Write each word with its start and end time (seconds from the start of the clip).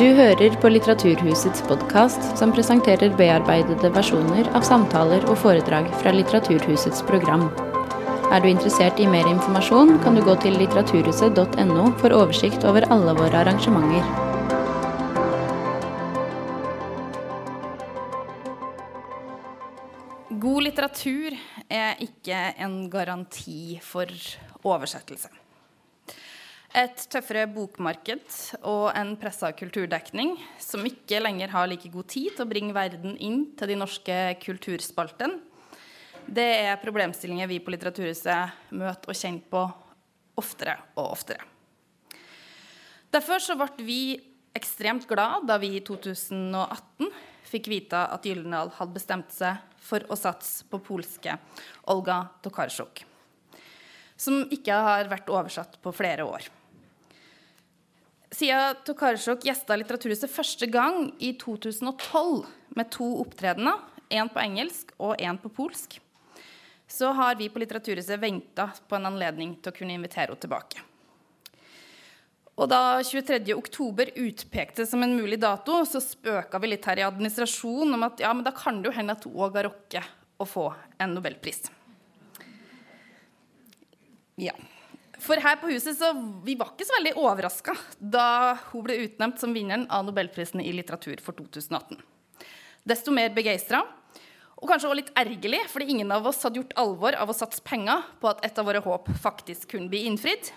Du 0.00 0.06
hører 0.16 0.54
på 0.62 0.68
Litteraturhusets 0.70 1.60
podkast, 1.68 2.22
som 2.40 2.54
presenterer 2.56 3.10
bearbeidede 3.18 3.90
versjoner 3.92 4.46
av 4.56 4.64
samtaler 4.64 5.26
og 5.28 5.36
foredrag 5.42 5.90
fra 6.00 6.14
Litteraturhusets 6.14 7.02
program. 7.04 7.42
Er 8.32 8.40
du 8.40 8.48
interessert 8.48 8.96
i 8.96 9.08
mer 9.12 9.28
informasjon, 9.28 9.98
kan 10.00 10.16
du 10.16 10.22
gå 10.24 10.38
til 10.40 10.56
litteraturhuset.no 10.56 11.84
for 12.00 12.16
oversikt 12.16 12.64
over 12.64 12.88
alle 12.96 13.12
våre 13.18 13.42
arrangementer. 13.42 14.08
God 20.46 20.64
litteratur 20.64 21.36
er 21.68 22.00
ikke 22.08 22.40
en 22.56 22.80
garanti 22.88 23.76
for 23.84 24.08
oversettelse. 24.64 25.28
Et 26.70 27.00
tøffere 27.10 27.48
bokmarked 27.50 28.36
og 28.62 28.92
en 28.94 29.16
pressa 29.18 29.48
kulturdekning 29.58 30.36
som 30.62 30.84
ikke 30.86 31.18
lenger 31.18 31.50
har 31.50 31.66
like 31.66 31.90
god 31.90 32.06
tid 32.12 32.36
til 32.36 32.44
å 32.44 32.50
bringe 32.50 32.76
verden 32.76 33.16
inn 33.18 33.40
til 33.58 33.72
de 33.72 33.78
norske 33.80 34.18
kulturspaltene, 34.44 35.40
det 36.30 36.46
er 36.62 36.78
problemstillinger 36.78 37.48
vi 37.50 37.58
på 37.58 37.72
Litteraturhuset 37.74 38.70
møter 38.78 39.10
og 39.10 39.18
kjenner 39.18 39.48
på 39.50 39.64
oftere 40.38 40.76
og 40.94 41.08
oftere. 41.08 41.42
Derfor 43.10 43.42
så 43.42 43.56
ble 43.58 43.82
vi 43.82 44.02
ekstremt 44.54 45.08
glad 45.10 45.48
da 45.50 45.58
vi 45.58 45.72
i 45.74 45.82
2018 45.82 47.10
fikk 47.50 47.66
vite 47.72 48.04
at 48.14 48.30
Gyldendal 48.30 48.70
hadde 48.76 48.94
bestemt 48.94 49.34
seg 49.34 49.58
for 49.82 50.06
å 50.06 50.14
satse 50.14 50.62
på 50.70 50.78
polske 50.86 51.34
Olga 51.90 52.22
Tokarczuk, 52.44 53.02
som 54.14 54.44
ikke 54.54 54.78
har 54.86 55.10
vært 55.10 55.34
oversatt 55.34 55.80
på 55.82 55.90
flere 55.98 56.30
år. 56.30 56.46
Siden 58.30 58.76
Tokarczuk 58.86 59.42
gjesta 59.42 59.74
Litteraturhuset 59.74 60.30
første 60.30 60.68
gang 60.70 61.08
i 61.18 61.32
2012 61.38 62.44
med 62.78 62.90
to 62.94 63.08
opptredener, 63.24 63.80
én 64.10 64.30
på 64.30 64.38
engelsk 64.42 64.92
og 65.02 65.18
én 65.18 65.38
på 65.38 65.50
polsk, 65.50 65.96
så 66.86 67.10
har 67.14 67.34
vi 67.38 67.50
på 67.50 67.58
Litteraturhuset 67.62 68.22
venta 68.22 68.68
på 68.86 68.98
en 68.98 69.10
anledning 69.10 69.56
til 69.58 69.72
å 69.72 69.74
kunne 69.74 69.98
invitere 69.98 70.30
henne 70.30 70.42
tilbake. 70.46 70.86
Og 72.60 72.68
da 72.70 73.00
23. 73.02 73.54
oktober 73.56 74.10
utpekte 74.20 74.84
som 74.86 75.02
en 75.02 75.16
mulig 75.16 75.40
dato, 75.40 75.80
så 75.88 75.98
spøka 76.02 76.60
vi 76.60 76.74
litt 76.74 76.86
her 76.86 77.00
i 77.00 77.06
administrasjonen 77.06 77.96
om 77.96 78.04
at 78.06 78.20
ja, 78.22 78.34
men 78.36 78.46
da 78.46 78.54
kan 78.54 78.82
det 78.82 78.90
jo 78.90 78.96
hende 78.98 79.16
at 79.16 79.26
hun 79.26 79.38
òg 79.40 79.56
har 79.58 79.70
rukket 79.70 80.18
å 80.38 80.46
få 80.46 80.68
en 81.00 81.16
nobelpris. 81.16 81.64
Ja. 84.40 84.54
For 85.20 85.36
her 85.36 85.58
på 85.60 85.68
huset 85.68 85.98
så 85.98 86.14
vi 86.44 86.54
var 86.56 86.72
ikke 86.72 86.86
så 86.88 86.96
veldig 86.96 87.12
overraska 87.20 87.74
da 88.00 88.56
hun 88.70 88.84
ble 88.86 88.96
utnevnt 89.04 89.40
som 89.42 89.52
vinneren 89.52 89.84
av 89.92 90.06
Nobelprisen 90.06 90.62
i 90.64 90.72
litteratur 90.72 91.20
for 91.20 91.36
2018. 91.36 91.98
Desto 92.88 93.12
mer 93.12 93.34
begeistra, 93.36 93.82
og 94.56 94.68
kanskje 94.68 94.88
også 94.88 94.96
litt 94.96 95.12
ergerlig, 95.20 95.60
fordi 95.72 95.90
ingen 95.92 96.12
av 96.12 96.24
oss 96.28 96.40
hadde 96.44 96.60
gjort 96.60 96.72
alvor 96.80 97.16
av 97.16 97.28
å 97.28 97.36
satse 97.36 97.60
penger 97.64 98.06
på 98.20 98.30
at 98.32 98.40
et 98.48 98.58
av 98.60 98.68
våre 98.68 98.80
håp 98.84 99.12
faktisk 99.20 99.74
kunne 99.74 99.92
bli 99.92 100.06
innfridd. 100.08 100.50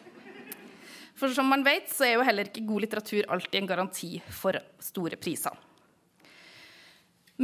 For 1.20 1.36
som 1.36 1.52
man 1.52 1.64
vet, 1.67 1.92
så 1.92 2.08
er 2.08 2.16
jo 2.16 2.25
heller 2.25 2.48
ikke 2.48 2.66
god 2.67 2.88
litteratur 2.88 3.27
alltid 3.31 3.59
en 3.61 3.70
garanti 3.70 4.16
for 4.31 4.58
store 4.83 5.20
priser. 5.20 5.53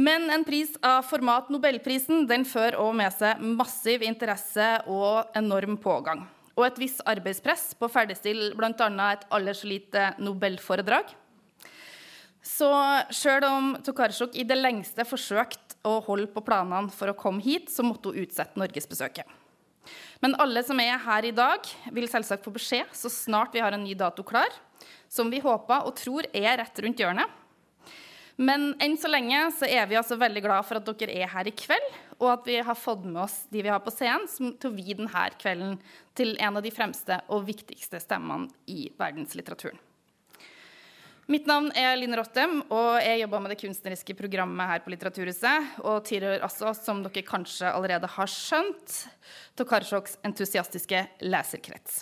Men 0.00 0.28
en 0.32 0.44
pris 0.46 0.72
av 0.86 1.04
format 1.04 1.48
Nobelprisen 1.52 2.24
den 2.30 2.48
fører 2.48 2.80
òg 2.80 2.92
med 2.96 3.12
seg 3.12 3.40
massiv 3.44 4.04
interesse 4.06 4.76
og 4.88 5.34
enorm 5.36 5.76
pågang 5.82 6.24
og 6.58 6.66
et 6.66 6.78
visst 6.80 7.02
arbeidspress 7.08 7.72
på 7.78 7.86
å 7.86 7.92
ferdigstille 7.92 8.52
bl.a. 8.58 8.88
et 9.10 9.26
aldri 9.30 9.56
så 9.56 9.70
lite 9.70 10.06
Nobelforedrag. 10.22 11.12
Så 12.44 12.70
sjøl 13.12 13.44
om 13.48 13.74
Tokarczuk 13.84 14.34
i 14.38 14.46
det 14.48 14.56
lengste 14.56 15.04
forsøkte 15.08 15.76
å 15.86 15.98
holde 16.04 16.28
på 16.32 16.42
planene 16.44 16.92
for 16.92 17.12
å 17.12 17.16
komme 17.16 17.44
hit, 17.44 17.68
så 17.72 17.84
måtte 17.84 18.12
hun 18.12 18.24
utsette 18.24 18.60
norgesbesøket. 18.60 19.28
Men 20.20 20.36
alle 20.40 20.62
som 20.64 20.80
er 20.82 21.00
her 21.00 21.24
i 21.24 21.34
dag, 21.36 21.64
vil 21.92 22.08
selvsagt 22.10 22.44
få 22.44 22.52
beskjed 22.52 22.90
så 22.96 23.08
snart 23.12 23.54
vi 23.56 23.62
har 23.64 23.72
en 23.72 23.84
ny 23.84 23.94
dato 23.96 24.24
klar, 24.26 24.52
som 25.08 25.30
vi 25.32 25.40
håper 25.42 25.86
og 25.88 25.96
tror 25.98 26.28
er 26.32 26.58
rett 26.60 26.82
rundt 26.84 27.00
hjørnet. 27.00 27.38
Men 28.40 28.70
enn 28.80 28.96
så 28.96 29.08
lenge 29.10 29.40
så 29.52 29.68
er 29.68 29.88
vi 29.88 29.98
altså 30.00 30.16
veldig 30.20 30.42
glad 30.44 30.64
for 30.68 30.80
at 30.80 30.92
dere 31.00 31.16
er 31.24 31.32
her 31.32 31.48
i 31.48 31.52
kveld, 31.56 31.88
og 32.20 32.28
at 32.34 32.48
vi 32.48 32.58
har 32.60 32.76
fått 32.76 33.06
med 33.08 33.22
oss 33.24 33.46
de 33.50 33.62
vi 33.64 33.72
har 33.72 33.80
på 33.82 33.92
scenen, 33.94 34.28
som 34.28 34.52
tok 34.60 34.76
vi 34.76 34.94
denne 34.94 35.28
kvelden 35.40 35.78
til 36.16 36.36
en 36.38 36.58
av 36.60 36.64
de 36.64 36.72
fremste 36.74 37.22
og 37.32 37.46
viktigste 37.48 38.00
stemmene 38.02 38.50
i 38.68 38.90
verdenslitteraturen. 39.00 39.80
Mitt 41.30 41.46
navn 41.46 41.68
er 41.78 41.94
Linn 41.94 42.16
Rottem, 42.18 42.56
og 42.74 42.96
jeg 42.98 43.20
jobber 43.20 43.42
med 43.44 43.52
det 43.52 43.60
kunstneriske 43.60 44.16
programmet 44.18 44.66
her 44.66 44.80
på 44.82 44.90
Litteraturhuset, 44.90 45.76
og 45.86 46.00
tilhører 46.08 46.42
altså, 46.42 46.72
som 46.74 47.04
dere 47.04 47.22
kanskje 47.22 47.70
allerede 47.70 48.10
har 48.16 48.30
skjønt, 48.30 48.96
Tokarsoks 49.54 50.18
entusiastiske 50.26 51.04
leserkrets. 51.22 52.00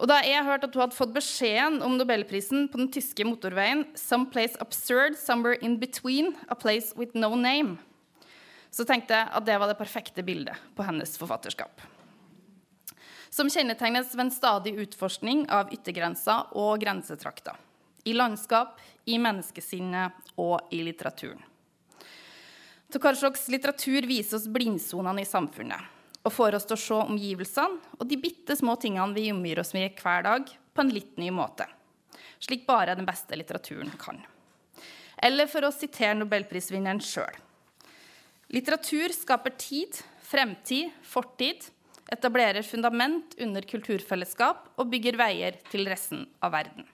Og 0.00 0.08
da 0.08 0.16
jeg 0.24 0.46
hørte 0.46 0.70
at 0.70 0.78
hun 0.78 0.86
hadde 0.86 0.96
fått 0.96 1.12
beskjeden 1.12 1.82
om 1.84 1.98
nobelprisen 2.00 2.70
på 2.72 2.80
den 2.80 2.88
tyske 2.88 3.26
motorveien 3.28 3.84
'Some 3.92 4.30
place 4.32 4.56
absurd, 4.64 5.18
somewhere 5.20 5.60
in 5.60 5.76
between, 5.78 6.36
a 6.48 6.54
place 6.54 6.96
with 6.96 7.12
no 7.14 7.36
name', 7.36 7.76
så 8.70 8.86
tenkte 8.86 9.16
jeg 9.16 9.30
at 9.34 9.46
det 9.46 9.56
var 9.58 9.70
det 9.70 9.78
perfekte 9.78 10.22
bildet 10.26 10.58
på 10.76 10.86
hennes 10.86 11.16
forfatterskap. 11.18 11.82
Som 13.30 13.50
kjennetegnes 13.50 14.14
ved 14.14 14.24
en 14.26 14.34
stadig 14.34 14.74
utforskning 14.82 15.44
av 15.54 15.70
yttergrenser 15.74 16.54
og 16.58 16.80
grensetrakter. 16.82 17.54
I 18.04 18.14
landskap, 18.16 18.78
i 19.04 19.18
menneskesinnet 19.20 20.34
og 20.40 20.72
i 20.74 20.80
litteraturen. 20.86 21.42
Tokarczoks 22.90 23.46
litteratur 23.52 24.06
viser 24.08 24.40
oss 24.40 24.48
blindsonene 24.50 25.22
i 25.22 25.28
samfunnet 25.28 25.98
og 26.26 26.34
får 26.34 26.56
oss 26.58 26.66
til 26.68 26.76
å 26.76 26.80
se 26.82 26.96
omgivelsene 27.04 27.98
og 27.98 28.08
de 28.10 28.18
bitte 28.20 28.56
små 28.58 28.74
tingene 28.82 29.14
vi 29.14 29.30
omgir 29.32 29.60
oss 29.62 29.72
med 29.76 29.94
hver 30.02 30.26
dag, 30.26 30.50
på 30.74 30.82
en 30.82 30.92
litt 30.94 31.16
ny 31.18 31.30
måte. 31.34 31.66
Slik 32.40 32.66
bare 32.66 32.94
den 32.98 33.06
beste 33.08 33.36
litteraturen 33.38 33.90
kan. 34.00 34.20
Eller 35.22 35.48
for 35.50 35.66
å 35.66 35.72
sitere 35.74 36.18
nobelprisvinneren 36.18 37.00
sjøl. 37.04 37.38
Litteratur 38.50 39.12
skaper 39.14 39.52
tid, 39.54 39.94
fremtid, 40.26 40.90
fortid, 41.06 41.68
etablerer 42.10 42.66
fundament 42.66 43.36
under 43.38 43.62
kulturfellesskap 43.62 44.72
og 44.74 44.88
bygger 44.90 45.18
veier 45.20 45.60
til 45.70 45.86
resten 45.86 46.24
av 46.42 46.56
verden. 46.56 46.88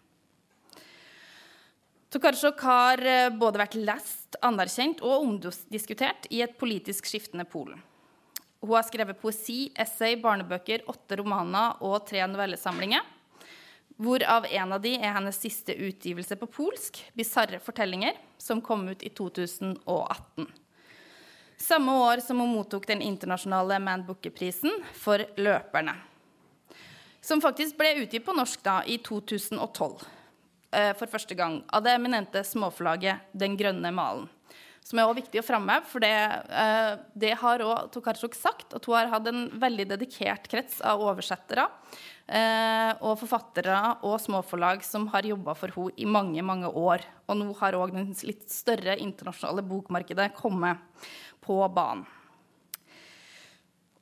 Tokarczuk 2.12 2.60
har 2.60 3.00
eh, 3.00 3.30
både 3.32 3.60
vært 3.62 3.78
lest, 3.80 4.36
anerkjent 4.44 5.00
og 5.00 5.24
omdiskutert 5.24 6.28
i 6.28 6.42
et 6.44 6.58
politisk 6.60 7.08
skiftende 7.08 7.48
Polen. 7.48 7.80
Hun 8.60 8.74
har 8.76 8.84
skrevet 8.86 9.18
poesi, 9.20 9.70
essay, 9.80 10.18
barnebøker, 10.20 10.84
åtte 10.92 11.18
romaner 11.20 11.80
og 11.84 12.04
tre 12.08 12.20
novellesamlinger. 12.28 13.00
Hvorav 13.96 14.44
en 14.52 14.76
av 14.76 14.84
de 14.84 14.92
er 14.98 15.16
hennes 15.16 15.40
siste 15.40 15.72
utgivelse 15.72 16.36
på 16.36 16.50
polsk, 16.52 17.00
'Bisarre 17.16 17.60
fortellinger', 17.64 18.20
som 18.36 18.60
kom 18.60 18.88
ut 18.88 19.02
i 19.02 19.08
2018. 19.08 20.52
Samme 21.56 21.92
år 21.92 22.20
som 22.20 22.40
hun 22.40 22.52
mottok 22.52 22.86
den 22.86 23.02
internasjonale 23.02 23.78
Man 23.78 24.04
Booker-prisen 24.06 24.70
for 24.92 25.18
'Løperne'. 25.18 25.96
Som 27.20 27.40
faktisk 27.40 27.78
ble 27.78 27.94
utgitt 28.02 28.26
på 28.26 28.36
norsk 28.36 28.62
da, 28.62 28.82
i 28.84 28.98
2012 28.98 30.04
eh, 30.72 30.92
for 30.94 31.06
første 31.10 31.34
gang 31.34 31.62
av 31.72 31.82
det 31.82 31.96
eminente 31.96 32.44
småforlaget 32.44 33.32
Den 33.32 33.56
grønne 33.56 33.90
malen 33.90 34.28
som 34.86 35.00
er 35.00 35.08
også 35.08 35.18
viktig 35.18 35.40
å 35.40 35.46
framheve. 35.46 35.88
For 35.90 36.02
det, 36.02 36.12
eh, 36.62 36.92
det 37.18 37.32
har 37.40 37.64
òg 37.64 37.90
Tokarczuk 37.94 38.36
sagt, 38.38 38.74
at 38.74 38.84
hun 38.86 38.94
har 38.94 39.10
hatt 39.10 39.26
en 39.26 39.48
veldig 39.50 39.88
dedikert 39.90 40.46
krets 40.46 40.78
av 40.80 41.02
oversettere 41.02 41.66
eh, 42.28 42.92
og 43.00 43.18
forfattere 43.18 43.98
og 44.06 44.20
småforlag 44.22 44.84
som 44.86 45.08
har 45.10 45.26
jobba 45.26 45.56
for 45.58 45.74
henne 45.74 45.96
i 45.98 46.06
mange, 46.06 46.42
mange 46.42 46.70
år. 46.70 47.02
Og 47.26 47.40
nå 47.40 47.50
har 47.58 47.78
òg 47.78 47.96
den 47.96 48.12
litt 48.22 48.46
større 48.52 48.98
internasjonale 49.02 49.66
bokmarkedet 49.66 50.32
kommet 50.38 50.78
på 51.46 51.60
banen. 51.72 52.04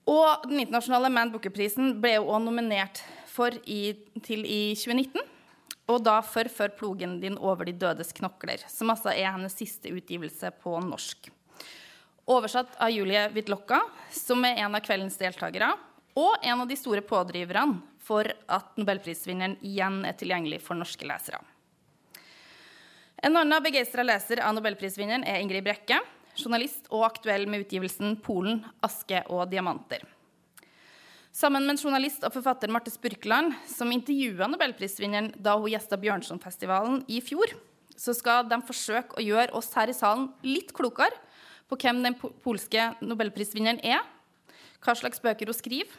Og 0.04 0.44
den 0.48 0.60
internasjonale 0.60 1.08
Man 1.12 1.30
Booker-prisen 1.32 1.94
ble 2.00 2.18
jo 2.18 2.26
også 2.28 2.44
nominert 2.44 3.00
i, 3.64 3.94
til 4.24 4.44
i 4.44 4.74
2019. 4.76 5.22
Og 5.88 6.00
da 6.04 6.20
for 6.24 6.48
'Før 6.48 6.76
plogen 6.76 7.20
din 7.20 7.38
over 7.38 7.64
de 7.64 7.72
dødes 7.72 8.12
knokler', 8.12 8.68
som 8.68 8.90
altså 8.90 9.12
er 9.12 9.32
hennes 9.32 9.52
siste 9.52 9.88
utgivelse 9.92 10.50
på 10.62 10.80
norsk. 10.80 11.28
Oversatt 12.26 12.76
av 12.80 12.90
Julie 12.90 13.28
Witlocka, 13.28 13.82
som 14.10 14.44
er 14.44 14.56
en 14.64 14.74
av 14.74 14.80
kveldens 14.80 15.16
deltakere, 15.16 15.74
og 16.16 16.36
en 16.42 16.60
av 16.60 16.68
de 16.68 16.76
store 16.76 17.02
pådriverne 17.02 17.82
for 18.00 18.24
at 18.48 18.76
nobelprisvinneren 18.76 19.58
igjen 19.60 20.04
er 20.04 20.16
tilgjengelig 20.16 20.62
for 20.62 20.74
norske 20.74 21.04
lesere. 21.04 21.40
En 23.24 23.36
annen 23.36 23.62
begeistra 23.64 24.04
leser 24.04 24.40
av 24.40 24.54
nobelprisvinneren 24.54 25.24
er 25.24 25.40
Ingrid 25.40 25.64
Brekke, 25.64 26.00
journalist 26.38 26.88
og 26.90 27.06
aktuell 27.06 27.46
med 27.48 27.64
utgivelsen 27.64 28.16
'Polen, 28.20 28.64
aske 28.82 29.22
og 29.28 29.50
diamanter'. 29.50 30.04
Sammen 31.34 31.66
med 31.66 31.74
en 31.74 31.82
journalist 31.82 32.22
og 32.22 32.32
forfatter 32.32 32.70
Marte 32.70 32.92
Spurkeland, 32.94 33.54
som 33.66 33.90
intervjua 33.90 34.46
nobelprisvinneren 34.46 35.32
da 35.42 35.56
hun 35.58 35.72
gjesta 35.72 35.98
Bjørnsonfestivalen 35.98 37.04
i 37.10 37.20
fjor, 37.20 37.50
så 37.96 38.14
skal 38.14 38.46
de 38.46 38.60
forsøke 38.62 39.18
å 39.18 39.24
gjøre 39.24 39.54
oss 39.58 39.72
her 39.74 39.90
i 39.90 39.96
salen 39.96 40.28
litt 40.46 40.70
klokere 40.72 41.18
på 41.66 41.78
hvem 41.80 42.02
den 42.04 42.14
polske 42.14 42.92
nobelprisvinneren 43.02 43.82
er, 43.82 44.02
hva 44.84 44.94
slags 44.94 45.22
bøker 45.24 45.50
hun 45.50 45.58
skriver, 45.58 45.90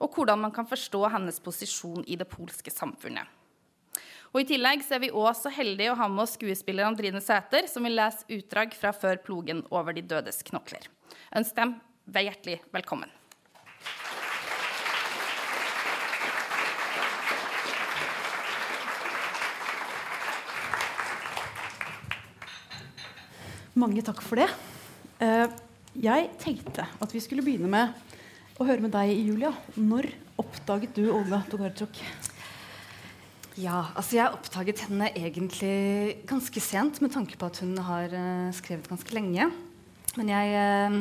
og 0.00 0.16
hvordan 0.16 0.40
man 0.40 0.54
kan 0.54 0.66
forstå 0.66 1.04
hennes 1.12 1.38
posisjon 1.44 2.02
i 2.08 2.16
det 2.16 2.26
polske 2.30 2.72
samfunnet. 2.72 3.28
Og 4.30 4.44
I 4.44 4.46
tillegg 4.46 4.84
så 4.86 4.94
er 4.94 5.00
vi 5.02 5.08
også 5.10 5.48
så 5.48 5.50
heldige 5.56 5.90
å 5.90 5.96
ha 5.98 6.06
med 6.06 6.22
oss 6.22 6.36
skuespiller 6.36 6.86
Andrine 6.86 7.18
Sæter, 7.22 7.66
som 7.66 7.82
vil 7.82 7.96
lese 7.98 8.22
utdrag 8.30 8.76
fra 8.78 8.92
Før 8.94 9.18
plogen 9.24 9.64
over 9.74 9.96
de 9.96 10.04
dødes 10.06 10.44
knokler. 10.46 10.86
Ønsk 11.34 11.56
dem 11.56 11.74
hjertelig 12.28 12.60
velkommen. 12.70 13.10
Mange 23.74 24.02
takk 24.06 24.22
for 24.22 24.38
det. 24.38 24.50
Eh, 25.22 25.46
jeg 26.06 26.30
tenkte 26.38 26.86
at 26.86 27.14
vi 27.14 27.22
skulle 27.22 27.42
begynne 27.42 27.70
med 27.70 28.58
å 28.60 28.66
høre 28.68 28.82
med 28.84 28.94
deg, 28.94 29.10
Julia. 29.10 29.50
Når 29.74 30.12
oppdaget 30.38 30.94
du 30.94 31.08
Olga 31.10 31.42
Tokarczuk? 31.50 31.98
Ja, 33.58 33.88
altså 33.98 34.14
jeg 34.14 34.30
oppdaget 34.30 34.84
henne 34.86 35.08
egentlig 35.10 36.22
ganske 36.28 36.62
sent, 36.62 37.00
med 37.02 37.10
tanke 37.10 37.34
på 37.38 37.48
at 37.50 37.58
hun 37.64 37.74
har 37.82 38.12
uh, 38.14 38.50
skrevet 38.54 38.86
ganske 38.86 39.14
lenge. 39.16 39.48
Men 40.14 40.30
jeg 40.30 41.00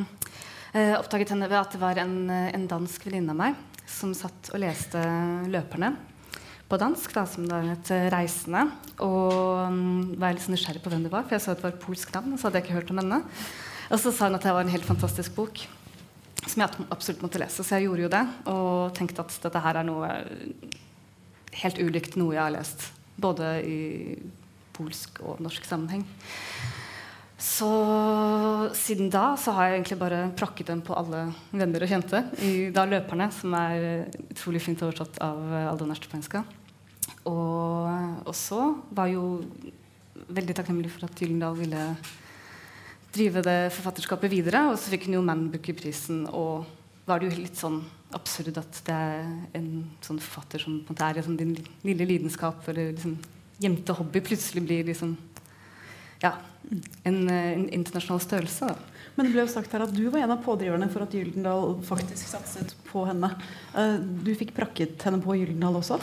uh, 0.74 0.96
oppdaget 0.98 1.36
henne 1.36 1.50
ved 1.50 1.60
at 1.60 1.76
det 1.76 1.82
var 1.82 2.02
en, 2.02 2.16
en 2.30 2.70
dansk 2.70 3.06
venninne 3.06 3.36
av 3.36 3.38
meg 3.38 3.60
som 3.90 4.14
satt 4.18 4.52
og 4.54 4.62
leste 4.62 5.02
'Løperne' 5.50 5.96
på 6.70 6.78
dansk, 6.78 7.14
da, 7.18 7.24
som 7.26 7.48
da 7.50 7.64
het 7.66 7.90
Reisende. 8.14 8.68
Og 9.02 9.70
um, 9.70 10.12
var 10.22 10.30
jeg 10.30 10.40
litt 10.40 10.52
nysgjerrig 10.54 10.84
på 10.86 10.92
hvem 10.94 11.06
det 11.06 11.14
var, 11.14 11.26
for 11.26 11.38
jeg 11.38 11.46
så 11.46 11.56
at 11.56 11.62
det 11.62 11.70
var 11.70 11.82
polsk 11.82 12.14
navn. 12.14 12.34
Og 12.34 12.38
så 12.38 12.48
hadde 12.48 12.62
jeg 12.62 12.68
ikke 12.68 12.78
hørt 12.78 12.94
om 12.94 13.02
henne. 13.02 13.24
Og 13.90 14.02
så 14.02 14.14
sa 14.14 14.30
hun 14.30 14.38
at 14.38 14.46
det 14.46 14.54
var 14.54 14.66
en 14.66 14.74
helt 14.74 14.86
fantastisk 14.86 15.34
bok 15.38 15.64
som 16.46 16.62
jeg 16.64 16.86
absolutt 16.90 17.24
måtte 17.26 17.42
lese. 17.42 17.66
Så 17.66 17.78
jeg 17.78 17.88
gjorde 17.88 18.06
jo 18.06 18.12
det, 18.14 18.22
og 18.50 18.94
tenkte 18.98 19.26
at 19.26 19.34
dette 19.44 19.64
her 19.66 19.82
er 19.82 19.86
noe 19.86 20.12
helt 21.62 21.80
ulikt 21.82 22.18
noe 22.20 22.36
jeg 22.36 22.44
har 22.44 22.54
lest. 22.54 22.90
Både 23.20 23.58
i 23.66 23.80
polsk 24.76 25.20
og 25.26 25.42
norsk 25.44 25.66
sammenheng. 25.68 26.06
Så 27.40 27.70
siden 28.76 29.08
da 29.12 29.32
så 29.40 29.54
har 29.56 29.70
jeg 29.70 29.78
egentlig 29.78 29.98
bare 30.02 30.24
prakket 30.36 30.68
den 30.74 30.82
på 30.84 30.96
alle 31.00 31.30
venner 31.56 31.86
og 31.86 31.92
kjente. 31.92 32.20
I 32.44 32.68
da 32.76 32.84
'Løperne', 32.84 33.32
som 33.32 33.54
er 33.56 34.10
utrolig 34.28 34.62
fint 34.62 34.82
oversatt 34.84 35.22
av 35.24 35.40
Aldo 35.72 35.88
Nerstepenska. 35.88 36.44
Og, 37.28 37.88
og, 38.28 38.36
så 38.36 38.76
var 38.92 39.08
jo 39.08 39.40
veldig 40.28 40.56
takknemlig 40.56 40.92
for 40.92 41.08
at 41.08 41.16
Gyllendal 41.16 41.56
ville 41.56 41.86
drive 43.16 43.44
det 43.46 43.72
forfatterskapet 43.72 44.32
videre. 44.32 44.66
Og 44.72 44.76
så 44.76 44.92
fikk 44.92 45.08
hun 45.08 45.20
jo 45.20 45.26
Manbooker-prisen 45.26 46.26
og 46.28 46.68
da 47.10 47.16
er 47.18 47.24
det 47.24 47.32
jo 47.32 47.42
litt 47.42 47.58
sånn 47.58 47.80
absurd 48.14 48.58
at 48.62 48.80
det 48.86 48.96
er 48.96 49.26
en 49.58 49.72
sånn 50.06 50.22
forfatter 50.22 50.62
som 50.62 50.80
på 50.80 50.92
en 50.92 50.96
måte 50.96 51.08
er 51.08 51.18
liksom 51.20 51.38
din 51.40 51.56
lille 51.86 52.08
lidenskap 52.10 52.68
eller 52.70 52.94
liksom 52.94 53.18
gjemte 53.60 53.96
hobby, 53.98 54.22
plutselig 54.24 54.64
blir 54.66 54.86
liksom 54.88 55.18
ja, 56.24 56.34
en, 57.08 57.20
en 57.30 57.66
internasjonal 57.76 58.22
størrelse. 58.24 58.70
Da. 58.70 59.00
Men 59.16 59.28
det 59.28 59.34
ble 59.34 59.44
jo 59.44 59.52
sagt 59.52 59.74
her 59.76 59.84
at 59.84 59.94
du 59.96 60.04
var 60.08 60.22
en 60.24 60.36
av 60.36 60.44
pådriverne 60.44 60.90
for 60.92 61.04
at 61.04 61.16
Gyldendal 61.16 61.80
faktisk 61.88 62.30
satset 62.30 62.76
på 62.88 63.04
henne. 63.08 63.32
Eh, 63.76 63.98
du 64.00 64.32
fikk 64.38 64.54
prakket 64.58 65.02
henne 65.08 65.22
på 65.24 65.36
Gyldendal 65.40 65.80
også? 65.82 66.00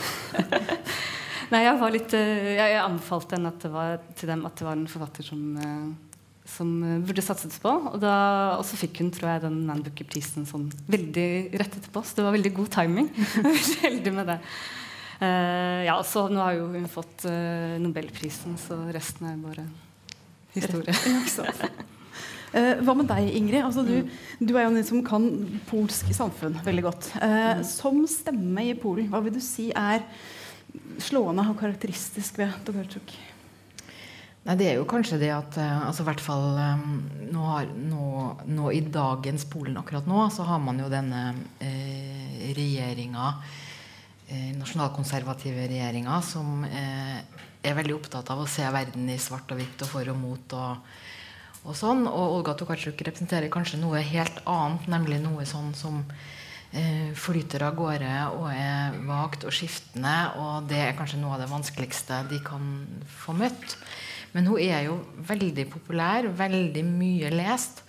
Nei, 1.53 1.63
jeg 1.63 1.79
var 1.79 1.93
litt 1.93 2.13
eh, 2.17 2.57
Jeg, 2.57 2.73
jeg 2.73 2.81
anbefalte 2.83 3.39
var, 3.71 4.01
til 4.19 4.33
dem 4.33 4.43
at 4.49 4.59
det 4.59 4.67
var 4.67 4.75
en 4.75 4.89
forfatter 4.91 5.25
som, 5.25 5.45
eh, 5.61 6.06
som 6.47 6.71
burde 7.05 7.23
satses 7.25 7.59
på. 7.61 7.71
Og, 7.91 7.99
da, 8.01 8.15
og 8.57 8.65
så 8.67 8.79
fikk 8.79 9.01
hun 9.03 9.11
tror 9.13 9.33
jeg, 9.33 9.43
den 9.45 9.61
Manbooker-prisen 9.67 10.47
sånn 10.49 10.69
veldig 10.89 11.29
rett 11.59 11.79
etterpå. 11.79 12.03
Så 12.05 12.19
det 12.19 12.27
var 12.27 12.35
veldig 12.37 12.53
god 12.57 12.71
timing. 12.79 13.09
veldig 13.37 13.79
heldig 13.83 14.13
med 14.15 14.31
det. 14.33 14.37
Uh, 15.17 15.81
ja, 15.87 15.97
så 16.05 16.27
nå 16.29 16.41
har 16.43 16.53
jo 16.59 16.67
hun 16.75 16.87
fått 16.91 17.25
uh, 17.25 17.75
Nobelprisen, 17.81 18.53
så 18.61 18.77
resten 18.93 19.31
er 19.31 19.39
bare 19.41 19.65
historie. 20.53 20.93
Uh, 22.53 22.75
hva 22.85 22.93
med 22.93 23.09
deg, 23.09 23.31
Ingrid? 23.39 23.63
Altså, 23.65 23.81
du, 23.87 24.05
du, 24.37 24.51
er 24.53 24.67
jo 24.67 24.73
en 24.75 24.85
som 24.85 25.01
kan 25.05 25.25
polsk 25.71 26.11
samfunn 26.13 26.59
veldig 26.65 26.85
godt. 26.85 27.09
Mm. 27.17 27.63
Som 27.65 28.03
stemme 28.11 28.69
i 28.69 28.75
Polen, 28.77 29.09
hva 29.09 29.23
vil 29.25 29.33
du 29.39 29.41
si 29.41 29.71
er 29.73 30.05
slående 31.01 31.47
og 31.49 31.57
karakteristisk 31.59 32.37
ved 32.37 32.53
Tokarczuk? 32.67 33.17
Nei, 34.47 34.55
Det 34.55 34.67
er 34.69 34.77
jo 34.79 34.87
kanskje 34.87 35.19
det 35.19 35.31
at 35.35 35.57
uh, 35.59 35.87
altså 35.89 36.05
hvert 36.07 36.23
fall 36.23 36.45
um, 36.55 36.99
nå, 37.33 37.45
har, 37.51 37.67
nå, 37.67 38.03
nå, 38.47 38.69
I 38.71 38.81
dagens 38.87 39.43
Polen 39.51 39.79
akkurat 39.79 40.07
nå 40.07 40.27
så 40.33 40.47
har 40.47 40.61
man 40.63 40.79
jo 40.79 40.87
denne 40.91 41.23
eh, 41.59 42.47
regjeringa, 42.55 43.33
eh, 44.29 44.53
nasjonalkonservative 44.55 45.67
regjeringa, 45.67 46.21
som 46.23 46.63
eh, 46.63 47.19
er 47.59 47.75
veldig 47.75 47.97
opptatt 47.97 48.31
av 48.31 48.45
å 48.45 48.47
se 48.47 48.63
verden 48.71 49.09
i 49.11 49.19
svart 49.19 49.51
og 49.51 49.59
hvitt 49.59 49.83
og 49.83 49.91
for 49.91 50.13
og 50.13 50.19
mot. 50.21 50.55
og 50.55 51.05
og 51.67 51.75
sånn. 51.75 52.05
Og 52.07 52.39
Olga 52.39 52.55
Tokarczuk 52.57 53.01
representerer 53.03 53.51
kanskje 53.51 53.79
noe 53.81 54.01
helt 54.05 54.41
annet, 54.47 54.87
nemlig 54.91 55.19
noe 55.23 55.45
sånn 55.47 55.73
som 55.77 55.99
eh, 56.71 57.13
flyter 57.17 57.65
av 57.67 57.77
gårde 57.77 58.13
og 58.37 58.47
er 58.53 58.97
vagt 59.07 59.47
og 59.47 59.55
skiftende. 59.55 60.15
Og 60.39 60.69
det 60.71 60.81
er 60.85 60.97
kanskje 60.97 61.19
noe 61.21 61.35
av 61.35 61.43
det 61.43 61.51
vanskeligste 61.51 62.23
de 62.31 62.41
kan 62.45 62.85
få 63.19 63.35
møtt. 63.37 63.77
Men 64.35 64.49
hun 64.51 64.61
er 64.61 64.87
jo 64.89 64.99
veldig 65.27 65.67
populær, 65.71 66.27
veldig 66.37 66.83
mye 66.87 67.31
lest. 67.33 67.83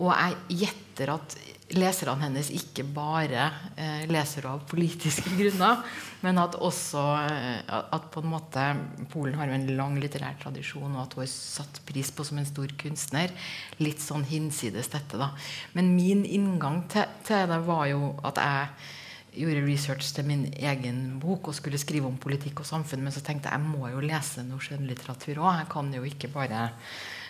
Og 0.00 0.12
jeg 0.14 0.60
gjetter 0.62 1.12
at 1.12 1.36
leserne 1.76 2.24
hennes 2.24 2.48
ikke 2.54 2.82
bare 2.94 3.44
eh, 3.78 4.06
leser 4.10 4.46
av 4.50 4.64
politiske 4.70 5.30
grunner, 5.38 5.82
men 6.24 6.40
at 6.42 6.56
også 6.58 7.02
eh, 7.20 7.60
at 7.68 8.08
på 8.12 8.22
en 8.24 8.32
måte 8.32 8.64
Polen 9.12 9.38
har 9.38 9.52
en 9.52 9.68
lang 9.76 9.98
litterær 10.02 10.38
tradisjon, 10.42 10.94
og 10.96 11.04
at 11.04 11.18
hun 11.18 11.24
er 11.26 11.32
satt 11.32 11.82
pris 11.88 12.10
på 12.14 12.26
som 12.26 12.40
en 12.40 12.48
stor 12.48 12.72
kunstner. 12.80 13.34
Litt 13.82 14.02
sånn 14.02 14.26
hinsides 14.28 14.90
dette, 14.94 15.20
da. 15.20 15.30
Men 15.76 15.94
min 15.96 16.24
inngang 16.26 16.84
til, 16.90 17.06
til 17.26 17.46
det 17.50 17.60
var 17.68 17.86
jo 17.92 18.14
at 18.26 18.40
jeg 18.40 18.96
gjorde 19.34 19.64
research 19.66 20.14
til 20.14 20.26
min 20.26 20.46
egen 20.56 21.20
bok 21.22 21.48
og 21.50 21.56
skulle 21.56 21.78
skrive 21.78 22.08
om 22.08 22.18
politikk 22.20 22.64
og 22.64 22.68
samfunn, 22.68 23.04
men 23.04 23.14
så 23.14 23.22
tenkte 23.24 23.50
jeg 23.50 23.60
jeg 23.60 23.70
må 23.70 23.88
jo 23.92 24.02
lese 24.04 24.42
noe 24.46 24.62
skjønnlitteratur 24.64 25.38
òg. 25.38 25.62
Jeg 25.62 25.70
kan 25.72 25.92
jo 25.94 26.02
ikke 26.08 26.32
bare 26.34 26.68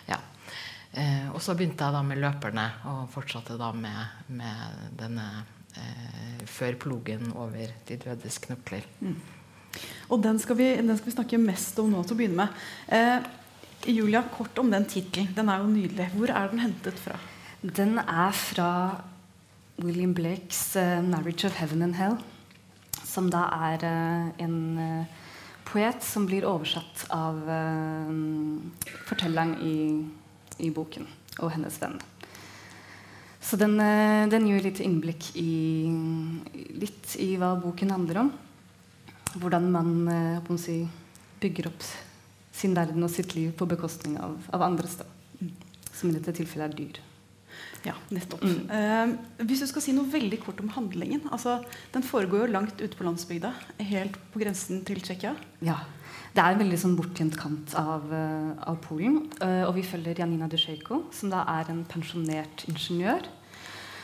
ja, 0.07 0.17
Eh, 0.91 1.27
og 1.31 1.39
så 1.39 1.55
begynte 1.55 1.87
jeg 1.87 1.95
da 1.95 2.01
med 2.03 2.19
løperne, 2.19 2.65
og 2.91 3.11
fortsatte 3.13 3.55
da 3.59 3.69
med, 3.71 4.25
med 4.35 4.95
denne 4.99 5.27
eh, 5.77 6.41
'Før 6.45 6.75
plogen 6.75 7.31
over 7.31 7.71
de 7.87 7.97
dødes 7.97 8.39
knokler'. 8.43 8.87
Mm. 8.99 9.15
Og 10.09 10.23
den 10.23 10.39
skal, 10.39 10.57
vi, 10.57 10.67
den 10.75 10.97
skal, 10.97 11.07
vi, 11.07 11.15
snakke 11.15 11.37
mest 11.39 11.79
om 11.79 11.93
nå 11.93 12.03
til 12.03 12.17
å 12.17 12.19
begynne 12.19 12.43
med. 12.43 12.65
Eh, 12.91 13.93
Julia, 13.95 14.23
kort 14.27 14.57
om 14.59 14.71
den 14.71 14.85
tittelen. 14.85 15.31
Den 15.35 15.49
er 15.49 15.61
jo 15.61 15.71
nydelig. 15.71 16.09
Hvor 16.17 16.33
er 16.33 16.51
den 16.51 16.59
hentet 16.59 16.99
fra? 16.99 17.15
Den 17.61 17.95
er 18.01 18.35
fra 18.35 18.67
William 19.83 20.13
Blakes 20.13 20.75
uh, 20.75 21.01
'Marriage 21.01 21.45
of 21.45 21.57
Heaven 21.57 21.81
and 21.81 21.95
Hell'. 21.95 22.21
Som 23.05 23.29
da 23.29 23.47
er 23.71 23.83
uh, 23.83 24.31
en 24.39 24.57
uh, 24.77 25.05
poet 25.65 26.03
som 26.03 26.25
blir 26.25 26.47
oversatt 26.47 27.05
av 27.11 27.37
fortelleren 29.07 29.55
i 29.63 29.75
i 30.61 30.71
boken 30.73 31.07
og 31.41 31.51
hennes 31.55 31.77
venn. 31.81 31.99
Så 33.41 33.57
den, 33.57 33.79
eh, 33.79 34.29
den 34.29 34.47
gir 34.47 34.61
litt 34.61 34.79
innblikk 34.79 35.31
i, 35.35 35.89
litt 36.77 37.15
i 37.19 37.33
hva 37.41 37.55
boken 37.59 37.91
handler 37.91 38.23
om. 38.25 38.31
Hvordan 39.41 39.71
man 39.71 39.91
eh, 40.11 40.57
si, 40.61 40.83
bygger 41.41 41.71
opp 41.71 41.85
sin 42.53 42.75
verden 42.77 43.03
og 43.03 43.09
sitt 43.09 43.33
liv 43.35 43.55
på 43.57 43.65
bekostning 43.65 44.19
av, 44.21 44.37
av 44.53 44.61
andres. 44.61 44.99
Som 45.91 46.11
i 46.11 46.13
dette 46.13 46.35
tilfellet 46.37 46.69
er 46.69 46.77
dyr. 46.77 47.01
Ja, 47.81 47.95
nettopp. 48.13 48.43
Mm. 48.45 48.67
Uh, 48.69 49.45
hvis 49.49 49.63
du 49.63 49.67
skal 49.69 49.81
si 49.81 49.93
noe 49.95 50.09
veldig 50.11 50.37
kort 50.43 50.59
om 50.61 50.69
handlingen 50.75 51.23
altså, 51.33 51.57
Den 51.93 52.05
foregår 52.05 52.43
jo 52.43 52.51
langt 52.53 52.77
ute 52.77 52.93
på 52.97 53.07
landsbygda, 53.07 53.55
helt 53.89 54.19
på 54.33 54.41
grensen 54.43 54.83
til 54.85 55.01
Tsjekkia. 55.01 55.33
Ja. 55.65 55.79
Det 56.31 56.39
er 56.39 56.53
en 56.53 56.61
veldig 56.61 56.77
sånn 56.79 56.95
bortgjemt 56.95 57.35
kant 57.39 57.73
av, 57.75 58.05
uh, 58.07 58.53
av 58.69 58.77
Polen. 58.85 59.25
Uh, 59.41 59.65
og 59.65 59.75
vi 59.79 59.83
følger 59.83 60.21
Janina 60.21 60.47
Dusjejko, 60.51 61.07
som 61.15 61.33
da 61.33 61.41
er 61.57 61.73
en 61.73 61.81
pensjonert 61.89 62.65
ingeniør. 62.69 63.25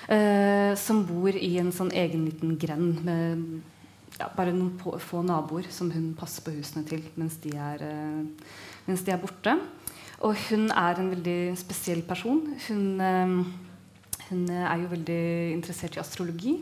Uh, 0.08 0.74
som 0.80 1.06
bor 1.08 1.36
i 1.36 1.54
en 1.62 1.72
sånn 1.76 1.94
egen 1.96 2.26
liten 2.28 2.58
grend 2.60 3.04
med 3.06 3.62
ja, 4.18 4.32
bare 4.34 4.56
noen 4.56 4.74
på, 4.82 4.96
få 5.04 5.22
naboer 5.24 5.70
som 5.72 5.92
hun 5.94 6.14
passer 6.18 6.44
på 6.44 6.56
husene 6.56 6.84
til 6.88 7.04
mens 7.20 7.38
de 7.44 7.52
er, 7.54 7.84
mens 8.88 9.04
de 9.06 9.14
er 9.14 9.22
borte. 9.22 9.54
Og 10.26 10.34
hun 10.48 10.72
er 10.72 10.98
en 10.98 11.12
veldig 11.14 11.40
spesiell 11.60 12.02
person. 12.08 12.42
Hun, 12.66 12.86
hun 14.30 14.48
er 14.50 14.82
jo 14.82 14.92
veldig 14.92 15.22
interessert 15.54 15.98
i 15.98 16.02
astrologi. 16.02 16.58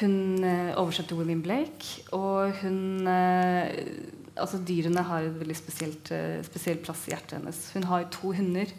Hun 0.00 0.14
oversatte 0.40 0.80
oversetter 0.80 1.18
William 1.18 1.42
Blake, 1.44 2.02
og 2.16 2.54
hun 2.62 3.06
eh, 3.06 3.84
Altså, 4.32 4.56
dyrene 4.64 5.02
har 5.04 5.26
en 5.26 5.34
veldig 5.36 5.56
spesielt, 5.58 6.10
eh, 6.14 6.40
spesiell 6.46 6.78
plass 6.80 7.04
i 7.04 7.12
hjertet 7.12 7.36
hennes. 7.36 7.58
Hun 7.74 7.84
har 7.84 8.06
to 8.08 8.32
hunder 8.32 8.70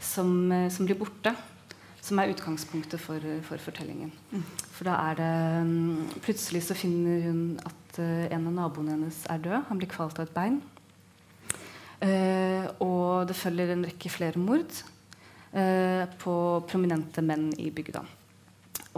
som, 0.00 0.50
eh, 0.50 0.68
som 0.68 0.86
blir 0.86 0.98
borte. 0.98 1.34
Som 2.02 2.18
er 2.18 2.32
utgangspunktet 2.32 3.00
for, 3.00 3.20
for 3.42 3.58
fortellingen. 3.58 4.10
Mm. 4.32 4.42
For 4.72 4.88
da 4.88 4.96
er 5.10 5.18
det 5.18 5.66
mm, 5.68 6.20
Plutselig 6.24 6.62
så 6.64 6.74
finner 6.74 7.22
hun 7.26 7.60
at 7.62 7.98
eh, 8.00 8.26
en 8.32 8.46
av 8.48 8.54
naboene 8.56 8.96
hennes 8.96 9.22
er 9.30 9.38
død. 9.44 9.66
Han 9.68 9.78
blir 9.78 9.90
kvalt 9.92 10.18
av 10.18 10.26
et 10.26 10.34
bein. 10.34 10.60
Eh, 12.02 12.66
og 12.82 13.28
det 13.28 13.36
følger 13.36 13.74
en 13.74 13.84
rekke 13.86 14.10
flere 14.10 14.38
mord 14.38 14.70
eh, 14.70 14.97
på 15.48 16.34
prominente 16.68 17.22
menn 17.24 17.46
i 17.56 17.70
bygda. 17.72 18.02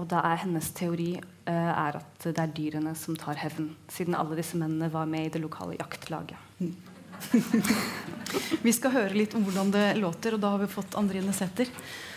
Og 0.01 0.07
da 0.09 0.23
er 0.25 0.39
hennes 0.45 0.69
teori 0.77 1.11
eh, 1.19 1.53
er 1.53 1.97
at 1.99 2.25
det 2.25 2.39
er 2.41 2.53
dyrene 2.57 2.95
som 2.97 3.17
tar 3.19 3.37
hevn, 3.41 3.77
siden 3.93 4.15
alle 4.17 4.37
disse 4.39 4.57
mennene 4.61 4.89
var 4.93 5.07
med 5.11 5.27
i 5.27 5.31
det 5.35 5.43
lokale 5.43 5.77
jaktlaget. 5.77 6.39
Vi 8.65 8.73
skal 8.73 8.91
høre 8.95 9.17
litt 9.17 9.35
om 9.37 9.45
hvordan 9.45 9.71
det 9.75 9.99
låter, 9.99 10.35
og 10.37 10.43
da 10.43 10.49
har 10.55 10.61
vi 10.63 10.69
fått 10.71 10.97
Andrine 10.97 11.33
Sæther, 11.37 11.69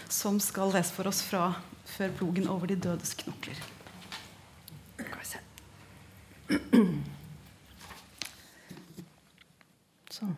som 0.08 0.40
skal 0.40 0.74
lese 0.76 0.94
for 0.94 1.08
oss 1.10 1.22
fra 1.26 1.54
'Før 1.84 2.10
plogen 2.18 2.48
over 2.48 2.68
de 2.68 2.76
dødes 2.80 3.16
knokler'. 3.18 3.62
Skal 4.96 5.20
vi 5.20 5.26
se. 5.28 5.38
Sånn. 10.16 10.36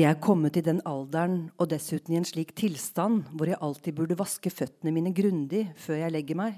Jeg 0.00 0.14
er 0.14 0.20
kommet 0.22 0.56
i 0.56 0.62
den 0.64 0.78
alderen 0.88 1.50
og 1.60 1.66
dessuten 1.74 2.14
i 2.14 2.16
en 2.16 2.24
slik 2.24 2.54
tilstand 2.56 3.26
hvor 3.34 3.50
jeg 3.50 3.58
alltid 3.60 3.96
burde 3.98 4.16
vaske 4.16 4.48
føttene 4.48 4.94
mine 4.96 5.10
grundig 5.12 5.66
før 5.76 5.98
jeg 6.00 6.14
legger 6.14 6.38
meg, 6.40 6.54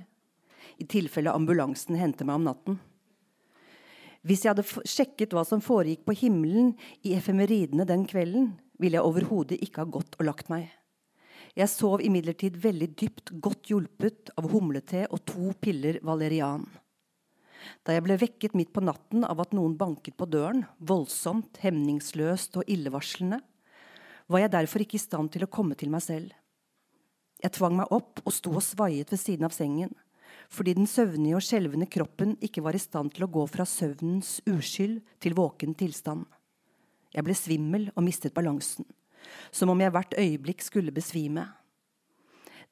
i 0.79 0.87
tilfelle 0.87 1.33
ambulansen 1.35 1.99
henter 1.99 2.29
meg 2.29 2.39
om 2.39 2.47
natten. 2.47 2.77
Hvis 4.23 4.45
jeg 4.45 4.53
hadde 4.53 4.87
sjekket 4.87 5.35
hva 5.35 5.43
som 5.49 5.65
foregikk 5.65 6.05
på 6.07 6.15
himmelen 6.21 6.71
i 7.03 7.17
efemeridene 7.17 7.89
den 7.89 8.05
kvelden, 8.07 8.53
ville 8.79 9.01
jeg 9.01 9.11
overhodet 9.11 9.59
ikke 9.59 9.83
ha 9.83 9.91
gått 9.91 10.15
og 10.21 10.29
lagt 10.29 10.53
meg. 10.53 10.69
Jeg 11.59 11.73
sov 11.73 12.05
imidlertid 12.05 12.61
veldig 12.63 12.93
dypt, 12.95 13.35
godt 13.43 13.73
hjulpet 13.73 14.31
av 14.39 14.53
humlete 14.55 15.09
og 15.11 15.25
to 15.27 15.51
piller 15.59 15.99
valerian. 16.07 16.69
Da 17.87 17.95
jeg 17.95 18.05
ble 18.07 18.19
vekket 18.21 18.55
midt 18.59 18.73
på 18.75 18.83
natten 18.85 19.27
av 19.27 19.41
at 19.43 19.55
noen 19.57 19.75
banket 19.79 20.17
på 20.19 20.29
døren, 20.31 20.65
voldsomt, 20.79 21.61
hemningsløst 21.63 22.57
og 22.61 22.69
illevarslende, 22.71 23.41
var 24.31 24.45
jeg 24.45 24.55
derfor 24.55 24.85
ikke 24.85 24.99
i 24.99 25.03
stand 25.03 25.33
til 25.35 25.45
å 25.45 25.51
komme 25.51 25.77
til 25.79 25.91
meg 25.93 26.05
selv. 26.05 26.33
Jeg 27.43 27.57
tvang 27.57 27.77
meg 27.81 27.91
opp 27.95 28.23
og 28.23 28.35
sto 28.35 28.55
og 28.55 28.63
svaiet 28.65 29.11
ved 29.11 29.21
siden 29.21 29.49
av 29.49 29.55
sengen, 29.55 29.95
fordi 30.53 30.75
den 30.77 30.89
søvnige 30.89 31.39
og 31.39 31.45
skjelvende 31.45 31.89
kroppen 31.91 32.37
ikke 32.45 32.63
var 32.65 32.77
i 32.77 32.83
stand 32.83 33.15
til 33.15 33.27
å 33.27 33.33
gå 33.33 33.43
fra 33.51 33.67
søvnens 33.69 34.39
uskyld 34.49 35.01
til 35.23 35.37
våken 35.39 35.75
tilstand. 35.79 36.27
Jeg 37.13 37.27
ble 37.27 37.37
svimmel 37.37 37.89
og 37.95 38.07
mistet 38.07 38.35
balansen, 38.37 38.87
som 39.51 39.73
om 39.73 39.81
jeg 39.83 39.93
hvert 39.93 40.15
øyeblikk 40.19 40.65
skulle 40.65 40.95
besvime. 40.95 41.49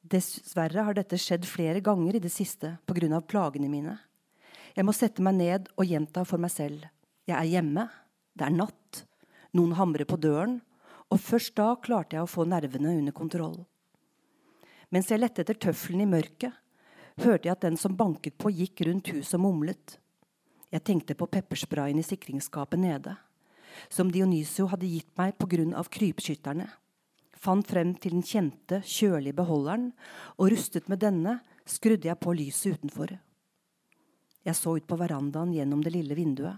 Dessverre 0.01 0.87
har 0.87 0.97
dette 0.97 1.19
skjedd 1.21 1.45
flere 1.45 1.81
ganger 1.83 2.17
i 2.17 2.23
det 2.23 2.31
siste 2.33 2.73
på 2.89 2.95
grunn 2.97 3.13
av 3.13 3.27
plagene 3.29 3.69
mine. 3.69 3.99
Jeg 4.75 4.87
må 4.87 4.93
sette 4.95 5.23
meg 5.23 5.37
ned 5.37 5.69
og 5.75 5.87
gjenta 5.87 6.23
for 6.27 6.41
meg 6.41 6.53
selv. 6.53 6.85
Jeg 7.27 7.37
er 7.37 7.49
hjemme. 7.57 7.87
Det 8.37 8.47
er 8.47 8.55
natt. 8.55 9.03
Noen 9.57 9.75
hamrer 9.75 10.07
på 10.07 10.19
døren. 10.21 10.59
Og 11.11 11.19
først 11.19 11.57
da 11.59 11.73
klarte 11.83 12.15
jeg 12.15 12.23
å 12.23 12.29
få 12.29 12.45
nervene 12.47 12.95
under 13.01 13.15
kontroll. 13.15 13.57
Mens 14.91 15.11
jeg 15.11 15.19
lette 15.19 15.43
etter 15.43 15.59
tøffelen 15.59 16.03
i 16.03 16.09
mørket, 16.09 16.51
hørte 17.23 17.47
jeg 17.47 17.55
at 17.55 17.63
den 17.63 17.77
som 17.79 17.95
banket 17.95 18.37
på, 18.39 18.51
gikk 18.51 18.83
rundt 18.87 19.11
huset 19.11 19.37
og 19.37 19.45
mumlet. 19.45 19.97
Jeg 20.71 20.83
tenkte 20.87 21.15
på 21.19 21.27
peppersprayen 21.31 21.99
i 21.99 22.05
sikringsskapet 22.07 22.79
nede, 22.79 23.17
som 23.91 24.11
Dionysio 24.11 24.69
hadde 24.71 24.87
gitt 24.87 25.11
meg 25.19 25.35
av 25.75 25.89
krypskytterne. 25.91 26.67
Fant 27.35 27.67
frem 27.67 27.95
til 27.95 28.15
den 28.15 28.23
kjente, 28.23 28.81
kjølige 28.85 29.35
beholderen, 29.35 29.91
og 30.37 30.51
rustet 30.51 30.87
med 30.87 30.99
denne 30.99 31.39
skrudde 31.65 32.07
jeg 32.07 32.19
på 32.19 32.35
lyset 32.37 32.77
utenfor. 32.77 33.15
Jeg 34.47 34.57
så 34.57 34.75
ut 34.77 34.87
på 34.89 34.97
verandaen 34.97 35.53
gjennom 35.53 35.83
det 35.85 35.93
lille 35.93 36.17
vinduet. 36.17 36.57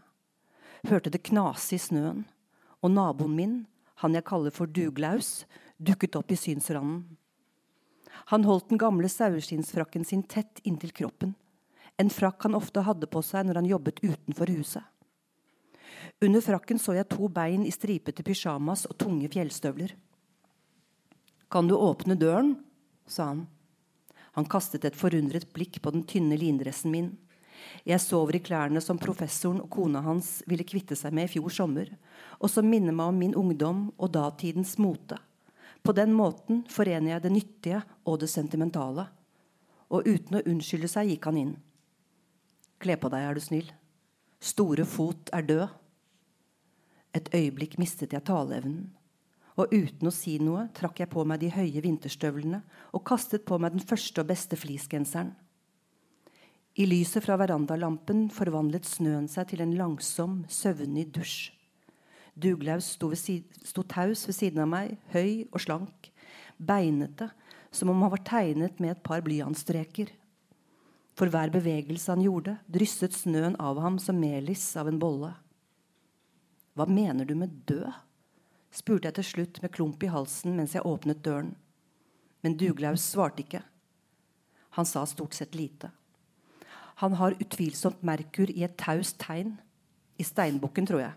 Hørte 0.88 1.12
det 1.12 1.24
knase 1.28 1.76
i 1.76 1.82
snøen. 1.82 2.24
Og 2.84 2.92
naboen 2.92 3.36
min, 3.36 3.58
han 4.04 4.16
jeg 4.16 4.28
kaller 4.28 4.52
for 4.52 4.68
Duglaus, 4.68 5.46
dukket 5.80 6.16
opp 6.20 6.32
i 6.32 6.40
synsranden. 6.40 7.04
Han 8.32 8.44
holdt 8.48 8.70
den 8.70 8.80
gamle 8.80 9.10
saueskinnsfrakken 9.12 10.06
sin 10.08 10.24
tett 10.24 10.62
inntil 10.64 10.92
kroppen. 10.96 11.36
En 12.00 12.10
frakk 12.10 12.44
han 12.48 12.56
ofte 12.56 12.84
hadde 12.84 13.08
på 13.08 13.22
seg 13.24 13.48
når 13.48 13.62
han 13.62 13.70
jobbet 13.70 14.02
utenfor 14.04 14.52
huset. 14.52 14.84
Under 16.24 16.44
frakken 16.44 16.80
så 16.80 16.96
jeg 16.98 17.10
to 17.12 17.28
bein 17.32 17.66
i 17.68 17.72
stripete 17.74 18.24
pysjamas 18.26 18.86
og 18.90 18.98
tunge 19.00 19.30
fjellstøvler. 19.32 19.96
Kan 21.52 21.68
du 21.68 21.76
åpne 21.76 22.16
døren? 22.20 22.56
sa 23.08 23.32
han. 23.32 23.46
Han 24.34 24.48
kastet 24.50 24.86
et 24.88 24.98
forundret 24.98 25.52
blikk 25.54 25.82
på 25.84 25.92
den 25.94 26.06
tynne 26.10 26.38
lindressen 26.40 26.94
min. 26.94 27.12
Jeg 27.84 28.02
sover 28.02 28.38
i 28.38 28.44
klærne 28.44 28.82
som 28.84 29.00
professoren 29.02 29.62
og 29.64 29.70
kona 29.74 30.02
hans 30.06 30.42
ville 30.50 30.66
kvitte 30.68 30.96
seg 30.96 31.14
med 31.16 31.28
i 31.28 31.34
fjor 31.36 31.52
sommer, 31.52 31.92
og 32.40 32.52
som 32.52 32.68
minner 32.68 32.96
meg 32.96 33.12
om 33.12 33.20
min 33.20 33.36
ungdom 33.40 33.86
og 33.98 34.14
datidens 34.16 34.78
mote. 34.82 35.20
På 35.84 35.92
den 35.92 36.14
måten 36.16 36.64
forener 36.72 37.16
jeg 37.16 37.26
det 37.26 37.34
nyttige 37.34 37.84
og 38.08 38.22
det 38.22 38.32
sentimentale. 38.32 39.10
Og 39.92 40.08
uten 40.08 40.40
å 40.40 40.44
unnskylde 40.48 40.90
seg 40.90 41.12
gikk 41.12 41.28
han 41.28 41.40
inn. 41.42 41.54
Kle 42.84 42.96
på 43.00 43.12
deg, 43.12 43.28
er 43.28 43.36
du 43.36 43.44
snill. 43.44 43.70
Store 44.44 44.88
fot 44.88 45.32
er 45.36 45.46
død. 45.48 45.68
Et 47.14 47.30
øyeblikk 47.36 47.78
mistet 47.80 48.16
jeg 48.16 48.26
taleevnen. 48.28 48.90
Og 49.60 49.70
uten 49.70 50.10
å 50.10 50.14
si 50.14 50.40
noe 50.42 50.66
trakk 50.74 51.04
jeg 51.04 51.12
på 51.14 51.24
meg 51.30 51.44
de 51.44 51.52
høye 51.54 51.84
vinterstøvlene 51.84 52.64
og 52.92 53.04
kastet 53.06 53.46
på 53.46 53.60
meg 53.62 53.76
den 53.76 53.86
første 53.86 54.24
og 54.24 54.32
beste 54.32 54.58
fleecegenseren. 54.58 55.36
I 56.74 56.88
lyset 56.90 57.22
fra 57.22 57.36
verandalampen 57.38 58.32
forvandlet 58.34 58.88
snøen 58.90 59.28
seg 59.30 59.52
til 59.52 59.62
en 59.62 59.76
langsom, 59.78 60.40
søvnig 60.50 61.06
dusj. 61.14 61.52
Duglaus 62.34 62.88
sto, 62.96 63.12
sto 63.14 63.84
taus 63.86 64.24
ved 64.26 64.34
siden 64.34 64.64
av 64.64 64.72
meg, 64.72 64.96
høy 65.14 65.46
og 65.52 65.62
slank, 65.62 66.10
beinete, 66.58 67.30
som 67.70 67.94
om 67.94 68.02
han 68.02 68.14
var 68.16 68.26
tegnet 68.26 68.82
med 68.82 68.96
et 68.96 69.06
par 69.06 69.22
blyantstreker. 69.22 70.10
For 71.14 71.30
hver 71.30 71.54
bevegelse 71.54 72.10
han 72.10 72.26
gjorde, 72.26 72.58
drysset 72.66 73.14
snøen 73.14 73.54
av 73.62 73.78
ham 73.84 74.02
som 74.02 74.18
melis 74.18 74.66
av 74.80 74.90
en 74.90 74.98
bolle. 74.98 75.30
Hva 76.74 76.90
mener 76.90 77.30
du 77.30 77.38
med 77.38 77.54
død? 77.70 77.92
spurte 78.74 79.12
jeg 79.12 79.20
til 79.20 79.30
slutt 79.30 79.62
med 79.62 79.70
klump 79.76 80.02
i 80.02 80.10
halsen 80.10 80.56
mens 80.58 80.74
jeg 80.74 80.90
åpnet 80.90 81.22
døren. 81.22 81.54
Men 82.42 82.58
Duglaus 82.58 83.06
svarte 83.06 83.46
ikke. 83.46 83.62
Han 84.74 84.90
sa 84.90 85.06
stort 85.06 85.38
sett 85.38 85.54
lite. 85.54 85.92
Han 87.02 87.18
har 87.18 87.38
utvilsomt 87.42 88.04
Merkur 88.06 88.52
i 88.54 88.64
et 88.66 88.78
taust 88.78 89.18
tegn. 89.22 89.56
I 90.20 90.26
steinbukken, 90.26 90.86
tror 90.86 91.02
jeg. 91.02 91.14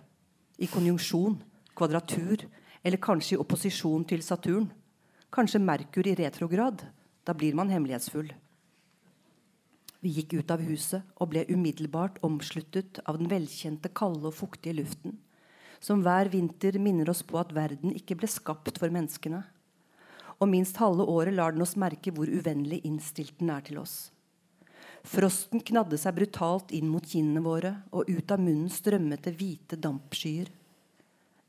I 0.58 0.70
konjunksjon, 0.72 1.36
kvadratur, 1.76 2.46
eller 2.86 3.02
kanskje 3.02 3.36
i 3.36 3.40
opposisjon 3.42 4.06
til 4.08 4.22
Saturn. 4.24 4.70
Kanskje 5.32 5.60
Merkur 5.60 6.06
i 6.08 6.16
retrograd. 6.16 6.86
Da 7.26 7.34
blir 7.34 7.56
man 7.58 7.72
hemmelighetsfull. 7.72 8.30
Vi 10.00 10.12
gikk 10.20 10.36
ut 10.38 10.52
av 10.54 10.62
huset 10.62 11.02
og 11.18 11.32
ble 11.32 11.42
umiddelbart 11.50 12.20
omsluttet 12.26 13.00
av 13.10 13.18
den 13.18 13.30
velkjente 13.30 13.90
kalde 13.90 14.28
og 14.30 14.36
fuktige 14.38 14.76
luften, 14.78 15.16
som 15.82 16.04
hver 16.04 16.30
vinter 16.30 16.78
minner 16.78 17.10
oss 17.10 17.24
på 17.26 17.40
at 17.40 17.54
verden 17.56 17.94
ikke 17.96 18.14
ble 18.20 18.30
skapt 18.30 18.78
for 18.78 18.92
menneskene. 18.92 19.42
Og 20.38 20.50
minst 20.52 20.78
halve 20.78 21.08
året 21.10 21.34
lar 21.34 21.56
den 21.56 21.64
oss 21.64 21.74
merke 21.80 22.12
hvor 22.14 22.30
uvennlig 22.30 22.84
innstilt 22.86 23.34
den 23.40 23.50
er 23.50 23.64
til 23.66 23.80
oss. 23.82 24.12
Frosten 25.06 25.62
knadde 25.62 25.98
seg 26.00 26.16
brutalt 26.16 26.72
inn 26.74 26.88
mot 26.90 27.04
kinnene 27.06 27.42
våre, 27.44 27.72
og 27.94 28.10
ut 28.10 28.32
av 28.34 28.42
munnen 28.42 28.70
strømmet 28.72 29.22
det 29.22 29.36
hvite 29.38 29.78
dampskyer. 29.78 30.50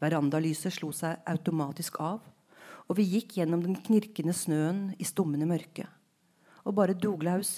Verandalyset 0.03 0.75
slo 0.75 0.91
seg 0.93 1.23
automatisk 1.25 1.97
av, 2.03 2.21
og 2.87 2.99
vi 2.99 3.07
gikk 3.15 3.39
gjennom 3.39 3.63
den 3.65 3.79
knirkende 3.81 4.35
snøen 4.37 4.91
i 5.01 5.07
stummende 5.07 5.49
mørke. 5.49 5.87
Og 6.69 6.75
bare 6.77 6.95
Doglaus 6.97 7.57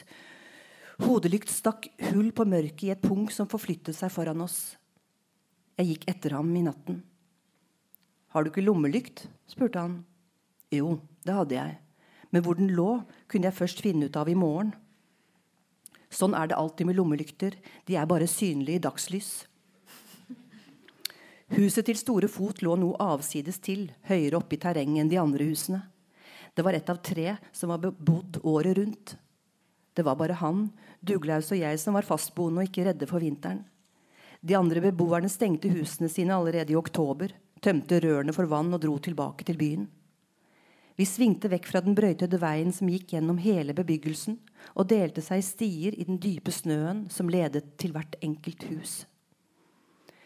hodelykt 1.03 1.51
stakk 1.51 1.89
hull 2.09 2.31
på 2.35 2.47
mørket 2.47 2.87
i 2.87 2.93
et 2.95 3.03
punkt 3.03 3.35
som 3.35 3.49
forflyttet 3.51 3.97
seg 3.97 4.11
foran 4.13 4.43
oss. 4.45 4.77
Jeg 5.79 5.93
gikk 5.93 6.09
etter 6.11 6.35
ham 6.35 6.49
i 6.55 6.63
natten. 6.63 7.03
Har 8.31 8.43
du 8.43 8.51
ikke 8.51 8.63
lommelykt? 8.63 9.27
spurte 9.49 9.83
han. 9.83 10.01
Jo, 10.71 10.99
det 11.25 11.35
hadde 11.35 11.55
jeg. 11.55 11.77
Men 12.29 12.43
hvor 12.45 12.59
den 12.59 12.71
lå, 12.75 13.01
kunne 13.27 13.49
jeg 13.49 13.57
først 13.57 13.81
finne 13.81 14.07
ut 14.07 14.19
av 14.19 14.29
i 14.29 14.37
morgen. 14.37 14.73
Sånn 16.09 16.33
er 16.33 16.49
det 16.49 16.57
alltid 16.57 16.89
med 16.89 16.97
lommelykter. 16.97 17.55
De 17.85 17.95
er 17.97 18.09
bare 18.09 18.27
synlige 18.29 18.79
i 18.79 18.83
dagslys. 18.83 19.29
Huset 21.53 21.87
til 21.87 21.97
Store 21.97 22.29
Fot 22.29 22.61
lå 22.61 22.75
noe 22.77 22.97
avsides 23.01 23.57
til, 23.65 23.87
høyere 24.05 24.37
oppe 24.37 24.57
i 24.57 24.61
terrenget 24.61 25.03
enn 25.03 25.09
de 25.09 25.17
andre 25.21 25.47
husene. 25.49 25.81
Det 26.53 26.65
var 26.65 26.77
et 26.77 26.89
av 26.91 26.99
tre 27.05 27.37
som 27.55 27.71
var 27.73 27.81
bebodd 27.81 28.41
året 28.43 28.77
rundt. 28.77 29.15
Det 29.97 30.05
var 30.05 30.17
bare 30.19 30.37
han, 30.41 30.67
Duglaus 31.01 31.49
og 31.53 31.61
jeg 31.61 31.79
som 31.81 31.97
var 31.97 32.05
fastboende 32.05 32.61
og 32.61 32.69
ikke 32.69 32.85
redde 32.89 33.07
for 33.09 33.23
vinteren. 33.23 33.63
De 34.39 34.55
andre 34.55 34.83
beboerne 34.83 35.29
stengte 35.31 35.71
husene 35.73 36.09
sine 36.11 36.35
allerede 36.35 36.73
i 36.73 36.77
oktober, 36.79 37.33
tømte 37.59 37.99
rørene 38.03 38.35
for 38.35 38.47
vann 38.47 38.71
og 38.75 38.83
dro 38.83 38.97
tilbake 39.03 39.47
til 39.47 39.57
byen. 39.59 39.87
Vi 40.99 41.05
svingte 41.07 41.47
vekk 41.47 41.69
fra 41.71 41.79
den 41.79 41.95
brøytede 41.95 42.35
veien 42.41 42.73
som 42.75 42.89
gikk 42.91 43.13
gjennom 43.13 43.37
hele 43.39 43.71
bebyggelsen, 43.71 44.35
og 44.75 44.89
delte 44.91 45.23
seg 45.23 45.39
i 45.39 45.45
stier 45.47 45.95
i 45.95 46.03
den 46.03 46.17
dype 46.19 46.51
snøen 46.51 47.05
som 47.13 47.29
ledet 47.31 47.77
til 47.79 47.93
hvert 47.95 48.17
enkelt 48.19 48.65
hus. 48.67 48.95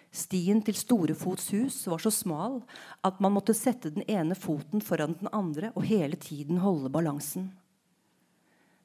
Stien 0.10 0.64
til 0.66 0.78
Storefots 0.78 1.52
hus 1.54 1.76
var 1.90 2.02
så 2.02 2.10
smal 2.14 2.60
at 3.06 3.22
man 3.22 3.36
måtte 3.36 3.54
sette 3.58 3.92
den 3.94 4.06
ene 4.10 4.34
foten 4.38 4.82
foran 4.82 5.14
den 5.20 5.30
andre 5.30 5.70
og 5.76 5.86
hele 5.90 6.18
tiden 6.18 6.58
holde 6.62 6.90
balansen. 6.94 7.52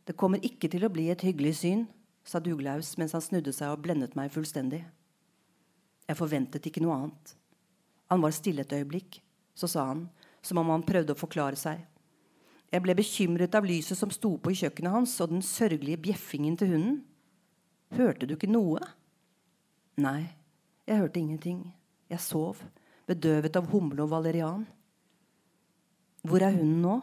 Det 0.04 0.16
kommer 0.16 0.44
ikke 0.44 0.68
til 0.72 0.84
å 0.84 0.92
bli 0.92 1.06
et 1.12 1.24
hyggelig 1.24 1.54
syn, 1.62 1.86
sa 2.20 2.40
Duglaus 2.40 2.94
mens 3.00 3.16
han 3.16 3.24
snudde 3.24 3.52
seg 3.56 3.72
og 3.72 3.80
blendet 3.84 4.16
meg 4.16 4.32
fullstendig. 4.32 4.82
Jeg 6.08 6.20
forventet 6.20 6.68
ikke 6.68 6.84
noe 6.84 7.00
annet. 7.00 7.34
Han 8.12 8.20
var 8.24 8.36
stille 8.36 8.64
et 8.64 8.76
øyeblikk. 8.76 9.20
Så 9.58 9.66
sa 9.66 9.88
han, 9.88 10.04
som 10.42 10.60
om 10.60 10.72
han 10.72 10.86
prøvde 10.86 11.14
å 11.14 11.18
forklare 11.18 11.58
seg. 11.58 11.80
Jeg 12.68 12.84
ble 12.84 12.94
bekymret 12.98 13.54
av 13.56 13.64
lyset 13.64 13.96
som 13.96 14.10
sto 14.12 14.34
på 14.36 14.52
i 14.52 14.58
kjøkkenet 14.60 14.92
hans, 14.92 15.14
og 15.24 15.32
den 15.32 15.44
sørgelige 15.44 16.02
bjeffingen 16.08 16.56
til 16.60 16.74
hunden. 16.74 16.98
Hørte 17.96 18.28
du 18.28 18.34
ikke 18.36 18.50
noe? 18.50 18.82
Nei, 19.98 20.28
jeg 20.84 21.00
hørte 21.00 21.20
ingenting. 21.20 21.62
Jeg 22.12 22.20
sov, 22.24 22.60
bedøvet 23.08 23.56
av 23.56 23.70
humle 23.72 24.04
og 24.04 24.12
valerian. 24.12 24.66
Hvor 26.28 26.44
er 26.44 26.56
hunden 26.56 26.82
nå? 26.84 26.98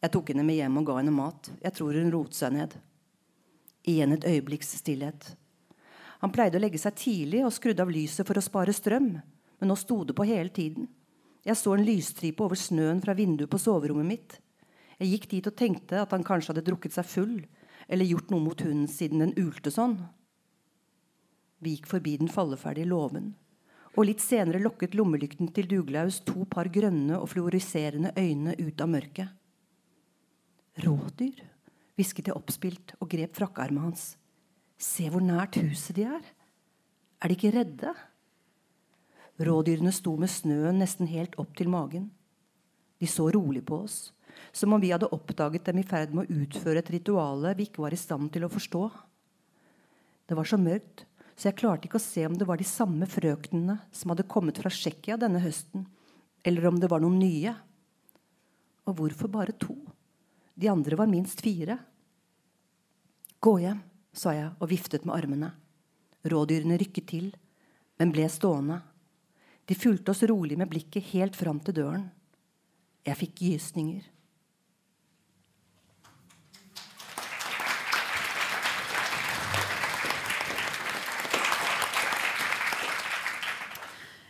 Jeg 0.00 0.12
tok 0.14 0.32
henne 0.32 0.44
med 0.46 0.58
hjem 0.60 0.80
og 0.80 0.88
ga 0.88 0.98
henne 1.00 1.14
mat. 1.14 1.50
Jeg 1.62 1.76
tror 1.76 1.96
hun 1.98 2.12
rotet 2.14 2.38
seg 2.38 2.56
ned. 2.56 2.76
Igjen 3.86 4.16
et 4.16 4.26
øyeblikks 4.28 4.72
stillhet. 4.80 5.34
Han 6.24 6.32
pleide 6.32 6.56
å 6.58 6.62
legge 6.62 6.80
seg 6.80 6.96
tidlig 6.96 7.44
og 7.44 7.52
skrudde 7.54 7.84
av 7.84 7.92
lyset 7.92 8.26
for 8.26 8.38
å 8.38 8.44
spare 8.44 8.74
strøm, 8.74 9.10
men 9.20 9.70
nå 9.70 9.76
sto 9.78 10.00
det 10.06 10.16
på 10.16 10.26
hele 10.28 10.52
tiden. 10.52 10.88
Jeg 11.46 11.58
så 11.60 11.76
en 11.76 11.86
lysstripe 11.86 12.42
over 12.42 12.58
snøen 12.58 12.98
fra 13.04 13.14
vinduet 13.14 13.50
på 13.50 13.60
soverommet 13.62 14.08
mitt. 14.08 14.36
Jeg 14.98 15.12
gikk 15.12 15.26
dit 15.30 15.46
og 15.46 15.54
tenkte 15.58 16.00
at 16.02 16.12
han 16.14 16.24
kanskje 16.26 16.52
hadde 16.52 16.64
drukket 16.66 16.96
seg 16.96 17.06
full, 17.06 17.36
eller 17.86 18.08
gjort 18.08 18.32
noe 18.32 18.42
mot 18.42 18.62
hunden 18.64 18.88
siden 18.90 19.22
den 19.22 19.34
ulte 19.38 19.70
sånn. 19.70 19.98
Vi 21.62 21.76
gikk 21.76 21.86
forbi 21.90 22.16
den 22.20 22.32
falleferdige 22.32 22.90
låven, 22.90 23.30
og 23.94 24.08
litt 24.08 24.24
senere 24.24 24.60
lokket 24.60 24.96
lommelykten 24.98 25.52
til 25.54 25.68
Duglaus 25.70 26.18
to 26.26 26.44
par 26.50 26.68
grønne 26.72 27.20
og 27.20 27.30
fluoriserende 27.32 28.12
øyne 28.18 28.56
ut 28.58 28.82
av 28.82 28.90
mørket. 28.92 29.30
Rådyr, 30.84 31.38
hvisket 31.96 32.28
jeg 32.28 32.36
oppspilt 32.36 32.96
og 32.98 33.08
grep 33.14 33.38
frakkearmet 33.38 33.86
hans. 33.86 34.04
Se 34.76 35.06
hvor 35.08 35.24
nært 35.24 35.56
huset 35.62 35.96
de 35.96 36.04
er. 36.10 36.26
Er 37.22 37.32
de 37.32 37.38
ikke 37.38 37.54
redde? 37.54 37.94
Rådyrene 39.36 39.92
sto 39.92 40.14
med 40.16 40.32
snøen 40.32 40.78
nesten 40.80 41.08
helt 41.10 41.36
opp 41.40 41.52
til 41.58 41.68
magen. 41.68 42.08
De 43.00 43.08
så 43.10 43.28
rolig 43.34 43.60
på 43.68 43.82
oss, 43.84 44.12
som 44.52 44.72
om 44.72 44.80
vi 44.80 44.92
hadde 44.94 45.10
oppdaget 45.12 45.66
dem 45.68 45.82
i 45.82 45.84
ferd 45.86 46.14
med 46.16 46.24
å 46.24 46.40
utføre 46.44 46.80
et 46.80 46.92
rituale 46.94 47.52
vi 47.58 47.66
ikke 47.68 47.84
var 47.84 47.92
i 47.92 48.00
stand 48.00 48.30
til 48.32 48.46
å 48.46 48.52
forstå. 48.52 48.84
Det 50.26 50.38
var 50.38 50.48
så 50.48 50.56
mørkt, 50.60 51.04
så 51.36 51.50
jeg 51.50 51.58
klarte 51.60 51.88
ikke 51.88 52.00
å 52.00 52.06
se 52.06 52.24
om 52.26 52.36
det 52.38 52.48
var 52.48 52.56
de 52.56 52.66
samme 52.66 53.08
frøknene 53.10 53.76
som 53.92 54.12
hadde 54.12 54.28
kommet 54.30 54.56
fra 54.62 54.72
Tsjekkia 54.72 55.18
denne 55.20 55.42
høsten, 55.44 55.84
eller 56.46 56.70
om 56.70 56.80
det 56.80 56.88
var 56.88 57.04
noen 57.04 57.20
nye. 57.20 57.52
Og 58.88 58.96
hvorfor 58.96 59.28
bare 59.28 59.52
to? 59.60 59.76
De 60.56 60.70
andre 60.72 60.96
var 60.96 61.10
minst 61.10 61.42
fire. 61.44 61.76
Gå 63.44 63.58
hjem 63.60 63.82
sa 64.16 64.32
jeg 64.32 64.48
og 64.56 64.70
viftet 64.70 65.04
med 65.04 65.12
armene. 65.18 65.50
Rådyrene 66.26 66.78
rykket 66.80 67.08
til, 67.10 67.26
men 68.00 68.12
ble 68.14 68.24
stående. 68.32 68.80
De 69.66 69.74
fulgte 69.74 70.12
oss 70.12 70.22
rolig 70.30 70.58
med 70.58 70.70
blikket 70.70 71.10
helt 71.12 71.36
fram 71.36 71.58
til 71.60 71.74
døren. 71.80 72.04
Jeg 73.06 73.18
fikk 73.18 73.42
gysninger. 73.46 74.04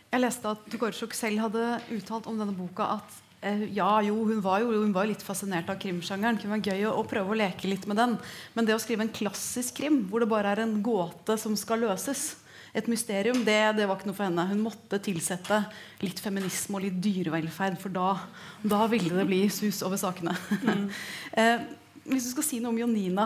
Jeg 0.07 0.23
leste 0.23 0.49
at 0.49 0.67
Dugorchuk 0.71 1.13
selv 1.13 1.45
hadde 1.45 1.63
uttalt 1.93 2.25
om 2.29 2.39
denne 2.41 2.57
boka 2.57 2.89
at 2.97 3.23
Eh, 3.41 3.67
ja, 3.77 4.01
jo, 4.01 4.15
hun 4.25 4.39
var 4.41 4.63
jo 4.63 4.71
hun 4.73 4.93
var 4.95 5.05
litt 5.05 5.21
fascinert 5.21 5.69
av 5.69 5.77
krimsjangeren. 5.81 6.37
Det 6.37 6.45
kunne 6.45 6.57
være 6.57 6.73
gøy 6.73 6.87
å, 6.89 6.95
å, 6.97 7.05
prøve 7.07 7.33
å 7.33 7.37
leke 7.37 7.69
litt 7.69 7.85
med 7.89 7.99
den. 7.99 8.17
Men 8.57 8.65
det 8.67 8.75
å 8.75 8.81
skrive 8.81 9.05
en 9.05 9.13
klassisk 9.13 9.77
krim 9.77 10.01
hvor 10.09 10.23
det 10.23 10.31
bare 10.31 10.55
er 10.55 10.63
en 10.65 10.79
gåte 10.85 11.37
som 11.39 11.53
skal 11.59 11.85
løses, 11.85 12.31
et 12.77 12.87
mysterium, 12.91 13.41
det, 13.45 13.57
det 13.77 13.87
var 13.89 13.97
ikke 13.97 14.11
noe 14.11 14.17
for 14.17 14.27
henne. 14.27 14.45
Hun 14.51 14.61
måtte 14.67 14.99
tilsette 15.03 15.63
litt 16.03 16.21
feminisme 16.21 16.77
og 16.77 16.85
litt 16.85 17.01
dyrevelferd, 17.01 17.79
for 17.81 17.93
da, 17.93 18.13
da 18.61 18.85
ville 18.91 19.15
det 19.17 19.27
bli 19.29 19.41
sus 19.53 19.81
over 19.85 19.99
sakene. 20.01 20.35
Mm. 20.61 20.87
eh, 21.41 21.67
hvis 22.07 22.29
du 22.29 22.31
skal 22.31 22.45
si 22.45 22.57
noe 22.63 22.71
om 22.71 22.79
Jonina, 22.79 23.25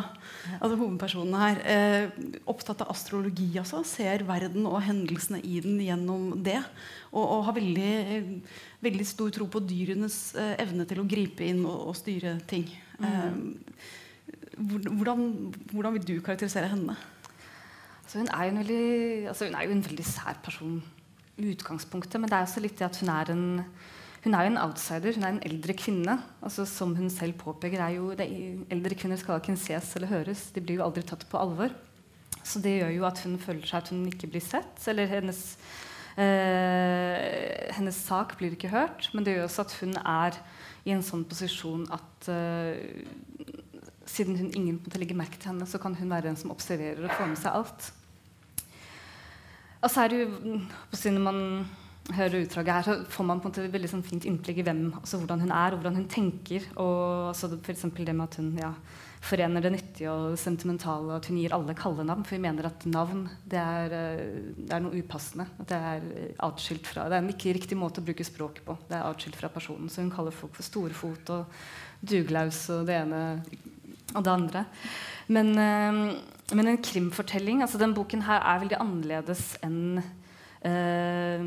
altså 0.58 0.78
hovedpersonen 0.80 1.38
her, 1.38 1.60
eh, 1.70 2.22
opptatt 2.50 2.82
av 2.82 2.90
astrologi, 2.94 3.52
altså, 3.62 3.84
ser 3.86 4.26
verden 4.26 4.66
og 4.66 4.80
hendelsene 4.82 5.42
i 5.46 5.60
den 5.62 5.78
gjennom 5.86 6.32
det. 6.42 6.58
Og, 7.12 7.22
og 7.22 7.46
har 7.50 7.58
veldig, 7.60 7.94
veldig, 8.82 9.08
stor 9.08 9.34
tro 9.36 9.46
på 9.52 9.62
dyrenes 9.70 10.18
eh, 10.34 10.56
evne 10.64 10.88
til 10.90 11.04
å 11.04 11.08
gripe 11.10 11.46
inn 11.46 11.62
og, 11.68 11.92
og 11.92 11.98
styre 12.00 12.40
ting. 12.50 12.66
Mm. 12.98 13.06
Eh, 13.12 13.92
hvordan, 14.58 15.26
hvordan, 15.72 15.98
vil 15.98 16.08
du 16.08 16.16
karakterisere 16.26 16.72
henne? 16.72 16.98
Altså, 18.12 18.19
hun, 18.19 18.28
er 18.28 18.58
veldig, 18.58 19.28
altså, 19.28 19.45
hun, 19.45 19.54
er 19.56 19.63
jo 19.63 19.71
en 19.71 19.86
veldig 19.86 20.04
sær 20.04 20.39
person 20.43 20.84
i 21.39 21.52
utgangspunktet, 21.54 22.19
men 22.19 22.28
det 22.28 22.36
er 22.36 22.43
også 22.43 22.60
litt 22.60 22.76
det 22.76 22.89
at 22.89 22.97
hun 23.00 23.12
er 23.13 23.30
en 23.32 23.45
hun 24.26 24.34
er 24.36 24.43
jo 24.43 24.50
en 24.52 24.58
outsider. 24.62 25.15
Hun 25.15 25.24
er 25.24 25.32
en 25.32 25.45
eldre 25.47 25.74
kvinne. 25.74 26.17
Altså, 26.43 26.65
som 26.67 26.91
hun 26.95 27.08
selv 27.10 27.39
påpeker, 27.39 27.80
er 27.80 27.95
jo 27.95 28.12
Eldre 28.12 28.97
kvinner 29.00 29.17
skal 29.17 29.39
ikke 29.39 29.56
ses 29.58 29.95
eller 29.95 30.12
høres. 30.12 30.52
De 30.52 30.62
blir 30.62 30.78
jo 30.78 30.84
aldri 30.84 31.02
tatt 31.08 31.24
på 31.30 31.39
alvor. 31.39 31.71
Så 32.43 32.60
det 32.60 32.76
gjør 32.82 32.91
jo 32.97 33.08
at 33.08 33.21
hun 33.24 33.39
føler 33.39 33.63
seg 33.65 33.80
at 33.80 33.93
hun 33.95 34.04
ikke 34.12 34.30
blir 34.30 34.43
sett. 34.43 34.84
Eller 34.91 35.08
hennes, 35.08 35.39
eh, 36.19 37.71
hennes 37.78 37.95
sak 37.95 38.36
blir 38.38 38.52
ikke 38.60 38.69
hørt. 38.76 39.08
Men 39.15 39.24
det 39.24 39.38
gjør 39.38 39.47
også 39.47 39.65
at 39.65 39.78
hun 39.80 39.95
er 40.04 40.38
i 40.84 40.91
en 40.91 41.02
sånn 41.02 41.24
posisjon 41.32 41.88
at 41.95 42.30
eh, 42.30 42.78
siden 44.06 44.38
hun 44.38 44.52
ingen 44.52 44.84
måtte 44.84 45.00
legge 45.00 45.17
merke 45.17 45.39
til 45.39 45.54
henne, 45.54 45.65
så 45.65 45.80
kan 45.82 45.95
hun 45.95 46.12
være 46.12 46.28
den 46.28 46.38
som 46.38 46.52
observerer 46.54 47.08
og 47.08 47.15
får 47.15 47.32
med 47.32 47.41
seg 47.41 47.58
alt. 47.58 47.91
Og 49.82 49.89
så 49.89 50.04
er 50.04 50.12
det 50.12 50.20
jo 50.24 51.12
når 51.12 51.24
man 51.26 51.39
hører 52.15 52.41
utdraget 52.44 52.74
her, 52.74 52.86
så 52.86 53.12
får 53.13 53.26
man 53.28 53.39
på 53.41 53.48
en 53.48 53.54
måte 53.54 53.72
veldig 53.74 53.89
sånn 53.91 54.04
fint 54.06 54.26
innblikk 54.28 54.62
i 54.62 54.65
hvem, 54.65 54.88
altså 54.98 55.20
hvordan 55.22 55.44
hun 55.46 55.54
er 55.54 55.74
og 55.74 55.82
hvordan 55.82 56.00
hun 56.02 56.10
tenker. 56.12 56.65
Og 56.82 57.32
altså 57.32 57.50
F.eks. 57.58 57.86
det 57.98 58.15
med 58.15 58.26
at 58.26 58.38
hun 58.41 58.50
ja, 58.60 58.72
forener 59.22 59.63
det 59.63 59.74
nyttige 59.76 60.12
og 60.12 60.38
sentimentale. 60.41 61.17
At 61.17 61.30
hun 61.30 61.39
gir 61.41 61.56
alle 61.56 61.76
kallenavn. 61.78 62.26
For 62.28 62.38
vi 62.38 62.44
mener 62.44 62.67
at 62.72 62.86
navn 62.89 63.28
det 63.50 63.62
er, 63.62 63.96
eh, 63.98 64.41
det 64.58 64.74
er, 64.76 64.84
noe 64.84 64.98
upassende. 65.02 65.48
At 65.62 65.72
det 65.72 65.80
er 65.94 66.10
atskilt 66.50 66.89
fra 66.89 67.08
Det 67.08 67.20
er 67.20 67.26
en 67.26 67.34
ikke 67.36 67.56
riktig 67.58 67.78
måte 67.80 68.02
å 68.02 68.08
bruke 68.08 68.28
språket 68.28 68.65
på. 68.67 68.78
Det 68.89 68.98
er 68.98 69.08
atskilt 69.08 69.38
fra 69.39 69.52
personen. 69.54 69.89
Så 69.89 70.04
hun 70.04 70.13
kaller 70.13 70.36
folk 70.36 70.58
for 70.58 70.67
storfot 70.67 71.34
og 71.38 71.62
duglaus 72.02 72.65
og 72.74 72.86
det 72.89 72.98
ene 72.98 73.24
og 74.12 74.24
det 74.26 74.32
andre. 74.32 74.65
Men, 75.32 75.54
øh, 75.56 76.15
men 76.58 76.68
en 76.68 76.82
krimfortelling 76.84 77.62
altså 77.64 77.80
Den 77.82 77.94
boken 77.96 78.24
her 78.28 78.44
er 78.44 78.62
veldig 78.64 78.80
annerledes 78.82 79.56
enn 79.66 80.02
øh, 80.68 81.46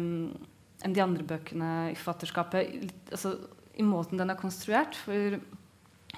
enn 0.84 0.94
de 0.94 1.02
andre 1.02 1.24
bøkene 1.24 1.70
i 1.92 1.96
forfatterskapet. 1.96 2.90
Altså, 3.08 3.38
I 3.80 3.84
måten 3.86 4.20
den 4.20 4.30
er 4.30 4.36
konstruert. 4.36 4.98
For 5.00 5.38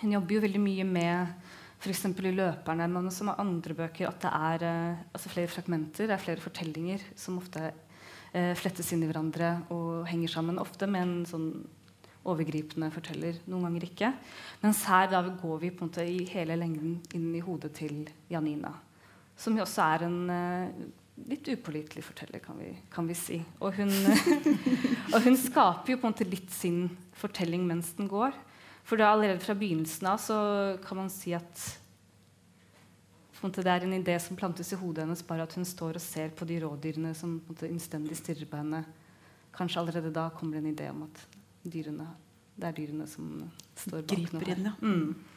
hun 0.01 0.13
jobber 0.13 0.37
jo 0.37 0.43
veldig 0.43 0.63
mye 0.63 0.87
med 0.89 1.33
f.eks. 1.79 2.05
i 2.09 2.33
'Løperne', 2.35 2.89
men 2.91 3.11
som 3.15 3.31
med 3.31 3.39
andre 3.39 3.75
bøker, 3.75 4.09
at 4.09 4.21
det 4.25 4.33
er 4.33 4.65
uh, 4.67 4.99
altså 5.15 5.29
flere 5.31 5.53
fragmenter, 5.53 6.09
det 6.09 6.17
er 6.17 6.23
flere 6.23 6.43
fortellinger 6.43 7.05
som 7.15 7.39
ofte 7.39 7.71
uh, 7.71 8.55
flettes 8.59 8.91
inn 8.93 9.05
i 9.05 9.11
hverandre 9.11 9.69
og 9.71 10.07
henger 10.09 10.35
sammen. 10.35 10.59
Ofte 10.59 10.89
med 10.91 11.03
en 11.03 11.27
sånn 11.29 11.51
overgripende 12.27 12.91
forteller, 12.95 13.39
noen 13.47 13.69
ganger 13.69 13.87
ikke. 13.87 14.13
Mens 14.63 14.83
her 14.91 15.11
da 15.13 15.23
går 15.27 15.63
vi 15.63 15.73
på 15.73 15.85
en 15.85 15.91
måte 15.91 16.05
i 16.07 16.25
hele 16.33 16.59
lengden 16.59 16.99
inn 17.17 17.31
i 17.37 17.43
hodet 17.45 17.73
til 17.79 18.05
Janina. 18.33 18.73
Som 19.37 19.59
jo 19.59 19.65
også 19.67 19.85
er 19.85 20.07
en 20.07 20.19
uh, 20.33 20.87
litt 21.29 21.49
upålitelig 21.49 22.05
forteller, 22.05 22.43
kan 22.45 22.59
vi, 22.61 22.73
kan 22.93 23.09
vi 23.09 23.17
si. 23.19 23.41
Og 23.61 23.79
hun, 23.79 23.93
og 25.15 25.19
hun, 25.25 25.39
skaper 25.41 25.95
jo 25.95 26.01
på 26.01 26.09
en 26.09 26.15
måte 26.15 26.29
litt 26.29 26.53
sin 26.53 26.87
fortelling 27.17 27.67
mens 27.69 27.95
den 27.99 28.11
går. 28.11 28.37
For 28.87 29.01
da 29.01 29.11
allerede 29.13 29.43
fra 29.43 29.57
begynnelsen 29.59 30.09
av 30.13 30.23
så 30.23 30.39
kan 30.85 31.05
man 31.05 31.13
si 31.13 31.35
at 31.37 31.67
det 33.47 33.69
er 33.69 33.85
en 33.85 33.95
idé 33.95 34.17
som 34.19 34.35
plantes 34.35 34.73
i 34.73 34.79
hodet 34.81 35.05
hennes, 35.05 35.23
bare 35.23 35.45
at 35.45 35.53
hun 35.55 35.65
står 35.65 35.99
og 36.01 36.03
ser 36.03 36.33
på 36.35 36.47
de 36.49 36.57
rådyrene 36.65 37.13
som 37.15 37.37
på 37.39 37.53
en 37.53 37.55
måte 37.55 37.69
innstendig 37.71 38.17
stirrer 38.19 38.49
på 38.51 38.59
henne. 38.59 38.81
Kanskje 39.55 39.81
allerede 39.81 40.11
da 40.11 40.31
kommer 40.35 40.57
det 40.57 40.65
en 40.65 40.73
idé 40.75 40.89
om 40.91 41.05
at 41.07 41.36
dyrene, 41.73 42.07
det 42.57 42.69
er 42.69 42.77
dyrene 42.77 43.07
som 43.11 43.33
står 43.77 44.05
bak 44.05 44.13
Griper 44.15 44.53
inn, 44.55 44.71
ja. 44.71 44.75
Mm. 44.81 45.36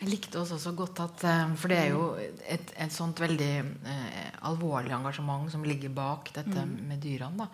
Jeg 0.00 0.10
likte 0.10 0.40
også 0.40 0.58
så 0.60 0.72
godt 0.76 1.00
at 1.04 1.24
eh, 1.28 1.54
For 1.60 1.72
det 1.72 1.78
er 1.80 1.92
jo 1.94 2.06
et, 2.50 2.72
et 2.80 2.92
sånt 2.92 3.20
veldig 3.22 3.52
eh, 3.60 4.30
alvorlig 4.48 4.94
engasjement 4.96 5.50
som 5.52 5.64
ligger 5.64 5.92
bak 5.94 6.32
dette 6.34 6.64
mm. 6.64 6.74
med 6.88 7.02
dyrene. 7.02 7.44
da. 7.44 7.48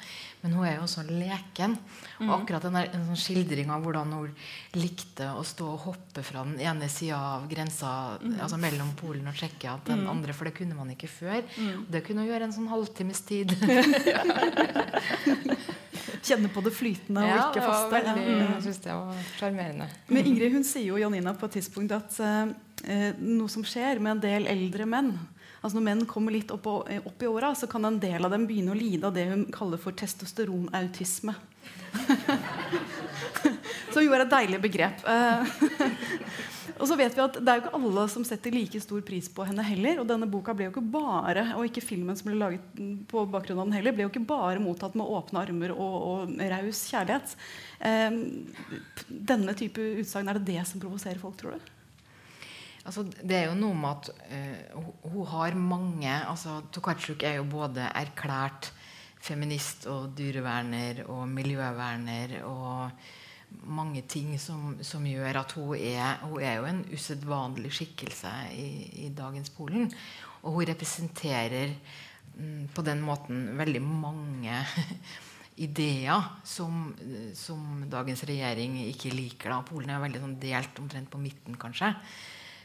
Men 0.45 0.57
hun 0.57 0.67
er 0.67 0.79
jo 0.79 0.87
også 0.87 1.05
leken. 1.09 1.77
Og 2.25 2.35
akkurat 2.41 2.61
akkurat 2.61 2.69
en, 2.69 3.01
en 3.01 3.07
sånn 3.11 3.21
skildring 3.21 3.71
av 3.73 3.85
hvordan 3.85 4.13
hun 4.15 4.31
likte 4.79 5.31
å 5.37 5.43
stå 5.47 5.69
og 5.75 5.85
hoppe 5.87 6.25
fra 6.27 6.45
den 6.47 6.61
ene 6.61 6.89
sida 6.91 7.19
av 7.37 7.47
grensa 7.51 7.91
mm. 8.21 8.39
altså 8.43 8.59
mellom 8.61 8.93
Polen 8.99 9.29
og 9.31 9.37
Tsjekkia 9.37 9.77
til 9.85 9.95
den 9.95 10.07
mm. 10.07 10.13
andre, 10.15 10.37
for 10.37 10.45
det 10.49 10.57
kunne 10.59 10.79
man 10.79 10.93
ikke 10.95 11.11
før. 11.11 11.43
Mm. 11.57 11.87
Det 11.91 12.05
kunne 12.07 12.21
hun 12.25 12.33
gjøre 12.33 12.45
en 12.49 12.57
sånn 12.57 12.71
halvtimes 12.71 13.21
tid. 13.29 13.49
Kjenne 16.21 16.51
på 16.53 16.61
det 16.65 16.73
flytende 16.75 17.23
og 17.25 17.31
ikke 17.33 17.63
faste. 17.65 17.91
Veldig, 17.95 18.25
ja. 18.27 18.49
Jeg 18.55 18.63
syns 18.67 18.81
det 18.85 18.95
var 18.95 19.21
sjarmerende. 19.39 19.87
Men 20.11 20.29
Ingrid 20.29 20.53
hun 20.55 20.65
sier 20.67 20.87
jo 20.91 20.97
Janina 21.01 21.31
på 21.39 21.45
et 21.49 21.55
tidspunkt 21.59 21.93
at 21.97 22.11
uh, 22.21 22.30
noe 23.21 23.51
som 23.53 23.65
skjer 23.67 24.01
med 24.01 24.17
en 24.17 24.23
del 24.23 24.47
eldre 24.49 24.87
menn 24.89 25.11
altså 25.61 25.77
Når 25.77 25.85
menn 25.85 26.07
kommer 26.09 26.35
litt 26.35 26.53
opp, 26.55 26.67
opp 26.67 27.23
i 27.23 27.29
åra, 27.29 27.55
så 27.55 27.69
kan 27.71 27.85
en 27.85 28.01
del 28.01 28.25
av 28.25 28.33
dem 28.33 28.47
begynne 28.49 28.73
å 28.73 28.79
lide 28.79 29.09
av 29.09 29.17
det 29.17 29.27
hun 29.29 29.47
kaller 29.53 29.81
for 29.81 29.97
testosteronautisme. 29.97 31.35
Som 33.93 34.05
jo 34.05 34.15
er 34.15 34.25
et 34.25 34.33
deilig 34.33 34.61
begrep. 34.63 35.05
Og 36.81 36.89
så 36.89 36.97
vet 36.97 37.13
vi 37.13 37.21
at 37.21 37.35
Det 37.37 37.51
er 37.51 37.59
jo 37.59 37.65
ikke 37.67 37.77
alle 37.77 38.03
som 38.09 38.25
setter 38.25 38.55
like 38.55 38.81
stor 38.81 39.03
pris 39.05 39.27
på 39.29 39.45
henne 39.45 39.65
heller. 39.67 39.99
Og 40.01 40.07
denne 40.09 40.29
boka 40.31 40.55
ble 40.57 40.69
jo 40.69 40.73
ikke 40.73 40.93
bare 40.95 41.43
og 41.59 41.67
ikke 41.69 41.85
filmen 41.85 42.17
som 42.17 42.31
ble 42.31 42.39
laget 42.41 42.81
på 43.11 43.25
bakgrunn 43.29 43.61
av 43.61 43.69
den 43.69 43.77
heller, 43.77 43.97
ble 43.97 44.07
jo 44.07 44.13
ikke 44.13 44.31
bare 44.31 44.63
mottatt 44.63 44.97
med 44.97 45.11
åpne 45.19 45.43
armer 45.43 45.75
og, 45.75 45.97
og 46.13 46.41
raus 46.55 46.87
kjærlighet. 46.89 47.37
Eh, 47.85 48.17
denne 49.11 49.59
type 49.59 49.91
utsagn, 50.01 50.31
er 50.31 50.41
det 50.41 50.55
det 50.55 50.65
som 50.71 50.81
provoserer 50.81 51.21
folk, 51.21 51.37
tror 51.43 51.59
du? 51.59 51.77
Altså, 52.81 53.05
det 53.05 53.37
er 53.37 53.49
jo 53.51 53.57
noe 53.59 53.77
med 53.77 53.91
at 53.91 54.11
uh, 54.33 54.93
hun 55.13 55.27
har 55.29 55.57
mange 55.59 56.13
altså 56.25 56.63
Tokarczuk 56.73 57.23
er 57.29 57.37
jo 57.37 57.49
både 57.51 57.91
erklært 57.93 58.71
feminist 59.21 59.85
og 59.91 60.15
dyreverner 60.17 61.05
og 61.13 61.27
miljøverner 61.29 62.39
og 62.49 62.89
mange 63.67 64.03
ting 64.09 64.35
som, 64.41 64.77
som, 64.87 65.05
gjør 65.07 65.41
at 65.43 65.53
hun 65.59 65.75
er, 65.77 66.21
hun 66.23 66.43
er 66.43 66.61
jo 66.61 66.69
en 66.69 66.85
usedvanlig 66.95 67.73
skikkelse 67.75 68.31
i, 68.55 68.69
i, 69.05 69.09
dagens 69.17 69.51
Polen. 69.55 69.91
Og 70.47 70.55
hun 70.57 70.69
representerer 70.71 71.75
mm, 72.37 72.71
på 72.75 72.85
den 72.87 73.03
måten 73.05 73.51
veldig 73.59 73.83
mange 73.83 74.63
ideer 75.67 76.31
som, 76.47 76.93
som, 77.37 77.85
dagens 77.91 78.25
regjering 78.31 78.79
ikke 78.87 79.13
liker. 79.13 79.53
Da. 79.53 79.61
Polen 79.67 79.93
er 79.93 80.05
veldig 80.07 80.23
sånn 80.23 80.39
delt 80.41 80.81
omtrent 80.81 81.11
på 81.13 81.21
midten, 81.21 81.59
kanskje. 81.61 81.93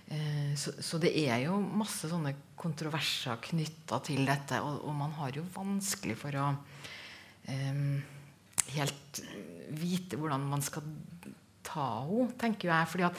Eh, 0.07 0.53
så, 0.59 0.75
så, 0.79 0.99
det 1.01 1.13
er 1.17 1.45
jo 1.47 1.57
masse 1.59 2.09
sånne 2.09 2.35
kontroverser 2.59 3.41
knytta 3.49 4.01
til 4.05 4.25
dette, 4.27 4.61
og, 4.61 4.83
og, 4.85 4.93
man 4.97 5.15
har 5.17 5.35
jo 5.37 5.45
vanskelig 5.55 6.17
for 6.19 6.37
å 6.37 6.51
um, 6.53 7.97
helt 8.75 9.21
vite 9.75 10.19
hvordan 10.19 10.45
man 10.49 10.63
skal 10.65 10.85
ta 11.65 11.87
henne, 12.05 12.31
tenker 12.39 12.69
jeg. 12.69 12.89
Fordi 12.91 13.09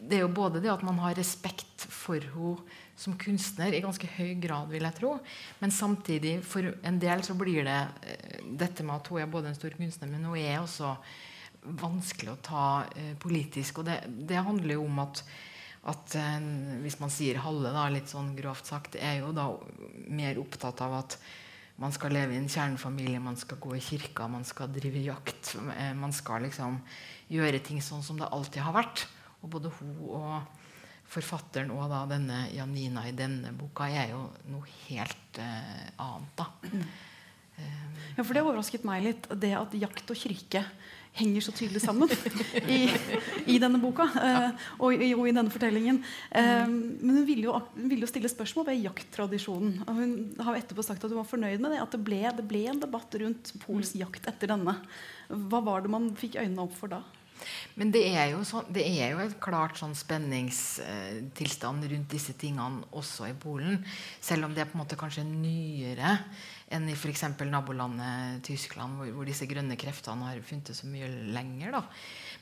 det 0.00 0.18
er 0.18 0.24
jo 0.24 0.32
både 0.32 0.62
det 0.64 0.72
at 0.72 0.84
man 0.86 1.00
har 1.04 1.18
respekt 1.18 1.86
for 1.92 2.20
henne 2.34 2.78
som 3.00 3.14
kunstner 3.16 3.72
i 3.72 3.80
ganske 3.80 4.08
høy 4.18 4.34
grad, 4.42 4.68
vil 4.68 4.84
jeg 4.84 4.96
tro. 4.98 5.14
Men 5.62 5.72
samtidig, 5.72 6.34
for 6.44 6.66
en 6.84 6.98
del 7.00 7.22
så 7.24 7.36
blir 7.38 7.64
det 7.64 7.80
eh, 8.04 8.40
dette 8.60 8.84
med 8.84 8.98
at 8.98 9.08
hun 9.08 9.22
er 9.22 9.30
både 9.30 9.52
en 9.52 9.56
stor 9.56 9.72
kunstner, 9.76 10.10
men 10.10 10.26
hun 10.28 10.36
er 10.36 10.58
også 10.60 10.92
vanskelig 11.80 12.34
å 12.34 12.40
ta 12.44 12.66
uh, 12.88 13.14
politisk. 13.20 13.80
Og 13.80 13.88
det, 13.88 14.02
det, 14.08 14.40
handler 14.44 14.76
jo 14.76 14.84
om 14.84 15.00
at, 15.02 15.22
at 15.88 16.16
eh, 16.18 16.48
hvis 16.84 16.98
man 17.00 17.12
sier 17.12 17.40
Halle, 17.40 17.72
da, 17.72 17.86
litt 17.92 18.10
sånn 18.10 18.34
grovt 18.36 18.68
sagt, 18.68 18.98
er 19.00 19.22
jo 19.22 19.30
da 19.36 19.48
mer 20.12 20.40
opptatt 20.42 20.82
av 20.84 20.98
at 20.98 21.16
man 21.80 21.94
skal 21.96 22.12
leve 22.12 22.36
i 22.36 22.40
en 22.40 22.50
kjernefamilie, 22.52 23.22
man 23.24 23.38
skal 23.40 23.56
gå 23.62 23.72
i 23.78 23.80
kirka, 23.80 24.26
man 24.28 24.44
skal 24.44 24.68
drive 24.72 25.00
jakt. 25.00 25.54
Eh, 25.78 25.94
man 25.96 26.12
skal 26.12 26.44
liksom 26.44 26.76
gjøre 27.32 27.62
ting 27.64 27.80
sånn 27.84 28.04
som 28.04 28.20
det 28.20 28.28
alltid 28.28 28.60
har 28.66 28.76
vært. 28.76 29.06
Og 29.40 29.54
både 29.54 29.72
hun 29.78 29.94
og 30.20 30.58
forfatteren 31.10 31.72
og 31.74 31.88
da 31.90 32.04
denne 32.10 32.44
Janina 32.54 33.06
i 33.08 33.14
denne 33.16 33.50
boka 33.56 33.88
er 33.88 34.12
jo 34.12 34.26
noe 34.52 34.68
helt 34.84 35.40
eh, 35.40 35.86
annet. 35.96 36.34
da. 36.36 36.50
Mm. 36.68 36.84
Ja, 38.16 38.24
for 38.24 38.32
Det 38.32 38.42
overrasket 38.44 38.84
meg 38.88 39.02
litt, 39.04 39.26
det 39.36 39.50
at 39.56 39.74
jakt 39.76 40.12
og 40.12 40.16
kirke 40.16 40.62
henger 41.16 41.44
så 41.44 41.52
tydelig 41.54 41.82
sammen 41.82 42.10
i, 42.70 42.84
i 43.50 43.58
denne 43.60 43.80
boka 43.82 44.06
uh, 44.14 44.66
og, 44.78 44.94
i, 44.94 45.10
og, 45.16 45.24
i, 45.26 45.34
denne 45.34 45.52
fortellingen. 45.52 46.00
Uh, 46.30 46.66
men 46.70 47.20
hun 47.20 47.26
ville, 47.28 47.48
jo, 47.48 47.56
hun 47.76 47.90
ville, 47.90 48.04
jo, 48.06 48.10
stille 48.10 48.30
spørsmål 48.30 48.68
ved 48.70 48.84
jakttradisjonen. 48.86 49.80
Og 49.86 50.00
hun 50.00 50.16
har 50.46 50.60
etterpå 50.60 50.86
sagt 50.86 51.04
at 51.04 51.12
hun 51.12 51.20
var 51.20 51.30
fornøyd 51.30 51.62
med 51.62 51.74
det. 51.74 51.82
At 51.82 51.96
det 51.96 52.02
ble, 52.06 52.22
det 52.36 52.46
ble 52.50 52.66
en 52.70 52.82
debatt 52.82 53.16
rundt 53.22 53.54
Pols 53.64 53.94
jakt 53.98 54.28
etter 54.30 54.54
denne. 54.54 54.76
Hva 55.28 55.64
var 55.66 55.84
det 55.84 55.92
man 55.92 56.12
fikk 56.18 56.38
øynene 56.40 56.68
opp 56.68 56.76
for 56.78 56.92
da? 56.92 57.02
Men 57.78 57.92
det 57.94 58.02
er 58.12 58.32
jo, 58.34 58.42
så, 58.44 58.62
det 58.72 58.84
er 58.84 59.14
jo 59.14 59.22
et 59.24 59.36
klart 59.42 59.78
sånn 59.80 59.94
spenningstilstand 59.96 61.86
rundt 61.92 62.12
disse 62.12 62.34
tingene 62.38 62.84
også 62.96 63.30
i 63.30 63.36
Polen. 63.40 63.80
Selv 64.20 64.48
om 64.48 64.54
det 64.54 64.64
er 64.64 64.70
på 64.70 64.76
en 64.76 64.82
måte 64.82 64.98
kanskje 65.00 65.24
nyere 65.26 66.18
enn 66.70 66.86
i 66.86 66.94
f.eks. 66.94 67.24
nabolandet 67.50 68.44
Tyskland, 68.46 68.98
hvor, 68.98 69.10
hvor, 69.16 69.26
disse 69.26 69.48
grønne 69.50 69.78
kreftene 69.80 70.28
har 70.28 70.40
funnet 70.46 70.70
så 70.76 70.86
mye 70.86 71.08
lenger. 71.34 71.76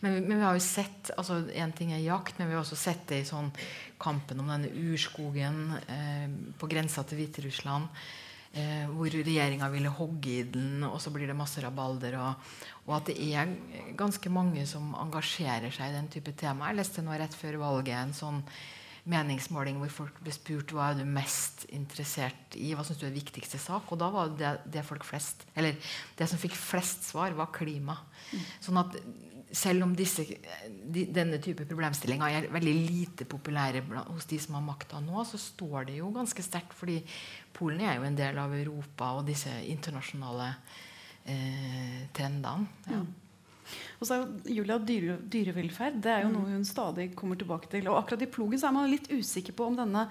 Men, 0.03 0.21
men, 0.21 0.37
vi 0.37 0.45
har 0.45 0.55
jo 0.55 0.63
sett 0.63 1.11
altså 1.17 1.41
En 1.57 1.73
ting 1.75 1.95
er 1.97 2.05
jakt, 2.05 2.39
men 2.39 2.51
vi 2.51 2.55
har 2.55 2.63
også 2.63 2.79
sett 2.79 3.07
det 3.11 3.23
i 3.23 3.29
sånn 3.29 3.51
kampen 3.99 4.41
om 4.43 4.53
denne 4.53 4.71
urskogen 4.71 5.63
eh, 5.89 6.27
på 6.61 6.71
grensa 6.71 7.07
til 7.09 7.23
Hviterussland. 7.23 7.89
Eh, 8.59 8.85
hvor 8.89 9.13
regjeringa 9.13 9.69
ville 9.73 9.91
hogge 9.93 10.31
i 10.33 10.45
den, 10.49 10.85
og 10.87 10.97
så 11.05 11.13
blir 11.13 11.29
det 11.29 11.37
masse 11.37 11.61
rabalder. 11.65 12.19
Og, 12.21 12.53
og, 12.87 12.95
at 12.97 13.11
det 13.11 13.17
er 13.33 13.53
ganske 13.99 14.33
mange 14.33 14.65
som 14.69 14.93
engasjerer 14.97 15.73
seg 15.75 15.93
i 15.93 15.97
den 15.99 16.09
type 16.13 16.37
tema. 16.37 16.71
Jeg 16.71 16.83
leste 16.83 17.05
nå 17.05 17.17
rett 17.17 17.37
før 17.37 17.61
valget 17.65 17.97
en 17.97 18.17
sånn 18.17 18.43
meningsmåling 19.09 19.79
hvor 19.81 19.93
folk 19.93 20.19
ble 20.25 20.33
spurt 20.35 20.75
hva 20.75 20.91
er 20.91 21.01
du 21.01 21.07
mest 21.09 21.65
interessert 21.75 22.57
i, 22.59 22.73
hva 22.77 22.85
syns 22.87 23.01
du 23.01 23.07
er 23.09 23.15
viktigste 23.17 23.61
sak. 23.61 23.89
Og 23.93 24.01
da 24.01 24.11
var 24.15 24.35
det 24.37 24.53
det 24.69 24.85
folk 24.87 25.07
flest, 25.09 25.47
eller 25.59 25.79
det 26.19 26.29
som 26.31 26.41
fikk 26.41 26.57
flest 26.59 27.09
svar, 27.09 27.37
var 27.39 27.53
klima. 27.55 27.97
Mm. 28.33 28.45
Sånn 28.69 28.83
at 28.83 28.99
selv 29.55 29.87
om 29.87 29.95
disse, 29.97 30.25
de, 30.93 31.07
denne 31.15 31.39
type 31.41 31.65
problemstillinger 31.69 32.35
er 32.37 32.49
veldig 32.53 32.75
lite 32.75 33.27
populære 33.29 33.81
hos 34.11 34.29
de 34.29 34.41
som 34.43 34.59
har 34.59 34.67
makta 34.67 35.01
nå, 35.01 35.23
så 35.25 35.41
står 35.41 35.89
det 35.89 35.99
jo 36.03 36.11
ganske 36.13 36.45
sterkt. 36.45 36.77
fordi 36.77 37.01
Polen 37.57 37.81
er 37.81 37.97
jo 37.97 38.05
en 38.09 38.19
del 38.19 38.39
av 38.39 38.53
Europa 38.55 39.15
og 39.17 39.25
disse 39.29 39.53
internasjonale 39.73 40.51
eh, 41.25 42.05
trendene. 42.13 42.69
Ja. 42.91 43.01
Mm. 43.01 43.28
Og 43.99 44.07
så 44.07 44.15
er 44.15 44.21
jo 44.23 44.59
Julia 44.61 44.77
dyre, 44.79 45.17
dyrevelferd 45.27 45.97
det 46.05 46.11
er 46.13 46.21
jo 46.23 46.29
mm. 46.31 46.35
noe 46.37 46.53
hun 46.53 46.67
stadig 46.67 47.09
kommer 47.19 47.39
tilbake 47.39 47.71
til. 47.73 47.89
Og 47.91 47.99
akkurat 47.99 48.23
i 48.23 48.31
Plogen 48.31 48.61
så 48.61 48.69
er 48.69 48.77
man 48.77 48.91
litt 48.93 49.09
usikker 49.11 49.57
på 49.59 49.67
om 49.67 49.79
denne 49.79 50.05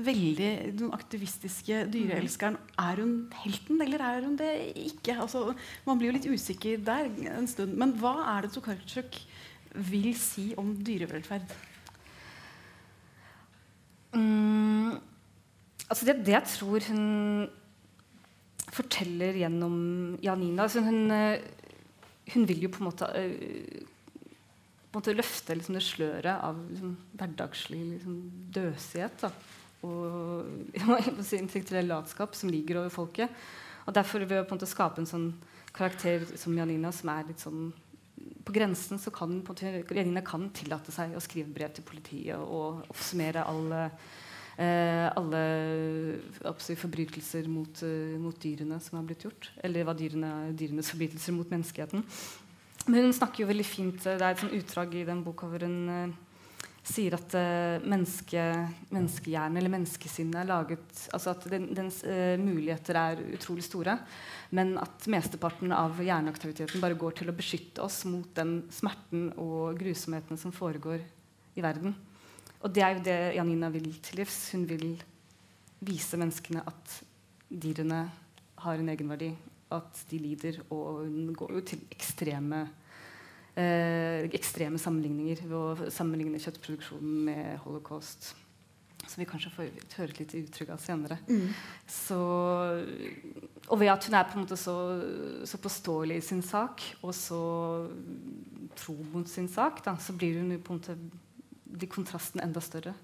veldig 0.00 0.50
den 0.76 0.92
aktivistiske 0.96 1.86
dyreelskeren 1.92 2.58
er 2.80 3.00
hun 3.00 3.14
helten, 3.40 3.80
eller 3.80 4.04
er 4.04 4.26
hun 4.28 4.36
det 4.40 4.52
ikke? 4.76 5.16
Altså, 5.24 5.54
man 5.88 6.00
blir 6.00 6.12
jo 6.12 6.18
litt 6.18 6.28
usikker 6.28 6.84
der 6.84 7.08
en 7.32 7.48
stund. 7.48 7.78
Men 7.80 7.96
hva 8.00 8.18
er 8.36 8.44
det 8.44 8.52
Tokarczuk 8.56 9.16
vil 9.88 10.12
si 10.18 10.50
om 10.60 10.74
dyrevelferd? 10.84 11.56
Mm, 14.12 14.98
altså 15.86 16.08
det, 16.08 16.18
det, 16.26 16.34
jeg 16.34 16.52
tror 16.58 16.86
hun 16.90 17.48
forteller 18.70 19.38
gjennom 19.38 19.76
Janina 20.22 20.66
altså 20.66 20.82
hun, 20.84 21.10
hun 22.34 22.46
vil 22.48 22.66
jo 22.66 22.72
på 22.72 22.82
en 22.82 22.88
måte, 22.90 23.08
uh, 23.10 24.24
på 24.90 24.98
en 24.98 25.00
måte 25.00 25.16
løfte 25.16 25.56
liksom, 25.56 25.78
det 25.78 25.84
sløret 25.86 26.32
av 26.34 26.60
liksom, 26.68 26.94
hverdagslig 27.18 27.82
liksom, 27.94 28.20
døsighet. 28.54 29.26
Da, 29.26 29.32
og 29.86 30.74
si, 31.26 31.38
intellektuell 31.40 31.88
latskap 31.90 32.36
som 32.36 32.52
ligger 32.52 32.82
over 32.82 32.92
folket. 32.94 33.42
Og 33.86 33.94
Derfor 33.96 34.24
ved 34.26 34.42
å 34.42 34.46
på 34.46 34.54
en 34.54 34.60
måte 34.60 34.70
skape 34.70 35.02
en 35.02 35.08
sånn 35.08 35.30
karakter 35.74 36.26
som 36.38 36.56
Janina, 36.56 36.92
som 36.94 37.12
er 37.12 37.30
litt 37.30 37.42
sånn 37.42 37.70
på 38.44 38.52
grensen, 38.52 38.98
så 39.00 39.12
kan 39.14 39.38
Janina 39.40 40.22
kan 40.24 40.48
tillate 40.54 40.92
seg 40.92 41.14
å 41.16 41.22
skrive 41.22 41.52
brev 41.54 41.72
til 41.76 41.86
politiet 41.86 42.40
og 42.40 42.82
oppsummere 42.90 43.46
alle 43.48 43.86
alle 44.60 45.40
si, 46.60 46.76
forbrytelser 46.78 47.48
mot, 47.50 47.82
uh, 47.86 48.16
mot, 48.20 48.36
dyrene 48.40 48.80
som 48.82 48.98
har 48.98 49.06
blitt 49.08 49.26
gjort. 49.26 49.50
Eller 49.64 49.86
hva 49.86 49.94
dyrene, 49.96 50.50
dyrenes 50.56 50.90
forbrytelser 50.92 51.36
mot 51.36 51.50
menneskeheten. 51.50 52.04
Men 52.90 53.06
hun 53.06 53.14
snakker 53.14 53.42
jo 53.42 53.50
veldig 53.50 53.64
fint 53.68 54.06
Det 54.06 54.16
er 54.16 54.32
et 54.32 54.40
sånt 54.40 54.56
utdrag 54.56 54.94
i 54.96 55.04
den 55.04 55.20
boka 55.24 55.48
hvor 55.50 55.64
hun 55.64 55.78
uh, 55.92 56.14
sier 56.90 57.14
at 57.18 57.36
uh, 57.36 57.84
menneske, 57.84 58.44
menneskehjernen 58.88 59.60
eller 59.60 59.74
menneskesinnet 59.74 60.40
er 60.40 60.48
laget 60.48 61.02
Altså 61.14 61.34
at 61.34 61.44
den, 61.52 61.68
dens 61.76 62.00
muligheter 62.40 62.98
er 63.00 63.24
utrolig 63.36 63.64
store. 63.64 63.98
Men 64.56 64.76
at 64.82 65.08
mesteparten 65.12 65.72
av 65.76 66.00
hjerneaktiviteten 66.00 66.82
bare 66.82 66.98
går 66.98 67.20
til 67.20 67.32
å 67.32 67.36
beskytte 67.36 67.84
oss 67.84 68.02
mot 68.08 68.28
den 68.36 68.62
smerten 68.74 69.30
og 69.40 69.80
grusomheten 69.80 70.40
som 70.40 70.52
foregår 70.52 71.04
i 71.56 71.64
verden. 71.64 71.94
Og 72.60 72.74
det 72.74 72.82
er 72.84 72.96
jo 72.96 73.04
det 73.04 73.18
Janina 73.38 73.70
vil 73.72 73.88
til 74.04 74.20
livs. 74.20 74.40
Hun 74.52 74.66
vil 74.68 74.90
vise 75.80 76.18
menneskene 76.20 76.64
at 76.68 76.98
dyrene 77.48 78.02
har 78.60 78.80
en 78.80 78.92
egenverdi, 78.92 79.30
at 79.72 80.02
de 80.10 80.18
lider. 80.20 80.60
Og 80.68 81.06
hun 81.06 81.32
går 81.36 81.54
jo 81.56 81.62
til 81.72 81.80
ekstreme, 81.94 82.66
eh, 83.56 84.28
ekstreme 84.28 84.78
sammenligninger 84.78 85.46
ved 85.46 85.56
å 85.56 85.90
sammenligne 85.90 86.42
kjøttproduksjonen 86.42 87.24
med 87.30 87.58
holocaust. 87.64 88.34
Som 89.08 89.22
vi 89.22 89.28
kanskje 89.30 89.50
får 89.54 89.70
høre 89.96 90.12
litt 90.18 90.34
utrygg 90.36 90.50
uttrykk 90.50 90.74
av 90.74 90.82
senere. 90.84 91.16
Mm. 91.30 91.48
Så, 91.88 92.20
og 93.70 93.80
ved 93.80 93.88
at 93.88 94.04
hun 94.04 94.18
er 94.18 94.28
på 94.28 94.36
en 94.36 94.44
måte 94.44 94.60
så, 94.60 94.76
så 95.48 95.58
påståelig 95.58 96.20
i 96.20 96.26
sin 96.28 96.44
sak, 96.44 96.84
og 97.00 97.16
så 97.16 97.40
tro 98.76 98.98
mot 99.14 99.26
sin 99.26 99.48
sak, 99.48 99.80
da, 99.82 99.96
så 99.96 100.12
blir 100.12 100.38
hun 100.38 100.52
på 100.60 100.76
en 100.76 100.82
måte 100.82 100.98
blir 101.70 101.90
kontrasten 101.90 102.42
enda 102.44 102.60
større 102.60 102.94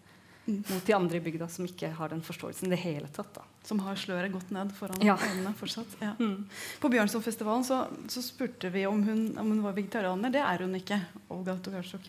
mm. 0.46 0.64
mot 0.68 0.86
de 0.86 0.96
andre 0.96 1.20
i 1.20 1.24
bygda 1.24 1.48
som 1.52 1.68
ikke 1.68 1.90
har 1.98 2.12
den 2.12 2.22
forståelsen 2.26 2.68
i 2.68 2.74
det 2.74 2.82
hele 2.82 3.10
tatt. 3.12 3.34
Da. 3.38 3.44
Som 3.66 3.80
har 3.82 3.98
sløret 3.98 4.30
godt 4.30 4.52
ned 4.54 4.70
foran 4.76 5.02
ja. 5.02 5.16
øynene 5.18 5.50
fortsatt. 5.58 5.96
Ja. 5.98 6.12
Mm. 6.20 6.44
På 6.78 6.90
Bjørnsonfestivalen 6.92 7.66
så, 7.66 7.80
så, 8.12 8.22
spurte 8.22 8.70
vi 8.70 8.84
om 8.86 9.02
hun, 9.02 9.24
om 9.34 9.50
hun, 9.50 9.64
var 9.64 9.74
vegetarianer. 9.74 10.30
Det 10.30 10.42
er 10.44 10.62
hun 10.62 10.78
ikke. 10.78 11.00
Olga. 11.34 11.56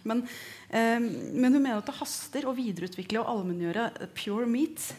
Men, 0.05 0.21
eh, 0.69 0.99
men 1.01 1.49
hun 1.49 1.61
mener 1.63 1.79
at 1.79 1.89
det 1.89 1.97
haster 1.97 2.45
å 2.45 2.53
videreutvikle 2.53 3.23
og 3.23 3.31
allmenngjøre 3.33 3.89
pure 4.13 4.45
meat. 4.49 4.91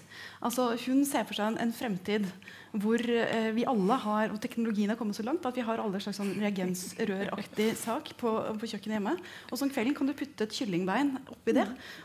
Altså, 0.42 0.73
hun 0.87 1.05
ser 1.07 1.27
for 1.29 1.38
seg 1.38 1.53
en, 1.53 1.61
en 1.62 1.75
fremtid 1.75 2.27
hvor 2.77 3.01
eh, 3.01 3.49
vi 3.57 3.64
alle 3.68 3.97
har 4.03 4.33
og 4.33 4.40
teknologien 4.42 4.90
har 4.92 4.99
kommet 4.99 5.16
så 5.16 5.25
langt 5.25 5.47
at 5.49 5.57
vi 5.57 5.64
har 5.64 5.81
alle 5.81 6.01
slags 6.03 6.18
sånn 6.21 6.35
reagensrøraktig 6.37 7.68
sak 7.81 8.12
på, 8.21 8.33
på, 8.61 8.68
kjøkkenet 8.68 8.99
hjemme. 8.99 9.14
Og 9.49 9.61
som 9.61 9.71
kvelden 9.73 9.97
kan 9.97 10.09
du 10.09 10.14
putte 10.16 10.44
et 10.44 10.55
kyllingbein 10.55 11.14
oppi 11.33 11.55
det, 11.57 11.64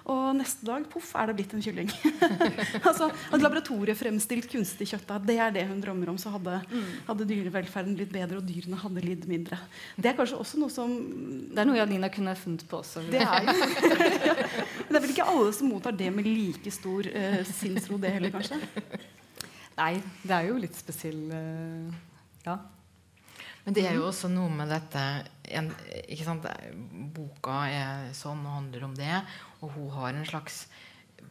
og 0.09 0.31
neste 0.39 0.65
dag 0.67 0.87
poff, 0.91 1.11
er 1.19 1.29
det 1.29 1.37
blitt 1.39 1.55
en 1.57 1.65
kylling. 1.65 1.91
altså, 2.89 3.09
At 3.11 3.43
laboratoriefremstilt 3.43 4.42
kunstig 4.51 4.87
kjøtt 4.91 5.11
det 5.27 5.37
er 5.39 5.53
det 5.53 5.63
hun 5.69 5.81
drømmer 5.83 6.11
om. 6.13 6.17
Så 6.21 6.31
hadde, 6.33 6.59
hadde 7.07 7.27
dyrevelferden 7.29 7.95
blitt 7.97 8.13
bedre, 8.13 8.39
og 8.39 8.47
dyrene 8.47 8.79
hadde 8.81 9.03
lidd 9.05 9.27
mindre. 9.29 9.59
Det 9.95 10.11
er 10.11 10.17
kanskje 10.17 10.39
også 10.39 10.61
noe 10.61 10.73
som 10.73 10.93
Det 11.53 11.61
er 11.61 11.69
noe 11.69 11.79
Janina 11.79 12.09
kunne 12.13 12.35
funnet 12.39 12.65
på 12.69 12.81
også. 12.81 13.05
Det 13.11 13.21
er 13.23 13.47
jo 13.47 13.55
det 14.89 14.95
er 14.95 15.01
vel 15.01 15.15
ikke 15.15 15.27
alle 15.31 15.55
som 15.55 15.71
mottar 15.71 15.95
det 15.97 16.11
med 16.13 16.27
like 16.27 16.71
stor 16.73 17.09
uh, 17.09 17.41
sinnsro, 17.47 17.97
det 18.01 18.13
heller, 18.15 18.33
kanskje? 18.33 18.59
Nei, 19.77 19.95
det 20.21 20.37
er 20.37 20.49
jo 20.51 20.61
litt 20.61 20.77
spesiell 20.77 21.25
uh, 21.33 21.99
Ja. 22.45 22.59
Men 23.63 23.75
det 23.77 23.85
er 23.87 23.95
jo 23.95 24.09
også 24.09 24.27
noe 24.27 24.51
med 24.51 24.67
dette 24.73 25.01
en, 25.55 25.69
Boka 27.15 27.61
er 27.71 28.09
sånn 28.17 28.41
og 28.43 28.57
handler 28.57 28.89
om 28.89 28.95
det, 28.97 29.21
og 29.63 29.71
hun 29.77 29.87
har 29.95 30.11
en 30.11 30.27
slags 30.27 30.65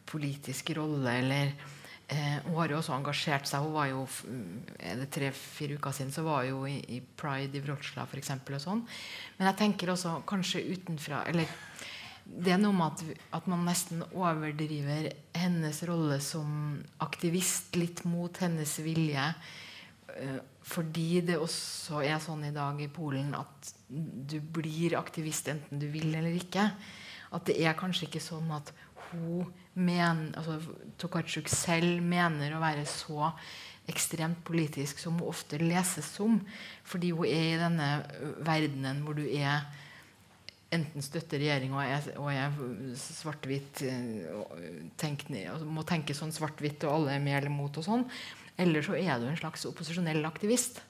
politisk 0.09 0.73
rolle, 0.77 1.13
eller 1.13 1.53
eh, 2.07 2.39
Hun 2.45 2.57
har 2.57 2.71
jo 2.73 2.79
også 2.79 2.95
engasjert 2.97 3.47
seg. 3.49 3.63
Hun 3.63 3.75
var 3.75 3.89
jo 3.91 4.03
er 4.79 5.01
det 5.01 5.09
tre-fire 5.13 5.77
uker 5.79 5.95
siden 5.95 6.13
så 6.15 6.25
var 6.25 6.47
hun 6.49 6.67
i, 6.69 6.79
i 6.97 7.01
Pride 7.01 7.57
i 7.57 7.63
Wroclaw 7.63 8.07
f.eks. 8.09 8.33
Sånn. 8.63 8.85
Men 9.37 9.51
jeg 9.51 9.59
tenker 9.61 9.93
også 9.93 10.19
kanskje 10.29 10.65
utenfra 10.73 11.25
eller 11.31 11.49
det 12.23 12.53
er 12.53 12.61
noe 12.61 12.75
med 12.75 12.93
at, 12.93 13.01
at, 13.35 13.47
man 13.51 13.65
nesten 13.67 14.03
overdriver 14.15 15.09
hennes 15.35 15.81
rolle 15.89 16.21
som 16.23 16.77
aktivist 17.03 17.75
litt 17.75 18.05
mot 18.07 18.37
hennes 18.39 18.77
vilje. 18.83 19.25
Uh, 20.13 20.39
fordi 20.63 21.23
det 21.27 21.35
også 21.41 21.99
er 22.05 22.21
sånn 22.23 22.45
i 22.47 22.53
dag 22.55 22.79
i 22.79 22.87
Polen 22.91 23.33
at 23.35 23.73
du 23.89 24.37
blir 24.39 24.95
aktivist 24.95 25.49
enten 25.51 25.81
du 25.81 25.89
vil 25.91 26.13
eller 26.15 26.35
ikke. 26.37 26.69
At 27.35 27.49
det 27.49 27.57
er 27.59 27.75
kanskje 27.77 28.07
ikke 28.07 28.23
sånn 28.23 28.47
at 28.55 28.71
hun 29.13 30.33
altså, 30.35 30.59
Tokarczuk 31.01 31.49
selv 31.51 32.01
mener 32.01 32.55
å 32.55 32.63
være 32.63 32.85
så 32.89 33.31
ekstremt 33.89 34.39
politisk 34.47 35.01
som 35.01 35.17
hun 35.19 35.29
ofte 35.29 35.59
leses 35.61 36.07
som. 36.15 36.39
Fordi 36.87 37.11
hun 37.15 37.27
er 37.27 37.47
i 37.53 37.61
denne 37.61 37.89
verdenen 38.45 39.01
hvor 39.05 39.17
du 39.17 39.25
er 39.27 39.65
enten 40.73 41.05
støtter 41.05 41.37
regjeringa 41.41 41.83
og, 42.17 42.29
er 42.33 42.55
svart-hvitt 42.97 43.83
eh, 43.85 45.51
altså, 45.51 45.67
må 45.69 45.83
tenke 45.85 46.15
sånn 46.17 46.33
svart-hvitt 46.33 46.87
og 46.87 46.95
alle 46.95 47.17
er 47.17 47.21
med 47.21 47.37
eller 47.41 47.53
mot 47.53 47.77
og 47.77 47.85
sånn. 47.85 48.07
Eller 48.57 48.85
så 48.85 48.97
er 48.97 49.21
du 49.21 49.27
en 49.29 49.39
slags 49.39 49.67
opposisjonell 49.69 50.23
aktivist. 50.29 50.81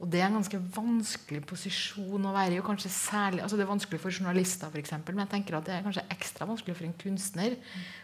Og 0.00 0.08
det 0.08 0.22
er 0.22 0.30
en 0.30 0.38
ganske 0.38 0.58
vanskelig 0.72 1.42
posisjon 1.48 2.24
å 2.24 2.32
være 2.32 2.56
i. 2.56 2.60
og 2.60 2.64
kanskje 2.70 2.88
særlig, 2.92 3.42
altså 3.44 3.58
Det 3.58 3.66
er 3.66 3.74
vanskelig 3.74 4.00
for 4.00 4.16
journalister, 4.16 4.70
for 4.72 4.80
eksempel, 4.80 5.14
men 5.14 5.26
jeg 5.26 5.32
tenker 5.34 5.58
at 5.58 5.66
det 5.66 5.74
er 5.74 5.84
kanskje 5.84 6.06
ekstra 6.14 6.48
vanskelig 6.48 6.76
for 6.78 6.88
en 6.88 6.96
kunstner 7.02 7.56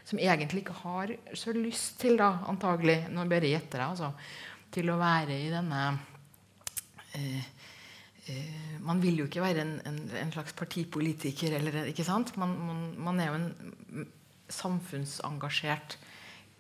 som 0.05 0.21
egentlig 0.21 0.61
ikke 0.65 0.77
har 0.83 1.15
så 1.33 1.55
lyst 1.57 1.97
til, 2.03 2.19
da, 2.21 2.35
antagelig, 2.53 2.99
nå 3.09 3.25
bare 3.31 3.49
gjetter 3.49 3.81
jeg, 3.81 3.95
altså, 3.95 4.13
til 4.77 4.93
å 4.93 4.99
være 5.01 5.39
i 5.41 5.49
denne 5.49 5.83
eh, 7.17 7.49
eh, 8.29 8.77
Man 8.85 9.01
vil 9.01 9.23
jo 9.23 9.31
ikke 9.31 9.47
være 9.47 9.65
en, 9.65 9.75
en, 9.89 10.03
en 10.21 10.35
slags 10.37 10.53
partipolitiker, 10.59 11.57
eller, 11.57 11.87
ikke 11.95 12.05
sant? 12.05 12.35
Man, 12.37 12.53
man, 12.61 12.85
man 13.09 13.25
er 13.25 13.33
jo 13.33 13.41
en 13.41 14.11
samfunnsengasjert 14.53 15.97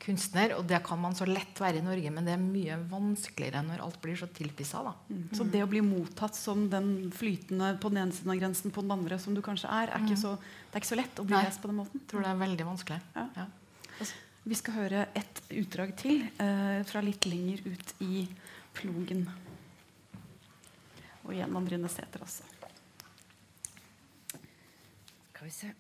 kunstner. 0.06 0.54
Og 0.56 0.66
det 0.68 0.78
kan 0.86 1.00
man 1.02 1.16
så 1.18 1.26
lett 1.28 1.58
være 1.60 1.80
i 1.80 1.84
Norge, 1.84 2.12
men 2.14 2.28
det 2.28 2.36
er 2.36 2.42
mye 2.42 2.78
vanskeligere 2.90 3.64
når 3.66 3.82
alt 3.84 3.98
blir 4.02 4.18
så 4.20 4.28
tilpissa. 4.30 4.84
Mm. 5.08 5.24
Så 5.36 5.46
det 5.50 5.64
å 5.64 5.70
bli 5.70 5.82
mottatt 5.84 6.38
som 6.38 6.66
den 6.72 7.10
flytende 7.14 7.74
på 7.82 7.90
den 7.92 8.04
ene 8.04 8.16
siden 8.16 8.34
av 8.34 8.40
grensen 8.40 8.74
på 8.74 8.84
den 8.84 8.94
andre 8.96 9.18
som 9.22 9.36
du 9.36 9.42
kanskje 9.44 9.70
er, 9.72 9.90
er 9.90 10.04
ikke 10.04 10.18
mm. 10.18 10.22
så, 10.22 10.36
det 10.38 10.78
er 10.78 10.84
ikke 10.84 10.92
så 10.92 11.00
lett 11.02 11.22
å 11.22 11.26
bli 11.26 11.40
lest 11.40 11.62
på 11.62 11.72
den 11.72 11.80
måten? 11.80 12.02
Jeg 12.02 12.12
tror 12.12 12.26
det 12.26 12.32
er 12.32 12.42
veldig 12.44 12.68
vanskelig. 12.70 13.00
Ja. 13.16 13.26
Ja. 13.40 13.48
Altså, 13.96 14.22
vi 14.46 14.58
skal 14.60 14.76
høre 14.78 15.06
et 15.18 15.42
utdrag 15.58 15.96
til 15.98 16.20
eh, 16.22 16.82
fra 16.86 17.02
litt 17.02 17.26
lenger 17.26 17.64
ut 17.66 17.94
i 18.06 18.26
plogen. 18.76 19.24
Og 21.26 21.32
igjen 21.34 21.58
Andrine 21.58 21.90
Sæther 21.90 22.22
også. 22.22 22.46
Skal 25.32 25.48
vi 25.48 25.56
se 25.56 25.74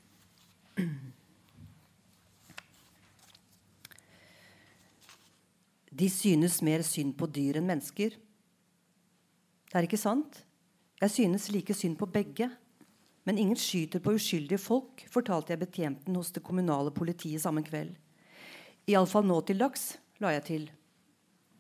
De 5.96 6.10
synes 6.12 6.58
mer 6.66 6.82
synd 6.84 7.14
på 7.16 7.28
dyr 7.32 7.56
enn 7.56 7.68
mennesker. 7.70 8.16
Det 9.66 9.78
er 9.78 9.86
ikke 9.86 10.00
sant? 10.00 10.42
Jeg 11.00 11.12
synes 11.14 11.48
like 11.54 11.74
synd 11.76 11.96
på 12.00 12.08
begge. 12.10 12.50
Men 13.26 13.40
ingen 13.40 13.58
skyter 13.58 14.02
på 14.02 14.12
uskyldige 14.14 14.60
folk, 14.60 15.02
fortalte 15.10 15.54
jeg 15.54 15.62
betjenten 15.64 16.14
hos 16.14 16.30
det 16.36 16.44
kommunale 16.46 16.92
politiet 16.94 17.42
samme 17.42 17.64
kveld. 17.66 17.94
Iallfall 18.86 19.26
nå 19.26 19.40
til 19.48 19.58
dags, 19.58 19.96
la 20.22 20.30
jeg 20.36 20.44
til. 20.46 20.66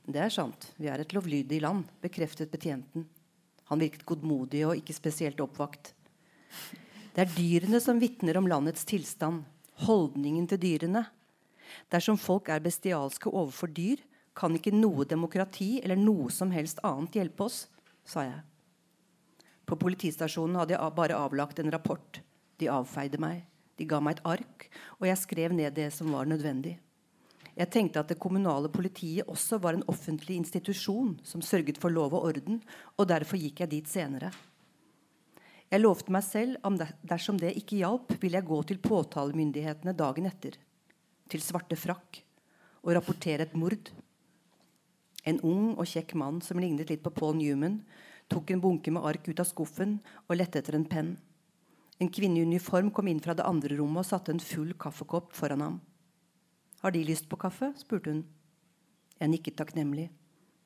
Det 0.06 0.20
er 0.22 0.30
sant, 0.30 0.68
vi 0.78 0.86
er 0.86 1.02
et 1.02 1.14
lovlydig 1.16 1.58
land, 1.64 1.88
bekreftet 2.04 2.52
betjenten. 2.52 3.08
Han 3.72 3.82
virket 3.82 4.06
godmodig 4.06 4.62
og 4.68 4.78
ikke 4.78 4.94
spesielt 4.94 5.40
oppvakt. 5.42 5.90
Det 7.16 7.24
er 7.24 7.32
dyrene 7.34 7.80
som 7.82 7.98
vitner 7.98 8.38
om 8.38 8.46
landets 8.46 8.86
tilstand, 8.86 9.42
holdningen 9.88 10.46
til 10.52 10.60
dyrene. 10.62 11.02
Dersom 11.90 12.20
folk 12.20 12.52
er 12.52 12.62
bestialske 12.62 13.32
overfor 13.32 13.72
dyr, 13.74 13.98
kan 14.36 14.54
ikke 14.56 14.74
noe 14.74 15.06
demokrati 15.08 15.78
eller 15.82 15.98
noe 15.98 16.28
som 16.34 16.52
helst 16.52 16.82
annet 16.84 17.16
hjelpe 17.16 17.46
oss, 17.48 17.64
sa 18.04 18.26
jeg. 18.26 18.42
På 19.66 19.78
politistasjonen 19.80 20.60
hadde 20.60 20.76
jeg 20.76 20.96
bare 20.96 21.18
avlagt 21.18 21.58
en 21.58 21.72
rapport. 21.74 22.20
De 22.60 22.68
avfeide 22.70 23.18
meg. 23.20 23.42
De 23.76 23.84
ga 23.88 23.98
meg 24.00 24.16
et 24.16 24.26
ark, 24.36 24.66
og 25.00 25.08
jeg 25.08 25.20
skrev 25.20 25.54
ned 25.56 25.74
det 25.76 25.90
som 25.92 26.12
var 26.14 26.28
nødvendig. 26.28 26.76
Jeg 27.56 27.72
tenkte 27.72 28.02
at 28.02 28.10
det 28.12 28.20
kommunale 28.20 28.68
politiet 28.72 29.28
også 29.32 29.58
var 29.64 29.76
en 29.76 29.84
offentlig 29.88 30.36
institusjon 30.36 31.14
som 31.24 31.44
sørget 31.44 31.80
for 31.80 31.92
lov 31.92 32.14
og 32.16 32.28
orden, 32.28 32.60
og 32.96 33.08
derfor 33.08 33.40
gikk 33.40 33.64
jeg 33.64 33.72
dit 33.72 33.88
senere. 33.88 34.30
Jeg 35.72 35.82
lovte 35.82 36.12
meg 36.14 36.22
selv 36.22 36.60
at 36.68 36.92
dersom 37.02 37.40
det 37.40 37.56
ikke 37.58 37.80
hjalp, 37.80 38.12
ville 38.22 38.38
jeg 38.38 38.48
gå 38.48 38.58
til 38.68 38.80
påtalemyndighetene 38.84 39.96
dagen 39.96 40.28
etter. 40.28 40.60
Til 41.26 41.42
Svarte 41.42 41.78
Frakk. 41.80 42.20
Og 42.86 42.92
rapportere 42.94 43.48
et 43.48 43.56
mord. 43.58 43.88
En 45.26 45.40
ung 45.42 45.72
og 45.74 45.88
kjekk 45.90 46.14
mann 46.18 46.38
som 46.44 46.60
lignet 46.62 46.90
litt 46.90 47.02
på 47.02 47.10
Paul 47.14 47.34
Newman, 47.38 47.80
tok 48.30 48.50
en 48.50 48.62
bunke 48.62 48.92
med 48.94 49.04
ark 49.06 49.26
ut 49.26 49.42
av 49.42 49.48
skuffen 49.48 49.98
og 50.26 50.38
lette 50.38 50.60
etter 50.60 50.78
en 50.78 50.86
penn. 50.86 51.16
En 51.98 52.10
kvinne 52.12 52.38
i 52.38 52.46
uniform 52.46 52.92
kom 52.94 53.08
inn 53.08 53.22
fra 53.24 53.34
det 53.34 53.46
andre 53.46 53.78
rommet 53.78 54.04
og 54.04 54.08
satte 54.08 54.34
en 54.34 54.42
full 54.42 54.74
kaffekopp 54.78 55.32
foran 55.34 55.64
ham. 55.64 55.76
Har 56.82 56.92
De 56.92 57.04
lyst 57.04 57.28
på 57.28 57.38
kaffe? 57.40 57.72
spurte 57.78 58.10
hun. 58.10 58.24
Jeg 59.18 59.32
nikket 59.32 59.56
takknemlig. 59.56 60.10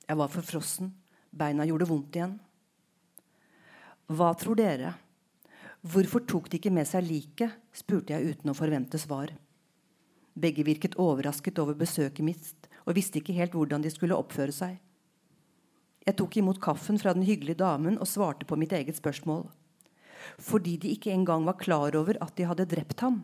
Jeg 0.09 0.19
var 0.19 0.29
forfrossen. 0.29 0.91
Beina 1.31 1.65
gjorde 1.65 1.87
vondt 1.87 2.17
igjen. 2.17 2.35
Hva 4.11 4.33
tror 4.35 4.59
dere? 4.59 4.97
Hvorfor 5.87 6.27
tok 6.27 6.51
de 6.51 6.59
ikke 6.59 6.73
med 6.75 6.89
seg 6.89 7.07
liket? 7.07 7.55
spurte 7.73 8.13
jeg 8.13 8.35
uten 8.35 8.51
å 8.51 8.59
forvente 8.59 8.99
svar. 8.99 9.31
Begge 10.35 10.67
virket 10.67 10.99
overrasket 10.99 11.59
over 11.63 11.79
besøket 11.79 12.27
mitt 12.27 12.70
og 12.91 12.97
visste 12.99 13.21
ikke 13.21 13.37
helt 13.37 13.55
hvordan 13.55 13.85
de 13.85 13.93
skulle 13.93 14.19
oppføre 14.19 14.55
seg. 14.55 14.79
Jeg 16.07 16.17
tok 16.19 16.41
imot 16.41 16.59
kaffen 16.63 16.99
fra 16.99 17.13
den 17.15 17.27
hyggelige 17.29 17.61
damen 17.61 18.01
og 18.01 18.09
svarte 18.11 18.49
på 18.49 18.59
mitt 18.59 18.73
eget 18.75 18.99
spørsmål. 18.99 19.45
Fordi 20.41 20.77
de 20.81 20.91
ikke 20.97 21.13
engang 21.15 21.47
var 21.47 21.61
klar 21.61 21.95
over 21.97 22.19
at 22.21 22.35
de 22.37 22.49
hadde 22.49 22.67
drept 22.69 23.05
ham. 23.05 23.23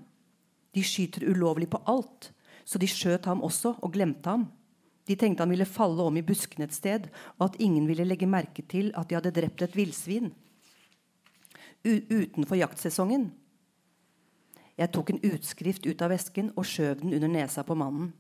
De 0.77 0.85
skyter 0.85 1.27
ulovlig 1.27 1.71
på 1.73 1.81
alt, 1.89 2.31
så 2.65 2.79
de 2.79 2.89
skjøt 2.89 3.27
ham 3.27 3.43
også 3.43 3.75
og 3.81 3.93
glemte 3.97 4.31
ham. 4.31 4.47
De 5.07 5.17
tenkte 5.17 5.43
han 5.43 5.51
ville 5.51 5.69
falle 5.69 6.03
om 6.03 6.17
i 6.19 6.25
buskene 6.27 6.67
et 6.67 6.75
sted, 6.75 7.09
og 7.39 7.49
at 7.49 7.59
ingen 7.63 7.87
ville 7.89 8.05
legge 8.05 8.29
merke 8.29 8.63
til 8.63 8.93
at 8.95 9.09
de 9.09 9.17
hadde 9.19 9.35
drept 9.35 9.63
et 9.63 9.77
villsvin. 9.77 10.33
Utenfor 11.87 12.59
jaktsesongen. 12.59 13.31
Jeg 14.77 14.93
tok 14.93 15.11
en 15.11 15.23
utskrift 15.25 15.87
ut 15.87 16.03
av 16.03 16.13
vesken 16.13 16.51
og 16.57 16.67
skjøv 16.69 17.01
den 17.01 17.15
under 17.17 17.31
nesa 17.33 17.65
på 17.65 17.77
mannen. 17.79 18.13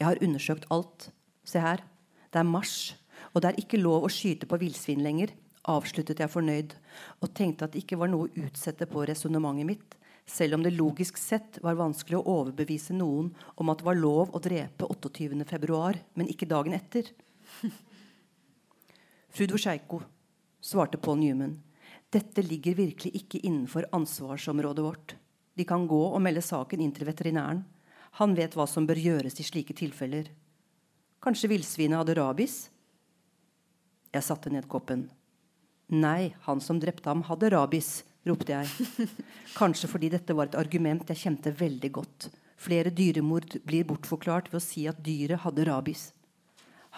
Jeg 0.00 0.08
har 0.08 0.22
undersøkt 0.24 0.66
alt. 0.72 1.10
Se 1.44 1.60
her. 1.60 1.84
Det 2.32 2.40
er 2.40 2.48
mars, 2.48 2.94
og 3.34 3.42
det 3.42 3.50
er 3.50 3.60
ikke 3.60 3.80
lov 3.80 4.06
å 4.06 4.12
skyte 4.12 4.46
på 4.48 4.58
villsvin 4.60 5.02
lenger, 5.04 5.32
avsluttet 5.68 6.22
jeg 6.22 6.32
fornøyd, 6.32 6.76
og 7.20 7.32
tenkte 7.36 7.66
at 7.66 7.74
det 7.74 7.82
ikke 7.82 7.98
var 8.00 8.10
noe 8.12 8.28
å 8.28 8.44
utsette 8.46 8.86
på 8.88 9.02
resonnementet 9.10 9.66
mitt, 9.66 9.96
selv 10.30 10.56
om 10.56 10.62
det 10.62 10.76
logisk 10.76 11.18
sett 11.18 11.58
var 11.64 11.78
vanskelig 11.78 12.20
å 12.20 12.36
overbevise 12.38 12.94
noen 12.94 13.32
om 13.58 13.72
at 13.72 13.80
det 13.80 13.88
var 13.88 13.98
lov 13.98 14.30
å 14.30 14.42
drepe 14.42 14.86
28.2., 14.86 15.80
men 16.14 16.30
ikke 16.30 16.48
dagen 16.48 16.76
etter. 16.76 17.10
Fru 19.34 19.50
Dvorsejko, 19.50 20.00
svarte 20.62 21.02
Paul 21.02 21.18
Newman, 21.18 21.58
dette 22.14 22.42
ligger 22.46 22.78
virkelig 22.78 23.12
ikke 23.20 23.42
innenfor 23.42 23.90
ansvarsområdet 23.94 24.86
vårt. 24.86 25.16
De 25.58 25.66
kan 25.66 25.84
gå 25.90 26.00
og 26.08 26.22
melde 26.22 26.42
saken 26.46 26.82
inn 26.82 26.94
til 26.94 27.06
veterinæren. 27.10 27.62
Han 28.18 28.34
vet 28.34 28.56
hva 28.58 28.66
som 28.66 28.86
bør 28.88 28.98
gjøres 28.98 29.38
i 29.38 29.46
slike 29.46 29.76
tilfeller. 29.78 30.28
Kanskje 31.22 31.52
villsvinet 31.52 32.00
hadde 32.00 32.16
rabies? 32.18 32.58
Jeg 34.10 34.26
satte 34.26 34.50
ned 34.50 34.66
koppen. 34.70 35.06
Nei, 35.90 36.32
han 36.46 36.62
som 36.62 36.78
drepte 36.82 37.10
ham, 37.10 37.22
hadde 37.28 37.50
rabies, 37.54 38.00
ropte 38.26 38.54
jeg. 38.54 39.08
Kanskje 39.58 39.90
fordi 39.90 40.10
dette 40.14 40.34
var 40.36 40.50
et 40.50 40.58
argument 40.58 41.08
jeg 41.10 41.22
kjente 41.24 41.52
veldig 41.54 41.90
godt. 41.94 42.30
Flere 42.60 42.92
dyremord 42.92 43.56
blir 43.66 43.86
bortforklart 43.88 44.50
ved 44.52 44.60
å 44.60 44.64
si 44.64 44.86
at 44.90 45.00
dyret 45.04 45.44
hadde 45.44 45.66
rabies. 45.68 46.10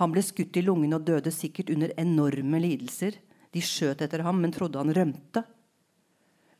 Han 0.01 0.13
ble 0.15 0.23
skutt 0.25 0.57
i 0.57 0.65
lungene 0.65 0.97
og 0.99 1.07
døde 1.07 1.33
sikkert 1.35 1.71
under 1.73 1.93
enorme 2.01 2.61
lidelser. 2.63 3.19
De 3.53 3.61
skjøt 3.61 4.03
etter 4.05 4.25
ham, 4.25 4.41
men 4.41 4.55
trodde 4.55 4.81
han 4.81 4.93
rømte. 4.97 5.45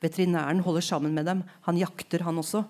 Veterinæren 0.03 0.61
holder 0.67 0.85
sammen 0.85 1.15
med 1.17 1.27
dem. 1.31 1.43
Han 1.69 1.79
jakter, 1.81 2.27
han 2.27 2.41
også. 2.43 2.65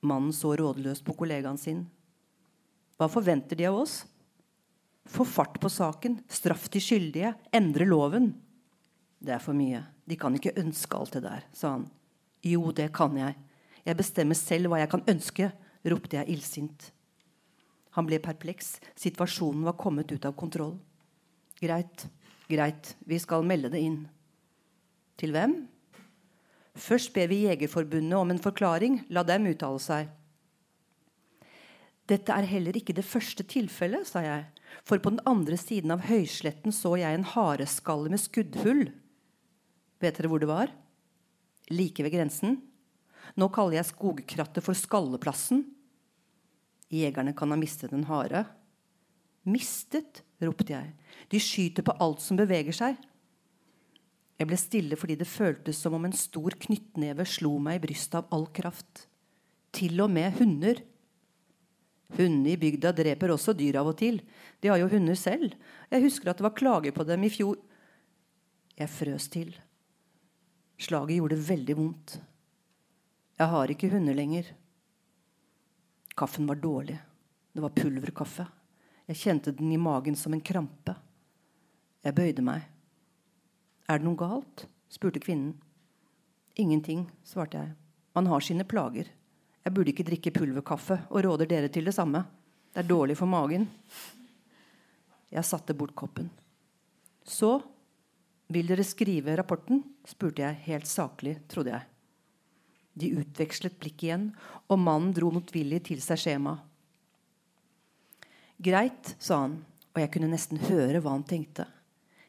Mannen 0.00 0.32
så 0.32 0.54
rådløst 0.56 1.04
på 1.06 1.14
kollegaen 1.18 1.58
sin. 1.58 1.82
Hva 2.98 3.08
forventer 3.10 3.58
de 3.58 3.66
av 3.68 3.78
oss? 3.80 4.02
Få 5.08 5.24
fart 5.24 5.56
på 5.60 5.70
saken, 5.72 6.20
straff 6.28 6.68
de 6.70 6.82
skyldige, 6.82 7.32
endre 7.54 7.86
loven. 7.88 8.32
Det 9.18 9.34
er 9.34 9.42
for 9.42 9.56
mye. 9.56 9.82
De 10.06 10.18
kan 10.18 10.34
ikke 10.36 10.56
ønske 10.60 10.98
alt 10.98 11.16
det 11.16 11.24
der, 11.24 11.46
sa 11.56 11.76
han. 11.76 11.88
Jo, 12.44 12.70
det 12.72 12.90
kan 12.94 13.16
jeg. 13.18 13.34
Jeg 13.86 13.98
bestemmer 13.98 14.38
selv 14.38 14.70
hva 14.70 14.82
jeg 14.82 14.90
kan 14.92 15.06
ønske, 15.10 15.50
ropte 15.88 16.18
jeg 16.18 16.30
illsint. 16.34 16.90
Han 17.96 18.06
ble 18.06 18.20
perpleks. 18.22 18.76
Situasjonen 18.98 19.64
var 19.66 19.78
kommet 19.80 20.12
ut 20.12 20.26
av 20.28 20.36
kontroll. 20.38 20.76
Greit, 21.58 22.04
greit, 22.46 22.92
vi 23.08 23.18
skal 23.18 23.46
melde 23.46 23.72
det 23.72 23.82
inn. 23.82 24.02
Til 25.18 25.34
hvem? 25.34 25.56
Først 26.78 27.12
ber 27.14 27.28
vi 27.30 27.44
Jegerforbundet 27.46 28.14
om 28.18 28.30
en 28.30 28.42
forklaring. 28.42 29.02
La 29.10 29.24
dem 29.26 29.48
uttale 29.50 29.82
seg. 29.82 30.14
Dette 32.08 32.32
er 32.32 32.48
heller 32.48 32.76
ikke 32.78 32.94
det 32.96 33.04
første 33.04 33.44
tilfellet, 33.44 34.06
sa 34.08 34.22
jeg. 34.24 34.46
For 34.86 35.00
på 35.02 35.12
den 35.12 35.20
andre 35.28 35.58
siden 35.60 35.92
av 35.92 36.06
høysletten 36.08 36.72
så 36.72 36.94
jeg 37.00 37.18
en 37.18 37.26
hareskalle 37.34 38.12
med 38.12 38.22
skuddhull. 38.22 38.86
Vet 40.00 40.16
dere 40.16 40.30
hvor 40.30 40.40
det 40.40 40.48
var? 40.48 40.72
Like 41.68 42.04
ved 42.06 42.14
grensen. 42.14 42.60
Nå 43.36 43.50
kaller 43.52 43.80
jeg 43.80 43.90
skogkrattet 43.90 44.64
for 44.64 44.78
Skalleplassen. 44.78 45.66
Jegerne 46.88 47.34
kan 47.36 47.52
ha 47.52 47.58
mistet 47.60 47.92
en 47.92 48.06
hare. 48.08 48.46
Mistet? 49.48 50.22
ropte 50.38 50.70
jeg. 50.70 50.92
De 51.28 51.40
skyter 51.42 51.84
på 51.84 51.96
alt 52.00 52.22
som 52.22 52.38
beveger 52.38 52.76
seg. 52.76 52.96
Jeg 54.38 54.46
ble 54.46 54.58
stille 54.60 54.98
fordi 54.98 55.16
det 55.18 55.26
føltes 55.26 55.80
som 55.82 55.96
om 55.98 56.04
en 56.06 56.14
stor 56.14 56.54
knyttneve 56.66 57.26
slo 57.26 57.56
meg 57.62 57.80
i 57.80 57.84
brystet 57.88 58.20
av 58.20 58.34
all 58.34 58.46
kraft. 58.54 59.06
Til 59.74 59.98
og 60.04 60.12
med 60.14 60.38
hunder. 60.38 60.80
Hundene 62.16 62.54
i 62.54 62.60
bygda 62.60 62.94
dreper 62.96 63.34
også 63.34 63.52
dyr 63.58 63.80
av 63.80 63.90
og 63.90 63.98
til. 63.98 64.20
De 64.62 64.70
har 64.70 64.78
jo 64.80 64.88
hunder 64.92 65.18
selv. 65.18 65.56
Jeg 65.90 66.06
husker 66.06 66.30
at 66.30 66.38
det 66.38 66.46
var 66.46 66.56
klager 66.56 66.94
på 66.94 67.04
dem 67.08 67.26
i 67.26 67.32
fjor. 67.34 67.58
Jeg 68.78 68.94
frøs 68.94 69.26
til. 69.34 69.50
Slaget 70.78 71.18
gjorde 71.18 71.42
veldig 71.48 71.76
vondt. 71.76 72.16
Jeg 73.38 73.50
har 73.50 73.74
ikke 73.74 73.90
hunder 73.90 74.14
lenger. 74.14 74.54
Kaffen 76.18 76.46
var 76.46 76.62
dårlig. 76.62 76.96
Det 77.54 77.62
var 77.62 77.74
pulverkaffe. 77.74 78.46
Jeg 79.10 79.18
kjente 79.18 79.54
den 79.56 79.72
i 79.74 79.80
magen 79.80 80.14
som 80.18 80.34
en 80.34 80.42
krampe. 80.44 80.94
Jeg 82.06 82.14
bøyde 82.14 82.44
meg. 82.46 82.66
Er 83.88 84.00
det 84.00 84.04
noe 84.04 84.18
galt? 84.20 84.66
spurte 84.92 85.20
kvinnen. 85.20 85.54
Ingenting, 86.60 87.06
svarte 87.24 87.60
jeg. 87.60 87.72
Man 88.16 88.28
har 88.28 88.44
sine 88.44 88.64
plager. 88.68 89.08
Jeg 89.64 89.74
burde 89.74 89.92
ikke 89.92 90.04
drikke 90.08 90.32
pulverkaffe 90.34 90.98
og 91.08 91.24
råder 91.24 91.48
dere 91.48 91.70
til 91.72 91.88
det 91.88 91.94
samme. 91.96 92.20
Det 92.72 92.82
er 92.82 92.88
dårlig 92.88 93.16
for 93.16 93.30
magen. 93.30 93.64
Jeg 95.32 95.44
satte 95.44 95.76
bort 95.76 95.94
koppen. 95.96 96.28
Så 97.24 97.58
vil 98.52 98.68
dere 98.68 98.84
skrive 98.84 99.36
rapporten? 99.36 99.82
spurte 100.08 100.44
jeg 100.44 100.64
helt 100.68 100.88
saklig, 100.88 101.36
trodde 101.48 101.72
jeg. 101.72 101.88
De 102.98 103.12
utvekslet 103.20 103.76
blikk 103.80 104.04
igjen, 104.04 104.30
og 104.68 104.80
mannen 104.80 105.12
dro 105.16 105.30
motvillig 105.32 105.82
til 105.88 106.00
seg 106.04 106.20
skjemaet. 106.24 106.64
Greit, 108.58 109.14
sa 109.22 109.44
han, 109.44 109.60
og 109.94 110.00
jeg 110.02 110.10
kunne 110.12 110.32
nesten 110.32 110.58
høre 110.66 110.98
hva 111.04 111.12
han 111.14 111.28
tenkte. 111.28 111.68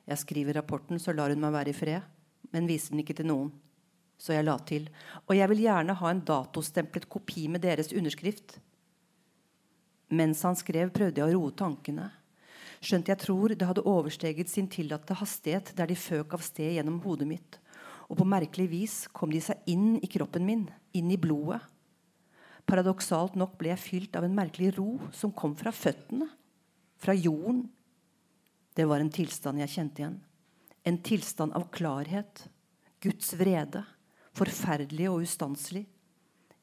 Jeg 0.10 0.24
skriver 0.24 0.58
rapporten, 0.58 0.98
så 0.98 1.14
lar 1.14 1.30
hun 1.30 1.42
meg 1.44 1.54
være 1.54 1.70
i 1.70 1.78
fred, 1.78 2.06
men 2.54 2.70
viser 2.70 2.96
den 2.96 3.04
ikke 3.04 3.16
til 3.20 3.30
noen. 3.30 3.52
Så 4.20 4.34
jeg 4.34 4.48
la 4.48 4.58
til. 4.68 4.90
Og 5.30 5.36
jeg 5.38 5.48
vil 5.52 5.62
gjerne 5.64 5.96
ha 5.96 6.10
en 6.12 6.24
datostemplet 6.26 7.06
kopi 7.12 7.46
med 7.48 7.64
deres 7.64 7.94
underskrift. 7.96 8.58
Mens 10.10 10.42
han 10.44 10.58
skrev, 10.58 10.90
prøvde 10.92 11.22
jeg 11.22 11.30
å 11.30 11.38
roe 11.38 11.56
tankene. 11.56 12.10
Skjønt 12.82 13.12
jeg 13.12 13.22
tror 13.22 13.54
det 13.54 13.68
hadde 13.68 13.86
oversteget 13.88 14.50
sin 14.50 14.68
tillatte 14.72 15.16
hastighet 15.20 15.74
der 15.78 15.92
de 15.92 15.98
føk 16.00 16.36
av 16.36 16.44
sted 16.44 16.78
gjennom 16.78 17.00
hodet 17.06 17.28
mitt. 17.30 17.60
Og 18.10 18.18
på 18.20 18.28
merkelig 18.28 18.70
vis 18.72 18.96
kom 19.14 19.32
de 19.32 19.42
seg 19.44 19.62
inn 19.70 20.00
i 20.02 20.10
kroppen 20.10 20.48
min, 20.48 20.66
inn 20.98 21.12
i 21.14 21.20
blodet. 21.22 21.62
Paradoksalt 22.70 23.38
nok 23.40 23.58
ble 23.60 23.72
jeg 23.74 23.84
fylt 23.84 24.18
av 24.18 24.26
en 24.26 24.36
merkelig 24.36 24.74
ro 24.78 24.96
som 25.16 25.34
kom 25.36 25.56
fra 25.60 25.74
føttene, 25.74 26.28
fra 27.00 27.16
jorden, 27.16 27.68
det 28.80 28.86
var 28.88 29.04
en 29.04 29.10
tilstand 29.12 29.60
jeg 29.60 29.72
kjente 29.74 30.00
igjen. 30.00 30.14
En 30.88 30.98
tilstand 31.04 31.52
av 31.52 31.66
klarhet. 31.76 32.46
Guds 33.04 33.34
vrede. 33.36 33.82
Forferdelig 34.40 35.10
og 35.12 35.26
ustanselig. 35.26 35.82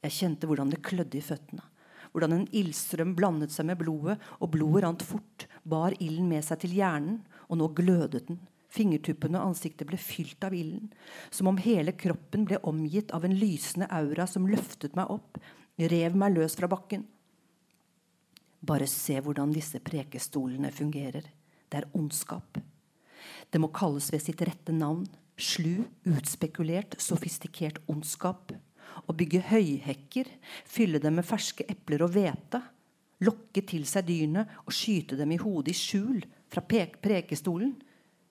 Jeg 0.00 0.14
kjente 0.16 0.48
hvordan 0.48 0.72
det 0.72 0.81
klødde 0.87 1.20
i 1.20 1.26
føttene. 1.26 1.66
Hvordan 2.14 2.38
en 2.38 2.48
ildstrøm 2.57 3.12
blandet 3.18 3.52
seg 3.52 3.68
med 3.68 3.83
blodet, 3.83 4.16
og 4.40 4.55
blodet 4.57 4.87
rant 4.87 5.05
fort, 5.05 5.44
bar 5.61 5.92
ilden 6.00 6.33
med 6.33 6.48
seg 6.48 6.64
til 6.64 6.79
hjernen, 6.79 7.20
og 7.52 7.61
nå 7.61 7.68
glødet 7.76 8.24
den. 8.31 8.40
Fingertuppene 8.72 9.37
og 9.37 9.52
ansiktet 9.52 9.92
ble 9.92 10.00
fylt 10.00 10.48
av 10.48 10.57
ilden, 10.57 10.88
som 11.29 11.52
om 11.52 11.61
hele 11.61 11.92
kroppen 12.00 12.48
ble 12.48 12.64
omgitt 12.64 13.12
av 13.12 13.29
en 13.29 13.37
lysende 13.37 13.92
aura 13.92 14.24
som 14.24 14.48
løftet 14.48 14.96
meg 14.96 15.12
opp, 15.12 15.37
rev 15.76 16.16
meg 16.16 16.40
løs 16.40 16.57
fra 16.57 16.72
bakken. 16.72 17.05
Bare 18.64 18.88
se 18.88 19.20
hvordan 19.20 19.52
disse 19.52 19.85
prekestolene 19.85 20.72
fungerer. 20.72 21.36
Det 21.68 21.83
er 21.83 21.90
ondskap. 21.96 22.59
Det 23.50 23.61
må 23.62 23.70
kalles 23.74 24.09
ved 24.12 24.22
sitt 24.22 24.42
rette 24.46 24.74
navn. 24.74 25.07
Slu, 25.37 25.85
utspekulert, 26.09 26.96
sofistikert 27.02 27.82
ondskap. 27.93 28.55
Å 29.05 29.12
bygge 29.12 29.43
høyhekker, 29.51 30.30
fylle 30.64 31.01
dem 31.03 31.18
med 31.18 31.26
ferske 31.28 31.66
epler 31.68 32.07
og 32.07 32.14
hvete. 32.14 32.62
Lokke 33.26 33.62
til 33.68 33.84
seg 33.88 34.07
dyrene 34.09 34.45
og 34.64 34.74
skyte 34.76 35.18
dem 35.18 35.32
i 35.32 35.41
hodet 35.41 35.74
i 35.74 35.76
skjul 35.76 36.22
fra 36.53 36.62
prekestolen. 36.64 37.74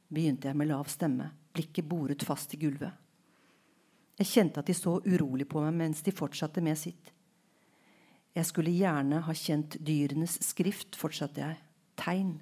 Begynte 0.10 0.50
jeg 0.50 0.58
med 0.58 0.70
lav 0.70 0.90
stemme, 0.90 1.32
blikket 1.54 1.90
boret 1.90 2.26
fast 2.26 2.54
i 2.54 2.62
gulvet. 2.62 2.94
Jeg 4.16 4.32
kjente 4.32 4.62
at 4.62 4.70
de 4.70 4.76
så 4.78 4.96
urolig 5.04 5.48
på 5.50 5.62
meg 5.62 5.76
mens 5.76 6.02
de 6.06 6.14
fortsatte 6.16 6.64
med 6.64 6.80
sitt. 6.80 7.12
Jeg 8.36 8.48
skulle 8.48 8.74
gjerne 8.74 9.22
ha 9.26 9.34
kjent 9.36 9.78
dyrenes 9.84 10.38
skrift, 10.44 10.96
fortsatte 11.00 11.44
jeg. 11.44 11.60
Tegn 12.00 12.38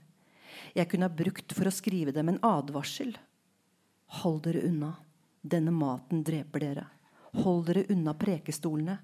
jeg 0.74 0.90
kunne 0.92 1.10
ha 1.10 1.18
brukt 1.22 1.54
for 1.56 1.70
å 1.70 1.74
skrive 1.74 2.14
dem 2.16 2.32
en 2.32 2.42
advarsel. 2.46 3.16
Hold 4.22 4.44
dere 4.48 4.66
unna. 4.68 4.94
Denne 5.42 5.74
maten 5.76 6.24
dreper 6.24 6.64
dere. 6.64 6.86
Hold 7.44 7.68
dere 7.68 7.86
unna 7.92 8.14
prekestolene. 8.14 8.98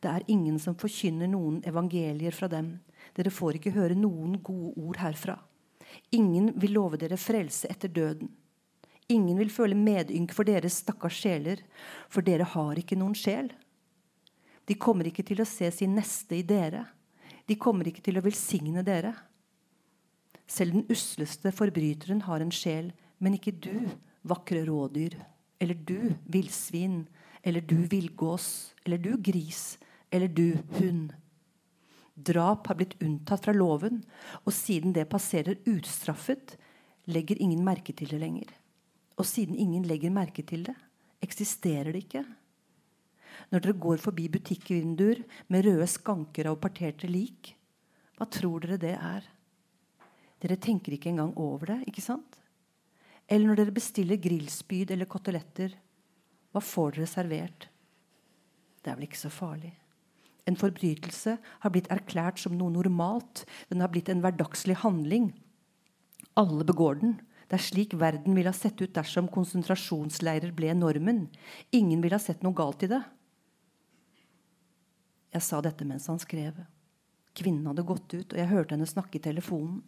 Det 0.00 0.08
er 0.08 0.28
ingen 0.32 0.56
som 0.62 0.78
forkynner 0.80 1.28
noen 1.28 1.60
evangelier 1.68 2.32
fra 2.32 2.48
dem. 2.48 2.78
Dere 3.16 3.32
får 3.34 3.58
ikke 3.58 3.74
høre 3.74 3.96
noen 3.98 4.38
gode 4.40 4.72
ord 4.80 5.00
herfra. 5.02 5.36
Ingen 6.16 6.52
vil 6.60 6.72
love 6.78 7.00
dere 7.00 7.18
frelse 7.20 7.68
etter 7.68 7.92
døden. 7.92 8.30
Ingen 9.10 9.40
vil 9.42 9.50
føle 9.50 9.74
medynk 9.74 10.32
for 10.32 10.46
deres 10.46 10.78
stakkars 10.84 11.18
sjeler, 11.18 11.64
for 12.08 12.22
dere 12.22 12.46
har 12.46 12.78
ikke 12.78 12.98
noen 12.98 13.16
sjel. 13.18 13.50
De 14.64 14.76
kommer 14.78 15.08
ikke 15.10 15.24
til 15.26 15.42
å 15.42 15.48
se 15.48 15.66
sin 15.74 15.96
neste 15.98 16.38
i 16.38 16.44
dere. 16.46 16.84
De 17.50 17.56
kommer 17.58 17.90
ikke 17.90 18.04
til 18.06 18.20
å 18.20 18.22
velsigne 18.22 18.84
dere. 18.86 19.10
Selv 20.50 20.74
den 20.74 20.86
usleste 20.90 21.52
forbryteren 21.54 22.24
har 22.26 22.42
en 22.42 22.50
sjel, 22.54 22.90
men 23.22 23.36
ikke 23.36 23.54
du, 23.54 23.86
vakre 24.26 24.64
rådyr. 24.66 25.14
Eller 25.62 25.78
du, 25.86 26.16
villsvin. 26.26 27.04
Eller 27.46 27.62
du, 27.62 27.76
villgås. 27.90 28.74
Eller 28.84 28.98
du, 28.98 29.14
gris. 29.22 29.78
Eller 30.10 30.28
du, 30.28 30.58
hund. 30.80 31.12
Drap 32.20 32.66
har 32.66 32.76
blitt 32.80 32.98
unntatt 33.00 33.46
fra 33.46 33.54
loven, 33.54 34.02
og 34.44 34.52
siden 34.52 34.92
det 34.96 35.06
passerer 35.08 35.60
utstraffet, 35.70 36.56
legger 37.08 37.38
ingen 37.40 37.62
merke 37.64 37.94
til 37.96 38.10
det 38.10 38.20
lenger. 38.20 38.50
Og 39.16 39.28
siden 39.28 39.56
ingen 39.56 39.86
legger 39.88 40.12
merke 40.12 40.44
til 40.46 40.66
det, 40.66 40.76
eksisterer 41.22 41.94
det 41.94 42.04
ikke. 42.04 42.24
Når 43.50 43.64
dere 43.64 43.80
går 43.86 44.02
forbi 44.02 44.28
butikkvinduer 44.34 45.22
med 45.48 45.64
røde 45.64 45.86
skanker 45.88 46.50
av 46.50 46.58
parterte 46.60 47.08
lik, 47.08 47.54
hva 48.18 48.28
tror 48.28 48.66
dere 48.66 48.80
det 48.82 48.96
er? 48.98 49.24
Dere 50.40 50.56
tenker 50.56 50.96
ikke 50.96 51.10
engang 51.12 51.34
over 51.40 51.74
det, 51.74 51.80
ikke 51.90 52.04
sant? 52.04 52.38
Eller 53.30 53.50
når 53.50 53.60
dere 53.60 53.76
bestiller 53.76 54.20
grillspyd 54.20 54.90
eller 54.90 55.08
koteletter, 55.10 55.76
hva 56.50 56.62
får 56.64 56.96
dere 56.96 57.10
servert? 57.10 57.68
Det 58.80 58.90
er 58.90 58.96
vel 58.98 59.06
ikke 59.06 59.20
så 59.20 59.30
farlig. 59.30 59.74
En 60.48 60.56
forbrytelse 60.58 61.36
har 61.62 61.72
blitt 61.72 61.90
erklært 61.92 62.40
som 62.42 62.56
noe 62.58 62.72
normalt. 62.74 63.44
Den 63.70 63.84
har 63.84 63.92
blitt 63.92 64.08
en 64.10 64.22
hverdagslig 64.24 64.80
handling. 64.82 65.30
Alle 66.40 66.66
begår 66.66 66.98
den. 67.02 67.18
Det 67.50 67.58
er 67.58 67.66
slik 67.66 67.94
verden 67.98 68.34
ville 68.34 68.50
ha 68.50 68.56
sett 68.56 68.80
ut 68.80 68.94
dersom 68.94 69.28
konsentrasjonsleirer 69.30 70.52
ble 70.56 70.72
normen. 70.78 71.24
Ingen 71.74 72.02
ville 72.02 72.16
ha 72.16 72.22
sett 72.22 72.42
noe 72.46 72.56
galt 72.56 72.84
i 72.86 72.90
det. 72.90 73.02
Jeg 75.34 75.46
sa 75.46 75.60
dette 75.62 75.86
mens 75.86 76.08
han 76.10 76.18
skrev. 76.22 76.56
Kvinnen 77.36 77.68
hadde 77.70 77.86
gått 77.86 78.10
ut, 78.14 78.32
og 78.32 78.38
jeg 78.38 78.50
hørte 78.50 78.74
henne 78.74 78.88
snakke 78.90 79.20
i 79.20 79.22
telefonen. 79.22 79.82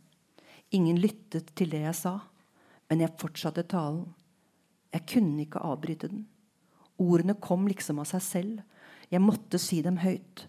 Ingen 0.73 0.97
lyttet 0.97 1.51
til 1.53 1.69
det 1.75 1.83
jeg 1.83 1.97
sa, 1.99 2.15
men 2.89 3.03
jeg 3.05 3.13
fortsatte 3.21 3.65
talen. 3.69 4.07
Jeg 4.93 5.05
kunne 5.09 5.45
ikke 5.45 5.61
avbryte 5.61 6.09
den. 6.09 6.25
Ordene 7.01 7.37
kom 7.37 7.67
liksom 7.69 8.01
av 8.01 8.09
seg 8.09 8.25
selv. 8.25 8.63
Jeg 9.13 9.21
måtte 9.21 9.61
si 9.61 9.83
dem 9.85 10.01
høyt. 10.01 10.47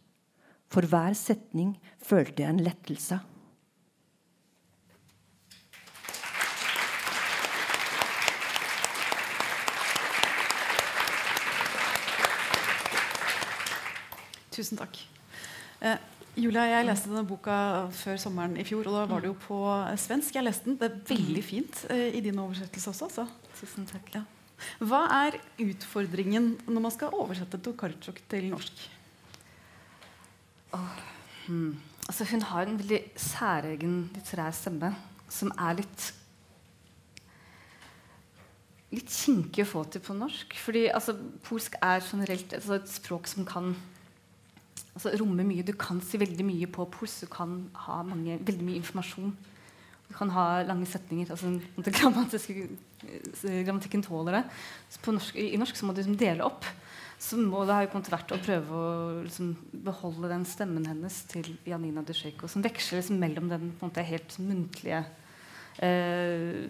For 0.71 0.87
hver 0.87 1.15
setning 1.17 1.75
følte 1.99 2.45
jeg 2.45 2.55
en 2.55 2.63
lettelse. 2.63 3.19
Tusen 14.53 14.79
takk. 14.79 15.01
Julia, 16.33 16.63
jeg 16.65 16.87
leste 16.87 17.11
denne 17.11 17.27
boka 17.29 17.55
før 17.93 18.15
sommeren 18.17 18.55
i 18.57 18.63
fjor, 18.65 18.87
og 18.89 18.95
da 18.95 19.01
var 19.11 19.21
det 19.21 19.29
jo 19.29 19.35
på 19.37 19.57
svensk. 20.01 20.33
Jeg 20.33 20.47
leste 20.47 20.65
den. 20.65 20.79
Det 20.81 20.87
er 20.87 21.03
veldig 21.11 21.43
fint 21.45 21.83
eh, 21.93 22.07
i 22.17 22.23
din 22.25 22.39
oversettelse 22.41 22.89
også. 22.89 23.09
Så. 23.13 23.25
Tusen 23.59 23.85
takk. 23.85 24.09
Ja. 24.15 24.23
Hva 24.81 25.03
er 25.27 25.37
utfordringen 25.61 26.55
når 26.65 26.85
man 26.87 26.95
skal 26.95 27.13
oversette 27.13 27.61
Tokarczuk 27.61 28.23
til 28.31 28.49
norsk? 28.49 28.81
Oh, 30.73 30.97
hmm. 31.45 31.77
altså, 32.07 32.25
hun 32.31 32.41
har 32.49 32.65
en 32.65 32.81
veldig 32.81 33.01
særegen 33.13 33.95
litterær 34.15 34.57
stemme 34.57 34.89
som 35.29 35.53
er 35.53 35.83
litt 35.83 36.09
litt 38.93 39.09
kinkig 39.09 39.67
å 39.67 39.69
få 39.69 39.85
til 39.89 40.01
på 40.05 40.17
norsk. 40.17 40.57
Fordi 40.65 40.87
altså, 40.89 41.13
polsk 41.45 41.77
er 41.77 42.01
generelt 42.01 42.57
altså, 42.57 42.81
et 42.81 42.89
språk 42.89 43.29
som 43.29 43.45
kan 43.45 43.75
altså, 44.93 45.09
rommer 45.21 45.45
mye. 45.47 45.65
Du 45.65 45.73
kan 45.79 46.01
si 46.03 46.17
veldig 46.21 46.45
mye 46.47 46.67
på 46.71 46.81
puls. 46.93 47.15
Du 47.23 47.27
kan 47.31 47.49
ha 47.85 47.97
mange, 48.07 48.33
veldig 48.41 48.65
mye 48.67 48.79
informasjon. 48.81 49.31
Du 50.07 50.13
kan 50.17 50.29
ha 50.35 50.45
lange 50.67 50.87
setninger. 50.89 51.27
altså 51.31 51.45
Grammatikken 53.65 54.03
tåler 54.05 54.31
det. 54.39 54.43
Norsk, 55.07 55.35
I 55.35 55.59
norsk 55.59 55.75
så 55.79 55.85
må 55.87 55.91
du 55.93 55.99
liksom 56.03 56.19
dele 56.19 56.43
opp. 56.45 56.63
Så 57.23 57.33
må 57.39 57.61
det 57.63 57.75
har 57.77 57.83
jo 57.85 57.99
vært 58.11 58.33
å 58.35 58.43
prøve 58.43 58.69
å 58.75 59.21
liksom, 59.23 59.47
beholde 59.85 60.27
den 60.31 60.45
stemmen 60.49 60.85
hennes 60.89 61.15
til 61.31 61.45
Janina 61.65 62.01
Dusjeko, 62.03 62.47
som 62.51 62.65
veksler 62.65 62.97
liksom, 62.99 63.17
mellom 63.21 63.45
den 63.51 63.65
måte 63.79 64.01
helt 64.03 64.39
muntlige 64.43 65.01
eh, 65.79 66.67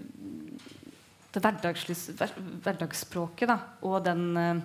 det 1.33 1.41
hverdagsspråket 1.41 3.47
da, 3.49 3.57
og 3.89 4.05
den 4.05 4.37
eh, 4.37 4.61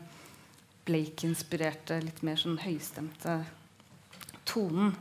Blake-inspirerte, 0.88 2.00
litt 2.02 2.24
mer 2.26 2.40
sånn 2.40 2.58
høystemte 2.64 3.42
tonen. 4.48 4.94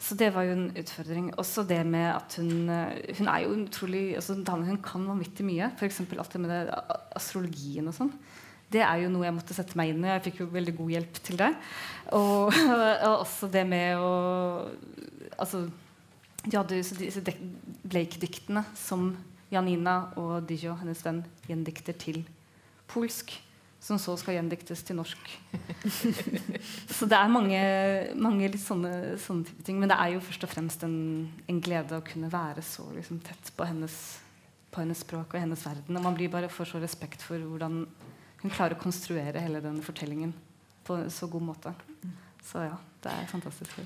Så 0.00 0.16
det 0.16 0.30
var 0.32 0.46
jo 0.48 0.54
en 0.56 0.68
utfordring. 0.80 1.28
Også 1.40 1.66
det 1.68 1.82
med 1.84 2.06
at 2.08 2.38
hun 2.40 2.70
eh, 2.72 3.16
Hun 3.18 3.28
er 3.28 3.42
jo 3.44 3.56
utrolig 3.66 4.04
altså, 4.16 4.38
Hun 4.38 4.80
kan 4.82 5.04
vanvittig 5.04 5.44
mye. 5.44 5.68
F.eks. 5.76 6.00
alt 6.00 6.32
det 6.32 6.40
med 6.40 6.54
det, 6.54 6.78
astrologien 7.16 7.90
og 7.90 7.96
sånn. 7.96 8.14
Det 8.70 8.80
er 8.86 9.02
jo 9.02 9.10
noe 9.10 9.26
jeg 9.26 9.34
måtte 9.36 9.56
sette 9.56 9.76
meg 9.76 9.92
inn 9.92 10.04
i. 10.04 10.12
Jeg 10.14 10.24
fikk 10.28 10.40
jo 10.44 10.48
veldig 10.54 10.74
god 10.78 10.94
hjelp 10.94 11.20
til 11.26 11.40
det. 11.42 11.50
Og, 12.16 12.56
og 13.10 13.14
også 13.18 13.50
det 13.52 13.66
med 13.68 14.00
å 14.00 14.14
Altså 15.40 15.62
De 16.44 16.56
hadde 16.56 16.76
jo 16.76 16.96
disse 17.00 17.22
Blake-diktene 17.84 18.64
som 18.76 19.12
Janina 19.50 20.12
og 20.20 20.46
Dijo, 20.48 20.76
hennes 20.78 21.00
venn, 21.04 21.24
gjendikter 21.48 21.96
til 21.98 22.22
polsk. 22.90 23.34
Som 23.80 23.96
så 23.96 24.12
skal 24.20 24.36
gjendiktes 24.36 24.82
til 24.84 24.98
norsk. 24.98 25.30
så 26.96 27.06
det 27.08 27.16
er 27.16 27.32
mange, 27.32 27.60
mange 28.20 28.50
litt 28.52 28.60
sånne, 28.60 29.14
sånne 29.22 29.48
type 29.48 29.64
ting. 29.64 29.78
Men 29.80 29.88
det 29.88 29.96
er 29.96 30.14
jo 30.14 30.24
først 30.26 30.44
og 30.44 30.52
fremst 30.52 30.84
en, 30.84 30.98
en 31.48 31.60
glede 31.64 31.96
å 31.96 32.04
kunne 32.04 32.28
være 32.32 32.64
så 32.66 32.84
liksom, 32.92 33.22
tett 33.24 33.52
på 33.56 33.64
hennes, 33.64 33.96
på 34.68 34.82
hennes, 34.82 35.00
språk 35.00 35.32
og 35.32 35.40
hennes 35.40 35.64
verden. 35.64 35.96
Og 35.96 36.04
man 36.04 36.18
blir 36.18 36.32
bare 36.32 36.52
får 36.52 36.74
så 36.74 36.82
respekt 36.82 37.24
for 37.24 37.40
hvordan 37.40 37.86
hun 38.42 38.52
klarer 38.52 38.76
å 38.76 38.82
konstruere 38.82 39.40
hele 39.40 39.62
denne 39.64 39.84
fortellingen 39.84 40.36
på 40.84 40.98
en 41.00 41.10
så 41.12 41.28
god 41.32 41.48
måte. 41.48 41.72
Så 42.44 42.66
ja, 42.66 42.76
det 43.04 43.14
er 43.16 43.32
fantastisk. 43.32 43.80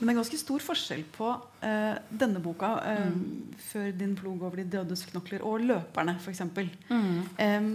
Men 0.00 0.08
det 0.08 0.14
er 0.14 0.18
ganske 0.22 0.40
stor 0.40 0.62
forskjell 0.64 1.02
på 1.12 1.30
uh, 1.36 1.96
denne 2.08 2.40
boka 2.40 2.72
uh, 2.80 3.08
mm. 3.12 3.56
før 3.60 3.90
din 3.96 4.14
plog 4.16 4.44
over 4.48 4.62
de 4.62 4.68
dødes 4.72 5.04
knokler 5.10 5.44
og 5.44 5.64
løperne, 5.68 6.16
f.eks. 6.16 6.40
Mm. 6.88 7.18
Um, 7.36 7.68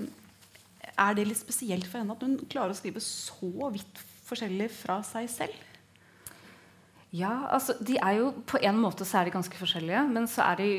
er 1.00 1.16
det 1.18 1.28
litt 1.30 1.42
spesielt 1.42 1.88
for 1.90 2.02
henne 2.02 2.16
at 2.16 2.24
hun 2.24 2.38
klarer 2.52 2.74
å 2.74 2.78
skrive 2.78 3.04
så 3.04 3.70
vidt 3.74 4.02
forskjellig 4.26 4.70
fra 4.74 5.00
seg 5.06 5.30
selv? 5.32 5.64
Ja, 7.16 7.46
altså 7.54 7.78
de 7.80 7.96
er 8.02 8.18
jo 8.18 8.32
På 8.44 8.60
en 8.60 8.80
måte 8.82 9.06
så 9.08 9.22
er 9.22 9.30
de 9.30 9.36
ganske 9.38 9.60
forskjellige. 9.60 10.02
Men 10.12 10.28
så 10.28 10.44
er 10.50 10.60
de 10.60 10.70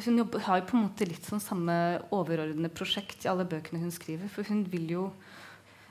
hun 0.00 0.16
jobber, 0.22 0.40
har 0.46 0.60
jo 0.60 0.68
på 0.70 0.76
en 0.78 0.86
måte 0.86 1.06
litt 1.06 1.26
sånn 1.28 1.42
samme 1.42 1.74
overordnede 2.14 2.72
prosjekt 2.72 3.26
i 3.26 3.30
alle 3.30 3.44
bøkene 3.48 3.82
hun 3.82 3.92
skriver. 3.94 4.30
For 4.32 4.46
hun 4.48 4.64
vil 4.72 4.96
jo 4.98 5.10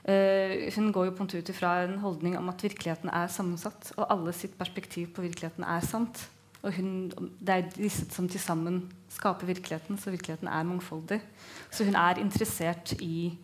Uh, 0.00 0.72
hun 0.72 0.86
går 0.96 1.10
jo 1.10 1.12
på 1.12 1.26
en 1.26 1.28
ut 1.28 1.50
ifra 1.52 1.70
en 1.84 1.98
holdning 2.00 2.32
om 2.38 2.46
at 2.48 2.62
virkeligheten 2.64 3.10
er 3.12 3.26
sammensatt. 3.28 3.90
Og 3.98 4.06
alle 4.08 4.32
sitt 4.32 4.54
perspektiv 4.56 5.10
på 5.12 5.20
virkeligheten 5.20 5.66
er 5.68 5.84
sant. 5.84 6.22
Og 6.64 6.72
hun, 6.72 7.10
det 7.36 7.52
er 7.52 7.68
disse 7.74 8.06
som 8.08 8.24
til 8.28 8.40
sammen 8.40 8.80
skaper 9.12 9.48
virkeligheten, 9.48 9.98
så 10.00 10.12
virkeligheten 10.12 10.48
er 10.48 10.64
mangfoldig. 10.64 11.20
Så 11.68 11.84
hun 11.84 12.00
er 12.00 12.20
interessert 12.20 12.94
i 12.96 13.36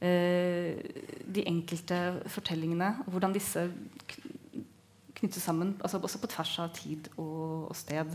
de 0.00 1.42
enkelte 1.50 2.22
fortellingene, 2.30 2.92
hvordan 3.10 3.32
disse 3.34 3.64
knyttes 5.18 5.42
sammen, 5.42 5.76
altså 5.80 5.98
også 5.98 6.20
på 6.22 6.30
tvers 6.30 6.58
av 6.62 6.68
tid 6.74 7.08
og, 7.16 7.68
og 7.70 7.76
sted. 7.76 8.12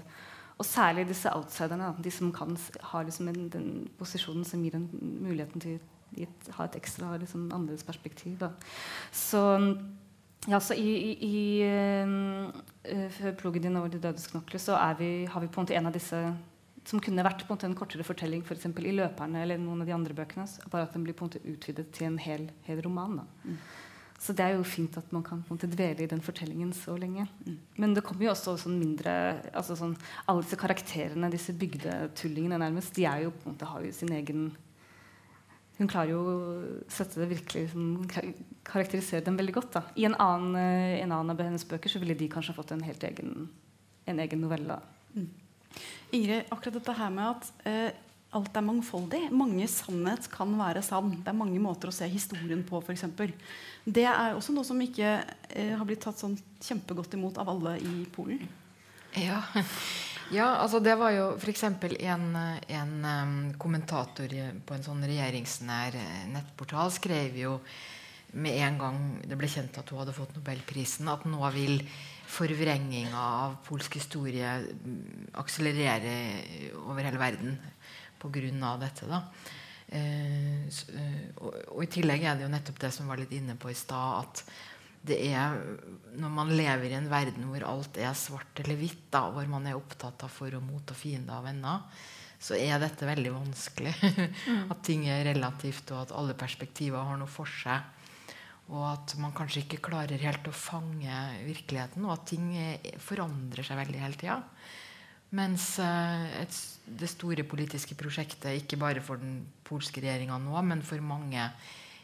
Og 0.57 0.65
særlig 0.65 1.07
disse 1.09 1.31
outsiderne, 1.35 1.95
de 2.03 2.11
som 2.11 2.31
kan 2.33 2.57
ha 2.91 3.01
liksom 3.03 3.27
en, 3.27 3.49
den 3.49 3.67
posisjonen 3.99 4.45
som 4.45 4.63
gir 4.63 4.77
en 4.77 4.87
muligheten 5.25 5.63
til 5.63 5.79
å 6.23 6.55
ha 6.59 6.67
et 6.69 6.77
ekstra 6.77 7.15
liksom, 7.17 7.49
annerledes 7.51 7.83
perspektiv. 7.83 8.37
Da. 8.39 8.51
Så, 9.11 9.41
ja, 10.47 10.59
så 10.61 10.77
i, 10.77 10.93
i, 10.93 11.13
i 11.25 11.63
uh, 11.65 13.29
pluggen 13.39 13.65
din 13.65 13.77
over 13.77 13.89
de 13.89 14.01
dødes 14.03 14.29
knokler 14.29 14.61
så 14.61 14.77
vi, 14.99 15.25
har 15.25 15.41
vi 15.41 15.47
på 15.49 15.59
en 15.59 15.65
måte 15.65 15.77
en 15.79 15.89
av 15.89 15.97
disse 15.97 16.21
som 16.87 16.99
kunne 17.03 17.23
vært 17.23 17.45
på 17.47 17.55
en, 17.55 17.69
en 17.69 17.77
kortere 17.77 18.03
fortelling 18.03 18.43
for 18.43 18.55
i 18.55 18.91
'Løperne' 18.93 19.41
eller 19.43 19.57
noen 19.57 19.81
av 19.81 19.87
de 19.87 19.95
andre 19.95 20.13
bøkene. 20.13 20.47
Bare 20.69 20.83
at 20.83 20.93
den 20.93 21.03
blir 21.03 21.13
på 21.13 21.25
en 21.25 21.31
måte 21.31 21.43
utvidet 21.47 21.91
til 21.91 22.07
en 22.07 22.17
hel, 22.19 22.49
hel 22.67 22.81
roman. 22.83 23.21
Mm. 23.43 23.57
Så 24.23 24.31
det 24.31 24.43
er 24.45 24.53
jo 24.55 24.63
fint 24.63 24.95
at 24.97 25.09
man 25.11 25.23
kan 25.23 25.41
på 25.43 25.51
en 25.51 25.57
måte 25.57 25.67
dvele 25.67 26.05
i 26.05 26.07
den 26.07 26.21
fortellingen 26.23 26.71
så 26.73 26.95
lenge. 26.95 27.25
Mm. 27.45 27.57
Men 27.77 27.95
det 27.95 28.03
kommer 28.07 28.23
jo 28.23 28.31
også 28.31 28.55
sånn 28.61 28.77
mindre 28.79 29.13
altså 29.51 29.75
sånn, 29.75 29.97
Alle 30.27 30.45
disse 30.45 30.59
karakterene, 30.59 31.31
disse 31.31 31.55
bygdetullingene 31.59 32.59
nærmest, 32.61 32.95
de 32.95 33.07
er 33.09 33.25
jo 33.25 33.33
på 33.35 33.49
en 33.49 33.55
måte 33.55 33.67
har 33.67 33.83
jo 33.83 33.91
sin 33.91 34.13
egen 34.15 34.53
hun 35.73 35.89
klarer 35.89 36.11
jo 36.13 36.19
å 36.21 36.33
sette 36.91 37.17
det 37.17 37.31
virkelig 37.31 37.63
liksom, 37.65 37.85
karakterisere 38.63 39.25
dem 39.25 39.39
veldig 39.39 39.55
godt. 39.55 39.71
Da. 39.73 39.81
I 39.97 40.05
en 40.05 40.15
annen, 40.21 40.55
eh, 40.55 40.99
en 41.01 41.11
annen, 41.11 41.33
av 41.33 41.41
hennes 41.41 41.65
bøker 41.65 41.89
så 41.89 41.99
ville 41.99 42.15
de 42.15 42.29
kanskje 42.29 42.53
fått 42.53 42.75
en 42.75 42.83
helt 42.85 43.03
egen, 43.03 43.49
en 44.05 44.21
egen 44.21 44.43
novelle. 44.45 44.77
Mm. 45.15 45.31
Ingrid, 46.13 46.49
akkurat 46.53 46.77
dette 46.77 46.95
her 46.97 47.13
med 47.13 47.29
at 47.31 47.67
eh, 47.69 48.01
alt 48.37 48.57
er 48.57 48.65
mangfoldig. 48.65 49.21
Mange 49.33 49.67
sannhet 49.69 50.27
kan 50.33 50.51
være 50.57 50.83
sann. 50.85 51.11
Det 51.19 51.31
er 51.31 51.37
mange 51.37 51.61
måter 51.61 51.89
å 51.89 51.95
se 51.95 52.07
historien 52.09 52.63
på, 52.65 52.81
f.eks. 52.81 53.05
Det 53.83 54.05
er 54.09 54.37
også 54.37 54.55
noe 54.55 54.67
som 54.67 54.81
ikke 54.81 55.15
eh, 55.49 55.73
har 55.77 55.85
blitt 55.89 56.03
tatt 56.05 56.21
sånn 56.21 56.37
kjempegodt 56.63 57.17
imot 57.17 57.39
av 57.41 57.49
alle 57.53 57.77
i 57.81 58.03
Polen. 58.13 58.41
Ja. 59.19 59.41
ja 60.37 60.47
altså 60.61 60.81
det 60.83 60.95
var 61.01 61.13
jo 61.15 61.27
f.eks. 61.37 61.65
En, 61.65 62.29
en 62.35 62.93
um, 63.05 63.35
kommentator 63.61 64.37
på 64.65 64.77
en 64.77 64.85
sånn 64.85 65.03
regjeringsnær 65.05 65.99
eh, 65.99 66.23
nettportal 66.33 66.93
skrev 66.93 67.37
jo 67.41 67.57
med 68.33 68.57
en 68.65 68.79
gang 68.81 69.03
det 69.29 69.37
ble 69.37 69.49
kjent 69.49 69.77
at 69.77 69.91
hun 69.93 70.01
hadde 70.01 70.15
fått 70.15 70.33
nobelprisen, 70.33 71.09
at 71.11 71.25
nå 71.29 71.41
vil 71.53 71.77
forvrenginga 72.33 73.19
av 73.19 73.57
polsk 73.67 73.99
historie 73.99 74.49
akselererer 75.39 76.73
over 76.83 77.05
hele 77.05 77.21
verden 77.21 77.57
pga. 78.23 78.77
dette. 78.79 79.07
da. 79.07 79.21
Eh, 79.93 80.63
eh, 80.65 81.25
og, 81.37 81.53
og, 81.75 81.81
I 81.83 81.91
tillegg 81.91 82.23
er 82.23 82.37
det 82.37 82.47
jo 82.47 82.53
nettopp 82.53 82.79
det 82.81 82.93
som 82.95 83.09
var 83.11 83.19
litt 83.21 83.33
inne 83.35 83.57
på 83.59 83.69
i 83.69 83.77
stad, 83.77 84.23
at 84.23 84.43
det 85.03 85.19
er 85.27 85.57
når 86.15 86.31
man 86.31 86.53
lever 86.55 86.87
i 86.93 86.97
en 86.97 87.09
verden 87.11 87.49
hvor 87.51 87.65
alt 87.67 87.99
er 87.99 88.15
svart 88.15 88.63
eller 88.63 88.79
hvitt, 88.79 89.09
da, 89.11 89.27
hvor 89.35 89.47
man 89.51 89.67
er 89.67 89.77
opptatt 89.77 90.23
av 90.23 90.31
for 90.31 90.55
og 90.55 90.63
mot 90.63 90.93
og 90.93 90.97
fiender 90.97 91.35
og 91.35 91.49
venner, 91.49 91.83
så 92.43 92.55
er 92.59 92.79
dette 92.81 93.07
veldig 93.07 93.35
vanskelig. 93.35 93.95
Mm. 94.43 94.71
at 94.73 94.81
ting 94.83 95.05
er 95.07 95.23
relativt, 95.29 95.91
og 95.93 96.01
at 96.01 96.11
alle 96.15 96.33
perspektiver 96.35 97.05
har 97.07 97.19
noe 97.19 97.31
for 97.31 97.47
seg. 97.47 97.79
Og 98.71 98.85
at 98.87 99.15
man 99.19 99.33
kanskje 99.35 99.65
ikke 99.65 99.81
klarer 99.89 100.21
helt 100.23 100.47
å 100.47 100.55
fange 100.55 101.17
virkeligheten, 101.43 102.05
og 102.07 102.15
at 102.15 102.29
ting 102.31 102.47
forandrer 103.03 103.67
seg 103.67 103.81
veldig 103.81 103.99
hele 103.99 104.19
tida. 104.19 104.39
Mens 105.33 105.73
eh, 105.81 106.25
et, 106.43 106.57
det 106.85 107.09
store 107.09 107.45
politiske 107.49 107.97
prosjektet, 107.97 108.51
ikke 108.53 108.77
bare 108.81 109.01
for 109.03 109.21
den 109.21 109.41
polske 109.65 110.03
regjeringa 110.03 110.37
nå, 110.41 110.55
men 110.67 110.83
for 110.85 111.01
mange 111.01 111.47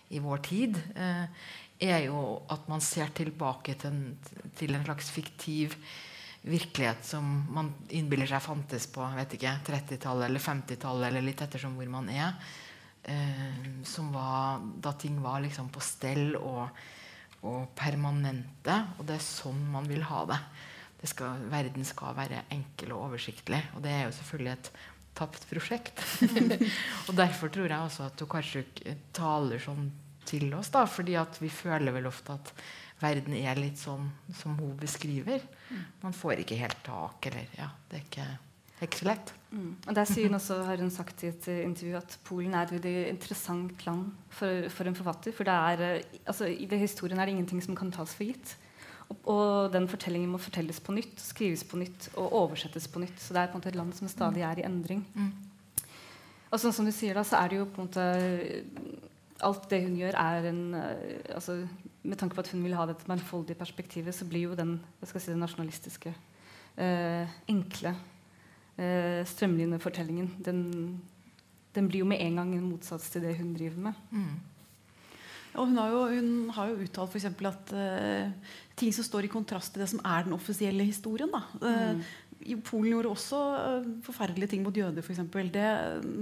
i 0.09 0.21
vår 0.23 0.41
tid, 0.47 0.79
eh, 0.97 1.49
er 1.79 2.07
jo 2.07 2.41
at 2.51 2.65
man 2.71 2.81
ser 2.83 3.13
tilbake 3.15 3.77
til 3.79 3.93
en, 3.93 4.47
til 4.57 4.73
en 4.75 4.83
slags 4.87 5.11
fiktiv 5.13 5.77
virkelighet 6.49 7.05
som 7.05 7.27
man 7.53 7.69
innbiller 7.93 8.27
seg 8.27 8.41
fantes 8.43 8.87
på 8.91 9.03
30-tallet 9.03 10.25
eller 10.25 10.43
50-tallet, 10.43 11.07
eller 11.11 11.23
litt 11.23 11.43
ettersom 11.45 11.77
hvor 11.77 11.91
man 11.91 12.09
er. 12.11 12.33
Eh, 13.03 13.83
som 13.87 14.11
var 14.13 14.63
da 14.81 14.93
ting 14.93 15.21
var 15.23 15.41
liksom 15.41 15.69
på 15.73 15.81
stell 15.83 16.35
og, 16.39 16.67
og 17.41 17.69
permanente. 17.77 18.75
Og 18.97 19.07
det 19.07 19.17
er 19.17 19.25
sånn 19.25 19.61
man 19.71 19.87
vil 19.89 20.03
ha 20.09 20.25
det 20.29 20.41
skal, 21.07 21.45
verden 21.47 21.85
skal 21.87 22.15
være 22.17 22.43
enkel 22.51 22.91
og 22.95 23.09
oversiktlig. 23.09 23.61
Og 23.77 23.83
det 23.85 23.93
er 23.95 24.05
jo 24.07 24.15
selvfølgelig 24.17 24.51
et 24.57 24.71
tapt 25.19 25.47
prosjekt. 25.49 26.03
og 27.07 27.15
derfor 27.15 27.51
tror 27.53 27.71
jeg 27.71 27.79
også 27.79 28.09
at 28.09 28.19
Tokarsuk 28.19 28.83
taler 29.15 29.63
sånn 29.63 29.89
til 30.29 30.51
oss. 30.53 30.69
da, 30.73 30.85
fordi 30.85 31.15
at 31.19 31.39
vi 31.41 31.49
føler 31.51 31.95
vel 31.95 32.09
ofte 32.09 32.35
at 32.35 32.51
verden 32.99 33.35
er 33.39 33.59
litt 33.59 33.79
sånn 33.79 34.09
som 34.35 34.57
hun 34.59 34.75
beskriver. 34.79 35.43
Man 36.03 36.15
får 36.15 36.43
ikke 36.43 36.59
helt 36.59 36.83
tak. 36.85 37.25
eller 37.31 37.47
ja, 37.57 37.69
Det 37.87 37.97
er 37.99 38.05
ikke, 38.05 38.27
det 38.79 38.85
er 38.85 38.91
ikke 38.93 39.01
så 39.01 39.07
lett. 39.09 39.31
Mm. 39.51 39.71
Og 39.75 39.95
der 39.97 40.07
sier 40.07 40.29
hun 40.29 40.37
også, 40.37 40.61
har 40.63 40.79
hun 40.79 40.91
sagt 40.93 41.23
i 41.25 41.29
et 41.33 41.47
intervju 41.51 41.97
at 41.99 42.13
Polen 42.23 42.53
er 42.55 42.63
et 42.63 42.71
veldig 42.77 42.93
interessant 43.09 43.81
land 43.83 44.05
for, 44.31 44.69
for 44.71 44.87
en 44.87 44.95
forfatter. 44.95 45.33
For 45.35 45.43
det 45.43 45.55
er, 45.55 45.81
eh, 45.83 46.19
altså, 46.23 46.47
i 46.47 46.67
det 46.69 46.79
historien 46.79 47.19
er 47.19 47.27
det 47.27 47.33
ingenting 47.35 47.59
som 47.65 47.75
kan 47.75 47.91
tas 47.91 48.13
for 48.15 48.23
gitt. 48.23 48.53
Og, 49.09 49.67
den 49.73 49.89
fortellingen 49.91 50.31
må 50.31 50.39
fortelles 50.39 50.79
på 50.79 50.93
nytt, 50.95 51.19
skrives 51.19 51.65
på 51.67 51.81
nytt 51.81 52.07
og 52.13 52.37
oversettes 52.39 52.87
på 52.87 53.01
nytt. 53.03 53.19
Så 53.19 53.35
det 53.35 53.41
er 53.41 53.51
på 53.51 53.57
en 53.57 53.63
måte 53.63 53.73
et 53.73 53.79
land 53.81 53.91
som 53.97 54.07
stadig 54.07 54.45
er 54.47 54.61
i 54.61 54.67
endring. 54.69 55.01
Mm. 55.11 55.33
Og 56.49 56.61
sånn 56.61 56.75
som 56.77 56.87
du 56.87 56.93
sier 56.95 57.19
da, 57.19 57.25
så 57.27 57.41
er 57.41 57.51
det 57.51 57.59
jo 57.59 57.67
på 57.67 57.83
en 57.83 57.89
måte 57.89 58.07
Alt 59.39 59.69
det 59.71 59.77
hun 59.85 59.93
gjør, 59.95 60.17
er 60.19 60.45
en 60.49 60.61
altså, 60.75 61.61
Med 62.03 62.17
tanke 62.19 62.35
på 62.35 62.43
at 62.43 62.49
hun 62.51 62.63
vil 62.65 62.75
ha 62.75 62.83
dette 62.89 63.07
mangfoldige 63.07 63.55
perspektivet, 63.59 64.15
så 64.15 64.27
blir 64.27 64.49
jo 64.49 64.57
den 64.57 64.73
jeg 64.99 65.11
skal 65.11 65.23
si, 65.23 65.31
det 65.31 65.39
nasjonalistiske, 65.39 66.11
eh, 66.75 67.37
enkle, 67.47 67.93
uh, 68.79 69.21
strømlinjefortellingen. 69.27 70.31
den, 70.45 70.61
den, 71.75 71.89
blir 71.89 72.03
jo 72.03 72.09
med 72.09 72.21
en 72.23 72.39
gang 72.41 72.55
en 72.55 72.69
motsats 72.71 73.09
til 73.13 73.25
det 73.25 73.35
hun 73.37 73.53
driver 73.57 73.89
med. 73.89 73.99
Mm. 74.11 74.39
Og 75.57 75.67
hun 75.67 75.77
har 75.81 75.91
jo, 75.91 76.01
hun 76.13 76.49
har 76.53 76.71
jo 76.71 76.81
uttalt 76.85 77.13
f.eks. 77.13 77.25
at 77.49 77.71
eh, 77.73 78.51
ting 78.77 78.93
som 78.93 79.05
står 79.05 79.25
i 79.25 79.31
kontrast 79.33 79.73
til 79.73 79.81
det 79.81 79.89
som 79.89 80.01
er 80.05 80.27
den 80.27 80.35
offisielle 80.37 80.85
historien. 80.85 81.31
Da. 81.33 81.41
mm. 81.59 82.03
Polen 82.63 82.93
gjorde 82.93 83.09
også 83.11 83.39
uh, 83.57 83.87
forferdelige 84.05 84.53
ting 84.53 84.61
mot 84.63 84.77
jøder, 84.77 85.01
f.eks. 85.01 85.23
Det, 85.51 85.65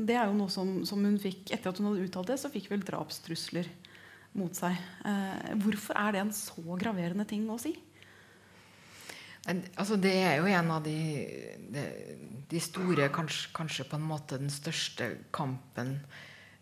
det 0.07 0.15
er 0.15 0.31
jo 0.31 0.37
noe 0.39 0.49
som, 0.49 0.79
som, 0.87 1.03
hun 1.03 1.19
fikk 1.21 1.51
Etter 1.51 1.69
at 1.69 1.77
hun 1.77 1.91
hadde 1.91 2.07
uttalt 2.07 2.31
det, 2.31 2.39
så 2.41 2.49
fikk 2.49 2.71
vel 2.71 2.87
drapstrusler 2.87 3.67
mot 4.37 4.53
seg. 4.53 4.79
hvorfor 5.63 5.97
er 5.97 6.13
det 6.13 6.19
en 6.21 6.33
så 6.35 6.61
graverende 6.77 7.25
ting 7.29 7.45
å 7.49 7.59
si? 7.61 7.75
Altså, 9.47 9.95
det 9.95 10.11
er 10.19 10.41
jo 10.41 10.47
en 10.51 10.71
av 10.75 10.83
de, 10.83 10.97
de, 11.71 11.83
de 12.51 12.59
store, 12.59 13.07
kanskje, 13.15 13.51
kanskje, 13.55 13.85
på 13.87 13.95
en 13.95 14.09
måte 14.09 14.39
den 14.41 14.51
største 14.51 15.13
kampen 15.35 16.01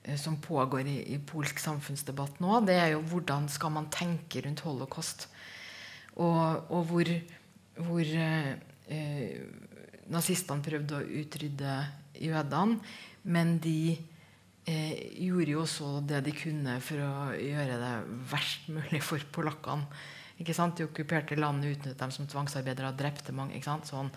Eh, 0.05 0.17
som 0.17 0.38
pågår 0.41 0.88
i, 0.88 0.97
i, 1.13 1.19
polsk 1.19 1.59
samfunnsdebatt 1.59 2.39
nå, 2.43 2.59
det 2.65 2.77
er 2.77 2.91
jo 2.93 3.03
hvordan 3.09 3.47
skal 3.49 3.73
man 3.73 3.89
tenke 3.93 4.43
rundt 4.45 4.61
holocaust. 4.65 5.27
Og, 6.15 6.69
og 6.71 6.83
hvor, 6.91 7.09
hvor 7.88 8.11
eh, 8.25 9.31
nazistene 10.13 10.63
prøvde 10.63 10.99
å 10.99 11.07
utrydde 11.21 11.77
jødene. 12.21 12.77
Men 13.25 13.55
de 13.57 13.95
eh, 14.69 14.93
gjorde 15.25 15.55
jo 15.55 15.63
også 15.63 15.95
det 16.05 16.21
de 16.27 16.36
kunne 16.38 16.77
for 16.86 17.01
å 17.01 17.15
gjøre 17.33 17.81
det 17.81 17.95
verst 18.29 18.69
mulig 18.69 19.01
for 19.03 19.25
polakkene. 19.33 19.89
Ikke 20.41 20.55
sant? 20.55 20.75
De 20.75 20.88
okkuperte 20.88 21.38
landene 21.39 21.75
utnyttet 21.75 22.01
dem 22.01 22.11
som 22.11 22.27
tvangsarbeidere 22.27 22.91
og 22.91 22.99
drepte 22.99 23.36
mange. 23.36 23.55
ikke 23.55 23.69
sant? 23.69 23.88
Sånn. 23.91 24.11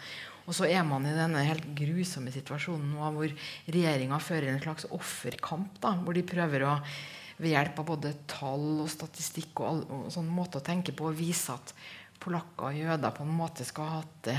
Og 0.49 0.57
så 0.57 0.67
er 0.67 0.83
man 0.87 1.07
i 1.07 1.15
denne 1.15 1.45
helt 1.45 1.67
grusomme 1.77 2.33
situasjonen 2.35 2.95
nå 2.95 3.13
hvor 3.15 3.35
regjeringa 3.69 4.19
fører 4.23 4.55
en 4.55 4.63
slags 4.65 4.89
offerkamp. 4.91 5.79
da, 5.83 5.95
Hvor 6.03 6.17
de 6.17 6.27
prøver 6.27 6.67
å 6.67 6.75
ved 7.39 7.53
hjelp 7.53 7.77
av 7.79 7.87
både 7.87 8.15
tall 8.27 8.81
og 8.83 8.89
statistikk 8.91 9.61
og, 9.63 9.67
all, 9.69 9.83
og 9.95 10.09
sånn 10.11 10.31
måte 10.33 10.59
å 10.59 10.65
tenke 10.65 10.95
på 10.97 11.07
å 11.07 11.15
vise 11.15 11.55
at 11.55 11.71
polakker 12.19 12.73
og 12.73 12.81
jøder 12.81 13.15
på 13.15 13.23
en 13.23 13.37
måte 13.37 13.67
skal 13.67 13.87
ha 13.87 14.01
hatt 14.01 14.17
det 14.27 14.39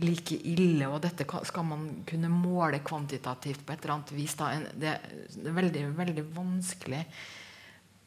like 0.00 0.38
ille. 0.48 0.88
Og 0.88 1.02
dette 1.04 1.26
skal 1.48 1.66
man 1.68 1.88
kunne 2.08 2.30
måle 2.32 2.80
kvantitativt 2.86 3.66
på 3.66 3.74
et 3.74 3.82
eller 3.82 3.98
annet 3.98 4.14
vis. 4.16 4.38
Da. 4.38 4.54
Det 4.72 4.94
er 4.94 5.58
veldig, 5.58 5.84
veldig 5.98 6.24
vanskelig 6.36 7.02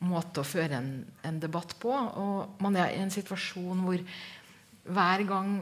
måte 0.06 0.42
å 0.42 0.48
føre 0.48 0.80
en, 0.80 0.94
en 1.28 1.40
debatt 1.42 1.76
på. 1.80 1.92
Og 1.92 2.62
man 2.64 2.78
er 2.80 2.96
i 2.96 3.02
en 3.04 3.14
situasjon 3.14 3.84
hvor 3.86 4.06
hver 4.92 5.26
gang 5.30 5.60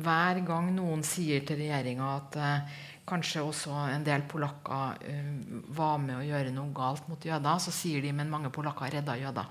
hver 0.00 0.40
gang 0.46 0.70
noen 0.74 1.02
sier 1.06 1.44
til 1.46 1.60
regjeringa 1.60 2.08
at 2.16 2.38
eh, 2.40 2.78
kanskje 3.08 3.42
også 3.44 3.74
en 3.92 4.04
del 4.06 4.24
polakker 4.30 5.02
eh, 5.08 5.32
var 5.76 5.98
med 6.02 6.18
å 6.18 6.26
gjøre 6.26 6.54
noe 6.54 6.72
galt 6.76 7.08
mot 7.10 7.24
jøder, 7.26 7.60
så 7.60 7.74
sier 7.74 8.04
de 8.04 8.12
men 8.16 8.30
mange 8.32 8.52
polakker 8.54 8.94
redda 8.96 9.18
jøder. 9.20 9.50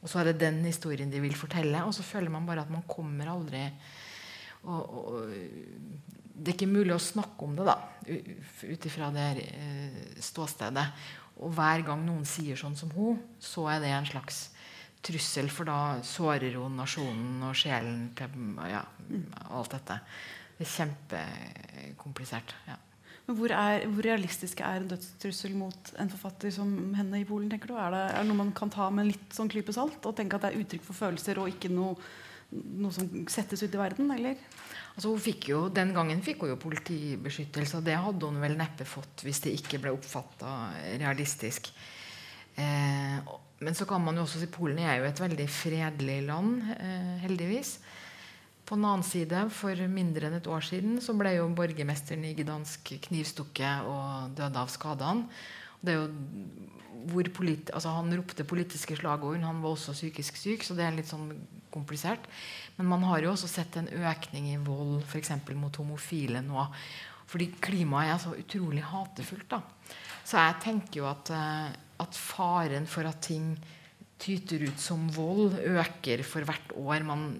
Og 0.00 0.08
så 0.08 0.20
er 0.20 0.30
det 0.30 0.40
den 0.40 0.62
historien 0.64 1.10
de 1.12 1.20
vil 1.22 1.36
fortelle, 1.36 1.84
og 1.84 1.92
så 1.94 2.06
føler 2.06 2.32
man 2.32 2.46
bare 2.48 2.64
at 2.64 2.72
man 2.72 2.86
kommer 2.88 3.34
aldri 3.34 3.66
og, 4.60 4.80
og, 4.80 5.30
Det 6.40 6.50
er 6.50 6.56
ikke 6.56 6.66
mulig 6.68 6.92
å 6.94 7.00
snakke 7.00 7.44
om 7.44 7.54
det 7.56 7.64
da, 7.68 7.76
ut 8.08 8.86
ifra 8.88 9.08
det 9.12 9.28
eh, 9.44 10.02
ståstedet. 10.24 10.84
Og 11.40 11.54
hver 11.56 11.84
gang 11.86 12.02
noen 12.04 12.26
sier 12.28 12.58
sånn 12.58 12.76
som 12.76 12.92
hun, 12.92 13.20
så 13.40 13.66
er 13.72 13.80
det 13.82 13.92
en 13.96 14.08
slags 14.08 14.48
trussel, 15.04 15.48
for 15.52 15.68
da 15.68 15.78
sårer 16.04 16.58
hun 16.60 16.76
nasjonen 16.76 17.40
og 17.48 17.56
sjelen 17.56 18.10
til 18.18 18.60
ja, 18.68 18.84
alt 19.48 19.72
dette. 19.72 19.96
Det 20.58 20.66
er 20.66 20.72
kjempekomplisert. 20.74 22.52
Ja. 22.68 22.76
Men 23.30 23.36
hvor, 23.38 23.52
er, 23.54 23.86
hvor, 23.86 24.04
realistisk 24.04 24.60
er 24.66 24.80
en 24.80 24.88
dødstrussel 24.90 25.52
mot 25.56 25.92
en 26.02 26.10
forfatter 26.12 26.52
som 26.52 26.72
henne 26.98 27.20
i 27.20 27.26
Polen? 27.28 27.48
tenker 27.52 27.70
du? 27.70 27.76
Er 27.78 27.94
det, 27.94 28.00
er 28.10 28.18
det 28.18 28.28
noe 28.28 28.40
man 28.42 28.50
kan 28.56 28.72
ta 28.72 28.88
med 28.92 29.06
litt 29.06 29.36
sånn 29.36 29.48
klype 29.52 29.72
salt 29.76 30.04
og 30.08 30.16
tenke 30.18 30.36
at 30.36 30.44
det 30.44 30.50
er 30.50 30.64
uttrykk 30.64 30.84
for 30.88 30.98
følelser 30.98 31.40
og 31.40 31.52
ikke 31.52 31.70
noe, 31.72 31.94
noe 32.50 32.92
som 32.94 33.08
settes 33.30 33.62
ut 33.62 33.74
i 33.74 33.80
verden? 33.80 34.10
eller? 34.14 34.40
Altså 34.96 35.14
jo, 35.46 35.68
Den 35.68 35.94
gangen 35.94 36.22
fikk 36.22 36.42
hun 36.42 36.52
jo 36.52 36.58
politibeskyttelse, 36.60 37.78
og 37.78 37.86
det 37.86 37.96
hadde 37.96 38.26
hun 38.26 38.40
vel 38.42 38.56
neppe 38.58 38.84
fått 38.84 39.24
hvis 39.24 39.40
det 39.46 39.54
ikke 39.58 39.80
ble 39.82 39.94
oppfatta 39.94 40.72
realistisk. 41.00 41.70
Eh, 42.56 43.20
men 43.60 43.76
så 43.76 43.86
kan 43.86 44.02
man 44.02 44.16
jo 44.16 44.24
også 44.24 44.40
si 44.40 44.50
Polen 44.50 44.80
er 44.82 44.98
jo 44.98 45.08
et 45.08 45.20
veldig 45.20 45.48
fredelig 45.52 46.20
land, 46.26 46.62
eh, 46.74 47.16
heldigvis. 47.24 47.78
På 48.66 48.76
den 48.76 48.86
annen 48.86 49.02
side, 49.06 49.48
for 49.50 49.74
mindre 49.90 50.28
enn 50.28 50.36
et 50.38 50.46
år 50.46 50.62
siden, 50.62 51.00
så 51.02 51.14
ble 51.18 51.34
jo 51.36 51.48
borgermesteren 51.54 52.24
i 52.24 52.34
Gdansk 52.38 52.92
knivstukket 53.08 53.88
og 53.88 54.36
døde 54.38 54.60
av 54.60 54.70
skadene. 54.70 55.26
Det 55.80 55.94
er 55.94 56.00
jo 56.00 56.08
hvor 57.10 57.28
politi 57.32 57.72
altså 57.72 57.94
Han 57.96 58.12
ropte 58.12 58.44
politiske 58.44 58.96
slagord, 58.98 59.40
han 59.40 59.62
var 59.62 59.72
også 59.72 59.94
psykisk 59.96 60.36
syk. 60.36 60.64
Så 60.66 60.76
det 60.76 60.84
er 60.84 60.96
litt 60.96 61.08
sånn 61.08 61.30
komplisert. 61.72 62.26
Men 62.76 62.90
man 62.90 63.06
har 63.08 63.24
jo 63.24 63.32
også 63.32 63.48
sett 63.50 63.78
en 63.80 63.88
økning 63.88 64.50
i 64.52 64.58
vold 64.60 65.00
f.eks. 65.06 65.32
mot 65.56 65.80
homofile 65.80 66.42
nå. 66.44 66.66
Fordi 67.30 67.46
klimaet 67.62 68.14
er 68.14 68.22
så 68.24 68.34
utrolig 68.36 68.84
hatefullt. 68.90 69.48
da. 69.48 69.62
Så 70.26 70.38
jeg 70.38 70.60
tenker 70.64 71.00
jo 71.00 71.08
at, 71.10 71.30
eh, 71.30 71.68
at 72.04 72.16
faren 72.18 72.88
for 72.90 73.06
at 73.08 73.22
ting 73.22 73.54
tyter 74.20 74.66
ut 74.68 74.80
som 74.80 75.08
vold, 75.14 75.56
øker 75.56 76.22
for 76.26 76.44
hvert 76.44 76.74
år 76.76 77.04
man 77.06 77.30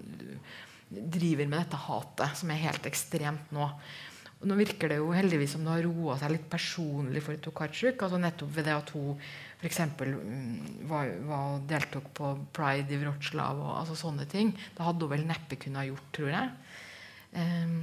driver 0.91 1.47
med 1.47 1.59
dette 1.59 1.77
hatet, 1.77 2.37
som 2.37 2.49
er 2.51 2.65
helt 2.65 2.87
ekstremt 2.89 3.51
nå. 3.55 3.67
Og 4.41 4.47
nå 4.49 4.57
virker 4.57 4.89
det 4.89 4.97
jo 4.97 5.11
heldigvis 5.13 5.51
som 5.53 5.65
det 5.65 5.69
har 5.69 5.83
roa 5.85 6.15
seg 6.17 6.33
litt 6.33 6.47
personlig 6.49 7.21
for 7.21 7.37
Tokarczuk. 7.45 8.01
Altså 8.01 8.17
nettopp 8.21 8.55
ved 8.55 8.65
det 8.65 8.73
at 8.73 8.89
hun 8.95 9.19
f.eks. 9.61 9.81
Mm, 10.01 10.87
var, 10.89 11.11
deltok 11.69 12.07
på 12.17 12.31
pride 12.55 12.95
i 12.95 12.97
Wroclaw 13.03 13.61
og 13.61 13.75
altså 13.83 13.99
sånne 13.99 14.25
ting. 14.31 14.55
Det 14.57 14.87
hadde 14.87 15.05
hun 15.05 15.13
vel 15.13 15.27
neppe 15.29 15.59
kunnet 15.61 15.91
gjort, 15.91 16.09
tror 16.17 16.33
jeg. 16.33 16.49
Um, 17.31 17.77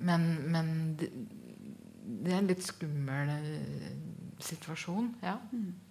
men, 0.00 0.26
men 0.50 0.72
det, 0.98 1.10
det, 1.12 2.32
er 2.32 2.40
en 2.40 2.48
litt 2.48 2.64
skummel 2.64 3.34
eh, 3.36 3.92
situasjon. 4.42 5.12
Ja. 5.22 5.36
Mm. 5.52 5.89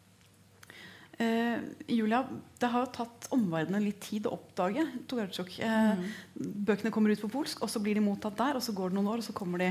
Uh, 1.20 1.59
Julia, 1.91 2.22
det 2.61 2.67
har 2.72 2.86
jo 2.86 2.91
tatt 2.95 3.26
omverdenen 3.36 3.84
litt 3.84 3.99
tid 4.05 4.28
å 4.30 4.38
oppdage 4.38 4.86
Togarczuk. 5.09 5.57
Eh, 5.59 5.89
mm. 5.99 6.05
Bøkene 6.70 6.91
kommer 6.95 7.11
ut 7.11 7.20
på 7.20 7.32
polsk, 7.34 7.59
og 7.65 7.72
så 7.72 7.82
blir 7.84 7.99
de 7.99 8.03
mottatt 8.05 8.38
der. 8.39 8.55
Og 8.55 8.63
så 8.63 8.72
går 8.76 8.91
det 8.91 8.95
noen 8.95 9.09
år, 9.11 9.20
og 9.20 9.28
så 9.28 9.36
kommer 9.36 9.59
de 9.59 9.67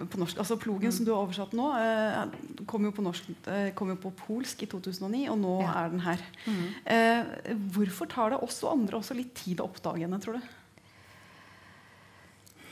på 0.00 0.20
norsk. 0.22 0.40
Altså 0.40 0.56
Plogen, 0.56 0.88
mm. 0.88 0.94
som 0.96 1.04
du 1.04 1.10
har 1.12 1.20
oversatt 1.20 1.52
nå, 1.58 1.66
eh, 1.76 2.62
kom, 2.70 2.86
jo 2.88 2.94
på 2.96 3.04
norsk, 3.04 3.28
kom 3.76 3.92
jo 3.92 3.98
på 4.06 4.14
polsk 4.22 4.64
i 4.64 4.70
2009, 4.72 5.26
og 5.34 5.36
nå 5.42 5.58
ja. 5.60 5.74
er 5.82 5.92
den 5.92 6.04
her. 6.06 6.24
Mm. 6.46 7.68
hvorfor 7.76 8.08
tar 8.08 8.32
det 8.32 8.40
oss 8.46 8.62
og 8.64 8.72
andre 8.72 9.02
også 9.02 9.18
litt 9.18 9.34
tid 9.36 9.60
å 9.60 9.68
oppdage 9.68 10.06
henne, 10.06 10.20
tror 10.22 10.40
du? 10.40 10.48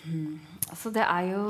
Hmm. 0.09 0.41
Altså, 0.71 0.91
det 0.95 1.05
er 1.05 1.21
jo 1.35 1.45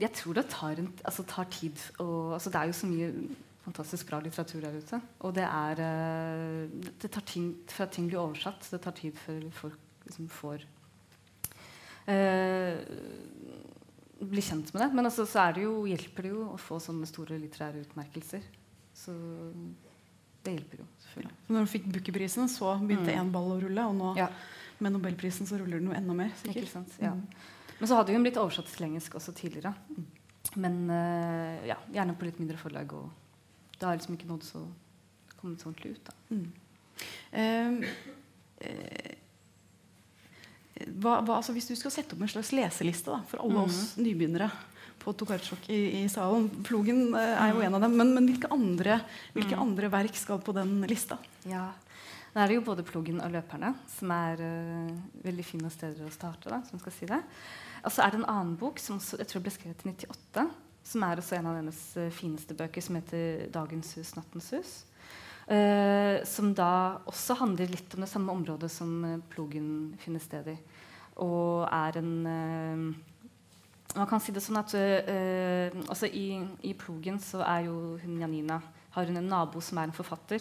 Jeg 0.00 0.10
tror 0.18 0.34
det 0.34 0.46
tar, 0.50 0.74
en, 0.82 0.90
altså, 1.04 1.22
tar 1.22 1.46
tid. 1.54 1.78
Og, 1.98 2.34
altså, 2.34 2.50
det 2.50 2.58
er 2.58 2.64
jo 2.64 2.72
så 2.72 2.90
mye 2.90 3.12
fantastisk 3.64 4.08
bra 4.10 4.20
litteratur 4.22 4.64
der 4.64 4.78
ute. 4.78 5.00
Og 5.22 5.34
det 5.36 5.46
er 5.46 5.82
eh, 5.84 6.92
Det 7.02 7.10
tar 7.10 7.24
ting 7.26 7.52
for 7.70 7.86
at 7.86 7.94
ting 7.94 8.08
blir 8.10 8.22
oversatt. 8.22 8.66
Det 8.70 8.82
tar 8.82 8.96
tid 8.98 9.18
før 9.18 9.46
folk 9.54 9.78
liksom 10.06 10.28
får 10.32 10.64
eh, 12.10 12.80
bli 14.22 14.42
kjent 14.42 14.72
med 14.74 14.82
det. 14.84 14.90
Men 14.96 15.06
altså, 15.06 15.26
så 15.28 15.46
det 15.54 15.66
jo, 15.66 15.84
hjelper 15.86 16.26
det 16.26 16.34
jo 16.34 16.48
å 16.50 16.58
få 16.60 16.80
sånne 16.82 17.08
store 17.10 17.38
litterære 17.42 17.84
utmerkelser. 17.86 18.44
Så 18.96 19.14
det 20.42 20.56
hjelper 20.56 20.82
jo. 20.82 20.88
selvfølgelig. 21.06 21.38
Når 21.54 21.66
du 21.66 21.72
fikk 21.76 21.88
Booker-prisen, 21.94 22.50
så 22.50 22.74
begynte 22.82 23.14
én 23.14 23.28
mm. 23.28 23.34
ball 23.34 23.54
å 23.54 23.60
rulle. 23.62 23.86
Og 23.92 23.98
nå 23.98 24.14
ja. 24.18 24.28
med 24.82 24.96
Nobelprisen 24.96 25.48
så 25.48 25.60
ruller 25.60 25.78
den 25.78 25.92
jo 25.92 25.96
enda 25.96 26.18
mer. 26.18 26.34
sikkert. 26.42 26.98
Ja. 27.02 27.14
Men 27.78 27.90
så 27.90 27.98
hadde 27.98 28.14
hun 28.14 28.26
blitt 28.26 28.38
oversatt 28.38 28.68
til 28.70 28.90
engelsk 28.90 29.14
også 29.18 29.34
tidligere. 29.38 29.74
Mm. 29.94 30.10
Men 30.62 30.78
uh, 30.90 31.62
ja, 31.66 31.78
gjerne 31.94 32.14
på 32.18 32.26
litt 32.26 32.40
mindre 32.42 32.58
forlag. 32.60 32.90
og 32.98 33.21
det 33.82 33.88
har 33.88 33.98
liksom 33.98 34.14
ikke 34.14 34.30
nådd 34.30 34.44
så 34.46 34.62
kommet 35.40 35.60
så 35.60 35.72
ordentlig 35.72 35.96
ut. 35.96 36.10
Mm. 36.30 36.44
Um, 37.32 37.78
eh, 38.62 39.16
hva, 41.02 41.18
hva, 41.20 41.40
altså 41.40 41.54
hvis 41.56 41.66
du 41.66 41.74
skal 41.78 41.92
sette 41.94 42.14
opp 42.14 42.22
en 42.22 42.30
slags 42.30 42.52
leseliste 42.54 43.10
da, 43.10 43.18
for 43.26 43.42
alle 43.42 43.58
mm. 43.58 43.64
oss 43.64 43.80
nybegynnere 43.98 44.48
på 45.02 45.14
Tokarczok 45.18 45.66
i, 45.74 45.80
i, 45.98 46.06
salen 46.10 46.46
Plogen 46.62 47.10
eh, 47.18 47.34
er 47.34 47.56
jo 47.56 47.62
en 47.66 47.74
av 47.74 47.82
dem. 47.82 47.98
Men, 47.98 48.14
men 48.14 48.30
hvilke, 48.30 48.50
andre, 48.54 49.00
hvilke 49.34 49.56
mm. 49.56 49.62
andre, 49.66 49.90
verk 49.90 50.18
skal 50.18 50.38
på 50.46 50.54
den 50.54 50.78
lista? 50.86 51.18
Ja, 51.50 51.72
Da 52.32 52.44
er 52.44 52.52
det 52.52 52.60
jo 52.60 52.66
både 52.70 52.86
Plogen 52.86 53.18
og 53.20 53.34
Løperne, 53.34 53.74
som 53.92 54.14
er 54.14 54.38
uh, 54.40 54.94
veldig 55.26 55.44
fine 55.44 55.68
steder 55.74 56.06
å 56.06 56.14
starte. 56.14 56.48
Da, 56.48 56.62
som 56.70 56.80
skal 56.80 56.94
si 56.94 57.10
det. 57.10 57.18
Og 57.82 57.92
så 57.92 58.06
er 58.06 58.14
det 58.14 58.22
en 58.22 58.30
annen 58.30 58.54
bok 58.60 58.78
som 58.80 59.02
jeg 59.02 59.26
tror 59.28 59.42
ble 59.42 59.52
skrevet 59.52 59.82
i 59.82 59.90
98 59.90 60.46
som 60.82 61.04
er 61.06 61.20
også 61.20 61.36
en 61.38 61.48
av 61.50 61.58
hennes 61.60 61.80
uh, 61.98 62.08
fineste 62.14 62.56
bøker, 62.58 62.82
som 62.82 62.98
heter 62.98 63.46
'Dagens 63.52 63.94
hus, 63.98 64.14
nattens 64.16 64.50
hus'. 64.54 64.74
Uh, 65.42 66.22
som 66.24 66.52
da 66.54 67.02
også 67.10 67.34
handler 67.40 67.70
litt 67.70 67.94
om 67.94 68.04
det 68.04 68.08
samme 68.08 68.32
området 68.32 68.70
som 68.70 69.04
uh, 69.04 69.18
plogen 69.30 69.94
finner 69.98 70.22
sted 70.22 70.52
i. 70.54 70.58
Og 71.22 71.66
er 71.66 71.98
en 71.98 72.96
Man 73.94 74.06
kan 74.08 74.20
si 74.24 74.32
det 74.32 74.40
sånn 74.40 74.56
at 74.56 74.72
altså 74.72 76.06
i, 76.08 76.40
i, 76.64 76.72
plogen 76.72 77.18
så 77.20 77.42
er 77.44 77.66
jo 77.66 77.98
hun 78.00 78.22
Janina 78.22 78.56
har 78.94 79.04
hun 79.04 79.18
en 79.20 79.28
nabo 79.28 79.60
som 79.60 79.76
er 79.76 79.90
en 79.90 79.92
forfatter. 79.92 80.40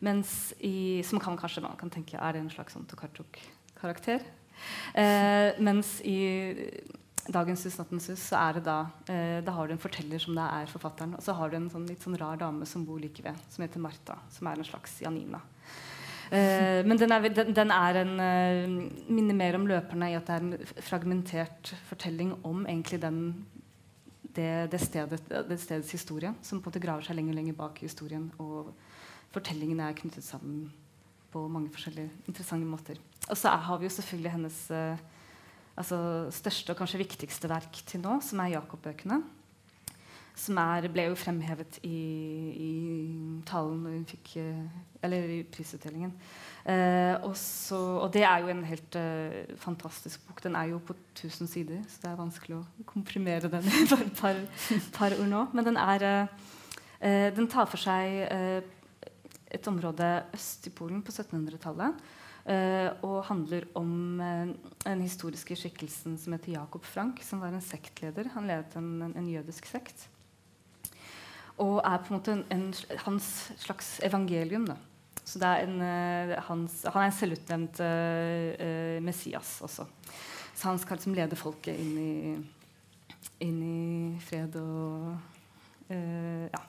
Mens 0.00 0.54
i, 0.64 1.02
som 1.04 1.20
kan 1.20 1.36
kanskje 1.36 1.60
man 1.60 1.76
kan 1.76 1.90
tenke 1.90 2.16
er 2.16 2.32
det 2.32 2.40
en 2.40 2.48
slags 2.48 2.72
sånn 2.72 2.88
Tokarczuk-karakter. 2.88 4.24
mens 5.60 6.00
i 6.00 6.16
dagens 7.28 7.66
Nattens 7.78 8.08
hus, 8.10 8.22
så 8.30 8.38
er 8.40 8.58
det 8.58 8.64
da 8.66 8.78
eh, 9.10 9.38
da 9.44 9.52
har 9.56 9.68
du 9.68 9.74
en 9.74 9.82
forteller 9.82 10.22
som 10.22 10.36
det 10.36 10.46
er 10.46 10.70
forfatteren. 10.70 11.14
Og 11.18 11.24
så 11.24 11.34
har 11.36 11.50
du 11.50 11.58
en 11.58 11.70
sånn, 11.72 11.86
litt 11.90 12.02
sånn 12.04 12.18
rar 12.20 12.40
dame 12.40 12.66
som 12.68 12.84
bor 12.88 13.00
like 13.02 13.22
ved, 13.24 13.38
som 13.52 13.64
heter 13.64 13.82
Martha. 13.82 14.18
Som 14.32 14.48
er 14.50 14.60
en 14.60 14.68
slags 14.68 15.00
Janina. 15.04 15.42
Eh, 16.30 16.80
men 16.86 16.98
den 16.98 17.12
er, 17.12 17.28
den, 17.28 17.54
den 17.54 17.72
er 17.74 18.00
en 18.04 18.12
eh, 18.22 18.90
minner 19.10 19.34
mer 19.34 19.58
om 19.58 19.66
løperne 19.66 20.12
i 20.12 20.18
at 20.18 20.28
det 20.28 20.36
er 20.36 20.44
en 20.46 20.84
fragmentert 20.86 21.72
fortelling 21.88 22.36
om 22.46 22.62
egentlig 22.66 23.00
den, 23.02 23.22
det, 24.22 24.70
det, 24.70 24.80
stedet, 24.80 25.18
det, 25.28 25.58
stedets 25.58 25.90
historie, 25.90 26.30
som 26.42 26.60
på 26.60 26.70
en 26.70 26.72
måte 26.72 26.82
graver 26.84 27.06
seg 27.06 27.18
lenger 27.18 27.34
og 27.34 27.40
lenger 27.42 27.58
bak 27.58 27.82
i 27.82 27.88
historien. 27.88 28.30
Og 28.38 28.70
fortellingene 29.34 29.90
er 29.90 29.98
knyttet 29.98 30.26
sammen 30.26 30.68
på 31.30 31.42
mange 31.50 31.70
forskjellige 31.74 32.10
interessante 32.30 32.66
måter. 32.66 33.02
Og 33.30 33.36
så 33.38 33.50
har 33.50 33.78
vi 33.78 33.86
jo 33.86 33.96
selvfølgelig 33.98 34.36
hennes 34.38 34.62
eh, 34.74 35.02
altså, 35.78 35.98
største 36.34 36.74
og 36.74 36.80
kanskje 36.80 37.02
viktigste 37.02 37.50
verk 37.50 37.82
til 37.86 38.02
nå, 38.04 38.18
som 38.24 38.42
er 38.42 38.56
Jakob-bøkene. 38.56 39.20
Som 40.40 40.56
er, 40.62 40.86
ble 40.88 41.08
jo 41.10 41.16
fremhevet 41.18 41.80
i, 41.84 41.98
i 42.54 42.70
talen 43.48 43.82
hun 43.84 44.06
fikk 44.08 44.38
eh, 44.40 44.78
Eller 45.04 45.32
i 45.34 45.40
prisutdelingen. 45.44 46.14
Eh, 46.64 47.16
også, 47.26 47.76
og 48.04 48.08
det 48.14 48.22
er 48.24 48.44
jo 48.44 48.52
en 48.52 48.62
helt 48.64 48.96
eh, 48.96 49.50
fantastisk 49.60 50.22
bok. 50.28 50.40
Den 50.44 50.56
er 50.56 50.70
jo 50.70 50.80
på 50.84 50.96
1000 51.16 51.50
sider, 51.50 51.82
så 51.88 52.04
det 52.04 52.10
er 52.12 52.20
vanskelig 52.20 52.56
å 52.60 52.86
komprimere 52.88 53.50
den 53.52 53.68
i 53.68 53.84
bare 53.90 54.06
et 54.06 54.20
par, 54.20 54.40
par 54.96 55.18
ord 55.18 55.28
nå. 55.28 55.44
Men 55.52 55.68
den, 55.72 55.80
er, 55.80 56.06
eh, 57.00 57.28
den 57.36 57.50
tar 57.50 57.68
for 57.68 57.80
seg 57.80 58.22
uh, 58.30 58.60
et 59.50 59.68
område 59.68 60.08
øst 60.36 60.70
i 60.70 60.72
Polen 60.72 61.02
på 61.04 61.12
1700-tallet 61.12 61.96
Uh, 61.96 62.19
og 63.04 63.24
handler 63.28 63.66
om 63.78 64.20
uh, 64.20 64.52
den 64.84 65.02
historiske 65.04 65.56
skikkelsen 65.58 66.16
som 66.18 66.32
heter 66.32 66.54
Jakob 66.54 66.86
Frank, 66.88 67.20
som 67.22 67.42
var 67.42 67.52
en 67.52 67.64
sektleder. 67.64 68.30
Han 68.34 68.48
ledet 68.48 68.76
en, 68.80 69.02
en, 69.04 69.16
en 69.20 69.28
jødisk 69.28 69.68
sekt. 69.68 70.06
Og 71.60 71.82
er 71.84 72.00
på 72.00 72.10
en 72.10 72.16
måte 72.16 72.32
en, 72.32 72.44
en 72.54 72.64
hans 73.04 73.50
slags 73.60 73.98
evangelium. 74.06 74.64
Da. 74.70 74.78
Så 75.20 75.42
er 75.44 75.66
en, 75.66 75.76
uh, 75.84 76.34
hans, 76.48 76.80
han 76.88 77.02
er 77.02 77.10
en 77.10 77.18
selvutnevnt 77.18 77.84
Messias 79.04 79.58
også. 79.66 79.86
Så 80.54 80.68
han 80.68 80.80
skal 80.80 80.98
liksom 80.98 81.14
lede 81.16 81.38
folket 81.38 81.76
inn 81.76 81.94
i, 82.00 82.34
inn 83.44 83.60
i 83.64 84.20
fred 84.24 84.56
og 84.60 85.14
ja, 85.90 86.60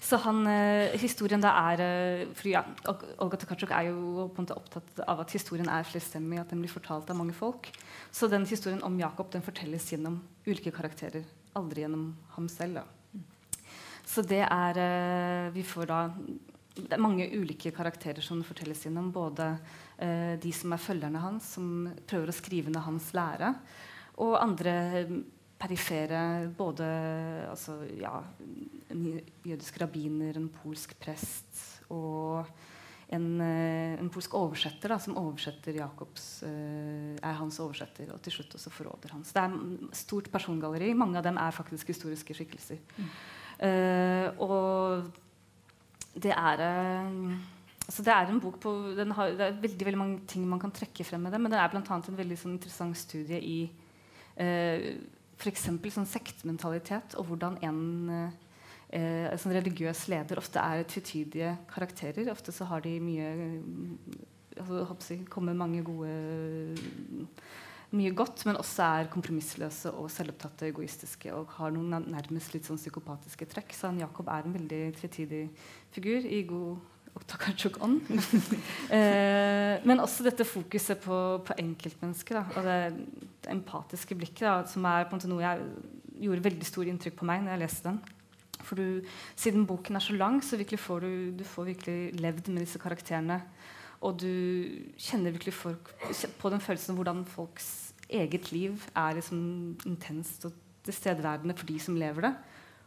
så 0.00 0.16
han, 0.22 0.46
eh, 0.46 0.96
historien 1.00 1.42
da 1.42 1.50
er 1.70 1.82
eh, 1.84 2.26
for 2.36 2.48
ja, 2.48 2.62
Olga 3.20 3.38
Tokarczuk 3.40 3.72
er 3.74 3.90
jo 3.90 4.28
på 4.32 4.40
en 4.40 4.46
måte 4.46 4.56
opptatt 4.56 5.02
av 5.04 5.22
at 5.24 5.34
historien 5.36 5.68
er 5.68 5.86
flerstemmig, 5.86 6.40
at 6.40 6.52
den 6.52 6.62
blir 6.62 6.72
fortalt 6.72 7.10
av 7.10 7.18
mange 7.18 7.36
folk. 7.36 7.68
Så 8.10 8.30
den 8.30 8.46
historien 8.48 8.82
om 8.86 8.98
Jakob 9.00 9.32
den 9.34 9.44
fortelles 9.44 9.90
gjennom 9.92 10.20
ulike 10.46 10.72
karakterer, 10.74 11.26
aldri 11.58 11.84
gjennom 11.84 12.12
ham 12.36 12.48
selv. 12.52 12.80
Da. 12.80 12.86
Så 14.08 14.24
det 14.24 14.44
er 14.46 14.80
eh, 14.80 15.50
Vi 15.52 15.66
får 15.66 15.90
da 15.90 16.02
det 16.78 16.94
er 16.94 17.02
mange 17.02 17.26
ulike 17.34 17.72
karakterer 17.74 18.22
som 18.22 18.44
fortelles 18.46 18.84
gjennom. 18.86 19.08
Både 19.10 19.56
de 19.98 20.50
som 20.54 20.70
er 20.70 20.78
følgerne 20.78 21.18
hans, 21.18 21.48
som 21.56 21.88
prøver 22.06 22.30
å 22.30 22.34
skrive 22.36 22.70
ned 22.70 22.84
hans 22.84 23.08
lære, 23.18 23.48
og 24.22 24.36
andre 24.38 24.74
perifere 25.58 26.48
både 26.56 26.86
altså, 27.50 27.80
ja, 27.98 28.20
en 28.92 29.04
jødisk 29.46 29.80
rabbiner, 29.82 30.38
en 30.38 30.50
polsk 30.62 30.94
prest 31.02 31.62
og 31.90 32.46
en, 33.08 33.26
eh, 33.40 33.96
en 33.96 34.10
polsk 34.12 34.34
oversetter 34.36 34.92
da, 34.92 34.98
som 35.00 35.16
oversetter 35.16 35.78
Jakobs 35.80 36.26
uh, 36.44 37.14
er 37.16 37.38
hans 37.38 37.56
oversetter, 37.64 38.10
og 38.12 38.20
til 38.20 38.34
slutt 38.36 38.58
også 38.58 38.72
forråder 38.74 39.14
hans. 39.16 39.32
Det 39.32 39.40
er 39.40 39.94
stort 39.96 40.28
persongalleri. 40.32 40.90
Mange 40.92 41.16
av 41.16 41.24
dem 41.24 41.40
er 41.40 41.56
faktisk 41.56 41.88
historiske 41.88 42.36
skikkelser. 42.36 42.82
Mm. 42.98 43.08
Uh, 43.58 44.26
og 44.44 45.08
det 46.20 46.34
er 46.36 46.60
uh, 46.60 47.32
altså 47.88 48.04
det 48.04 48.12
er 48.12 48.28
en 48.28 48.42
bok 48.44 48.60
på 48.60 48.74
har, 49.16 49.32
Det 49.32 49.46
er 49.46 49.60
veldig, 49.64 49.86
veldig 49.88 50.02
mange 50.04 50.20
ting 50.28 50.44
man 50.46 50.60
kan 50.60 50.74
trekke 50.74 51.06
frem 51.08 51.24
med 51.24 51.32
det, 51.32 51.40
men 51.40 51.50
det 51.50 51.62
er 51.62 51.72
bl.a. 51.72 51.82
en 51.82 52.20
veldig 52.20 52.38
sånn, 52.38 52.58
interessant 52.60 53.00
studie 53.06 53.40
i 53.40 53.60
f.eks. 55.38 55.68
sånn 55.94 56.08
sektmentalitet 56.10 57.14
og 57.18 57.30
hvordan 57.30 57.58
en 57.66 57.82
eh, 58.90 59.36
sånn 59.38 59.54
religiøs 59.56 60.06
leder 60.12 60.40
ofte 60.40 60.62
er 60.62 60.86
tvetydige 60.88 61.54
karakterer. 61.70 62.32
Ofte 62.32 62.54
så 62.54 62.68
har 62.70 62.82
de 62.84 62.96
mye 63.02 63.30
altså, 64.58 65.18
kommer 65.30 65.54
mange 65.54 65.84
gode 65.86 66.12
mye 67.88 68.12
godt, 68.12 68.42
men 68.44 68.58
også 68.60 68.84
er 68.84 69.08
kompromissløse 69.12 69.94
og 69.96 70.10
selvopptatte, 70.12 70.68
egoistiske 70.68 71.32
og 71.32 71.54
har 71.56 71.72
noen 71.72 72.10
nærmest 72.12 72.52
litt 72.52 72.68
sånn 72.68 72.80
psykopatiske 72.80 73.48
trekk. 73.48 73.72
Så 73.72 73.88
han 73.88 74.02
Jakob 74.02 74.28
er 74.28 74.44
en 74.44 74.56
veldig 74.58 74.82
tvetydig 74.98 75.44
figur 75.94 76.26
i 76.28 76.42
god 76.48 76.97
Oktakarchuk-ånd. 77.18 78.10
eh, 78.96 79.74
men 79.88 80.02
også 80.02 80.26
dette 80.26 80.46
fokuset 80.48 81.00
på, 81.02 81.18
på 81.44 81.56
enkeltmennesket 81.60 82.56
og 82.56 82.66
det, 82.66 82.78
det, 83.42 83.50
empatiske 83.52 84.16
blikket, 84.18 84.46
da, 84.46 84.60
som 84.68 84.86
er 84.88 85.08
noe 85.30 85.44
jeg 85.44 85.66
gjorde 86.24 86.46
veldig 86.48 86.66
stor 86.66 86.88
inntrykk 86.90 87.18
på 87.20 87.28
meg 87.28 87.44
når 87.44 87.54
jeg 87.54 87.64
leste 87.64 87.90
den. 87.90 88.00
For 88.58 88.78
du, 88.78 89.10
Siden 89.38 89.66
boken 89.68 89.96
er 89.96 90.04
så 90.04 90.16
lang, 90.18 90.40
så 90.44 90.58
får 90.58 91.04
du, 91.06 91.12
du 91.38 91.44
får 91.46 91.72
virkelig 91.72 92.20
levd 92.20 92.50
med 92.52 92.66
disse 92.66 92.80
karakterene 92.82 93.42
og 94.04 94.18
du 94.22 94.30
kjenner 95.00 95.34
virkelig 95.34 95.56
folk, 95.58 95.90
på 96.38 96.50
den 96.52 96.62
følelsen 96.62 96.94
av 96.94 97.00
hvordan 97.00 97.24
folks 97.26 97.68
eget 98.08 98.52
liv 98.54 98.78
er 98.96 99.18
liksom 99.18 99.40
intenst 99.88 100.46
og 100.48 100.54
tilstedeværende 100.86 101.56
for 101.58 101.68
de 101.68 101.78
som 101.82 101.98
lever 101.98 102.28
det. 102.28 102.34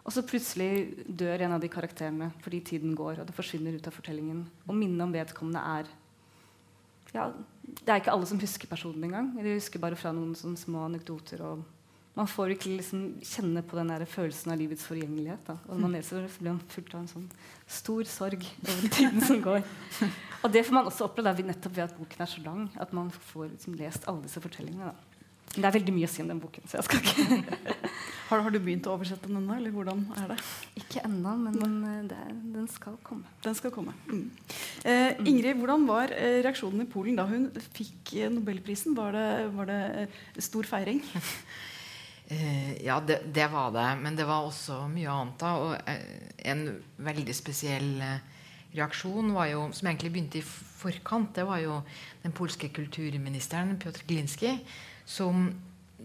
Og 0.02 0.14
så 0.14 0.24
plutselig 0.26 1.06
dør 1.06 1.43
en 1.45 1.56
av 1.58 1.62
de 1.62 1.70
karakterene 1.72 2.32
fordi 2.41 2.62
tiden 2.72 2.95
går, 2.97 3.22
og 3.22 3.28
det 3.28 3.36
forsvinner 3.38 3.76
ut 3.78 3.89
av 3.89 3.93
fortellingen. 3.93 4.45
Og 4.68 4.78
minnet 4.78 5.06
om 5.06 5.14
vedkommende 5.14 5.62
er 5.78 5.91
ja, 7.12 7.28
Det 7.62 7.91
er 7.91 7.99
ikke 7.99 8.14
alle 8.14 8.28
som 8.30 8.39
husker 8.39 8.70
personen 8.72 9.04
engang. 9.04 9.34
De 9.36 9.58
husker 9.58 9.82
bare 9.84 9.99
fra 9.99 10.14
noen 10.16 10.32
sånne 10.38 10.60
små 10.60 10.86
anekdoter. 10.88 11.43
og 11.43 11.64
man 12.12 12.28
får 12.28 12.52
ikke 12.56 12.74
liksom 12.74 13.04
kjenne 13.24 13.62
på 13.64 13.78
den 13.78 13.91
der 13.91 14.04
følelsen 14.10 14.52
av 14.52 14.60
livets 14.60 14.84
forgjengelighet. 14.84 15.45
Da. 15.47 15.56
Og 15.68 15.78
når 15.78 15.84
man 15.86 15.93
leser 15.95 16.20
det, 16.20 16.32
så 16.34 16.43
blir 16.43 16.52
man 16.52 16.66
fullt 16.74 16.95
av 16.95 16.99
en 16.99 17.12
sånn 17.12 17.30
stor 17.72 18.10
sorg 18.12 18.43
over 18.66 18.89
tiden 18.97 19.24
som 19.24 19.39
går. 19.45 19.64
Og 20.41 20.52
det 20.52 20.66
får 20.68 20.76
man 20.76 20.89
også 20.89 21.08
oppleve 21.08 21.45
nettopp 21.47 21.78
ved 21.78 21.86
at 21.86 21.95
boken 21.95 22.26
er 22.26 22.32
så 22.34 22.43
lang. 22.43 22.66
At 22.84 22.91
man 22.97 23.14
får 23.32 23.54
liksom 23.54 23.78
lest 23.80 24.08
alle 24.12 24.26
disse 24.26 24.43
fortellingene. 24.43 24.91
Da. 24.91 25.22
Men 25.54 25.64
det 25.64 25.70
er 25.70 25.78
veldig 25.78 25.95
mye 25.95 26.10
å 26.10 26.12
si 26.12 26.24
om 26.24 26.34
den 26.34 26.43
boken. 26.43 26.68
så 26.68 26.82
jeg 26.82 26.89
skal 26.89 26.99
ikke 26.99 27.88
har, 28.32 28.41
har, 28.45 28.53
du 28.53 28.59
begynt 28.63 28.88
å 28.88 28.95
oversette 28.95 29.27
den 29.27 29.41
ennå? 29.41 29.57
Eller 29.59 29.73
hvordan 29.75 30.05
er 30.21 30.32
det? 30.32 30.38
Ikke 30.79 31.03
ennå, 31.03 31.34
men 31.43 31.73
eh, 31.89 31.97
det, 32.07 32.19
den 32.55 32.69
skal 32.71 32.95
komme. 33.05 33.27
Den 33.43 33.57
skal 33.57 33.73
komme. 33.75 33.93
Mm. 34.07 34.29
Eh, 34.88 35.19
Ingrid, 35.25 35.59
hvordan 35.59 35.84
var 35.89 36.13
eh, 36.15 36.39
reaksjonen 36.45 36.86
i 36.86 36.89
Polen 36.89 37.19
da 37.19 37.27
hun 37.29 37.49
fikk 37.75 38.15
eh, 38.15 38.32
Nobelprisen? 38.32 38.95
Var 38.97 39.17
det, 39.17 39.27
var 39.57 39.71
det 39.71 40.43
stor 40.47 40.69
feiring? 40.69 41.03
Ja, 42.32 43.01
det, 43.03 43.17
det, 43.36 43.49
var 43.51 43.73
det. 43.75 43.89
Men 43.99 44.15
det 44.15 44.23
var 44.23 44.45
også 44.47 44.86
mye 44.88 45.11
annet. 45.11 45.41
da, 45.41 45.49
og 45.59 46.45
En 46.47 46.61
veldig 47.03 47.34
spesiell 47.36 47.89
reaksjon 48.71 49.34
var 49.36 49.49
jo, 49.51 49.65
som 49.75 49.89
egentlig 49.89 50.13
begynte 50.13 50.39
i 50.39 50.45
forkant, 50.45 51.34
det 51.36 51.43
var 51.43 51.59
jo 51.59 51.82
den 52.23 52.32
polske 52.32 52.69
kulturministeren 52.71 53.75
Pjotr 53.82 54.05
Glinski, 54.07 54.53
som 55.03 55.49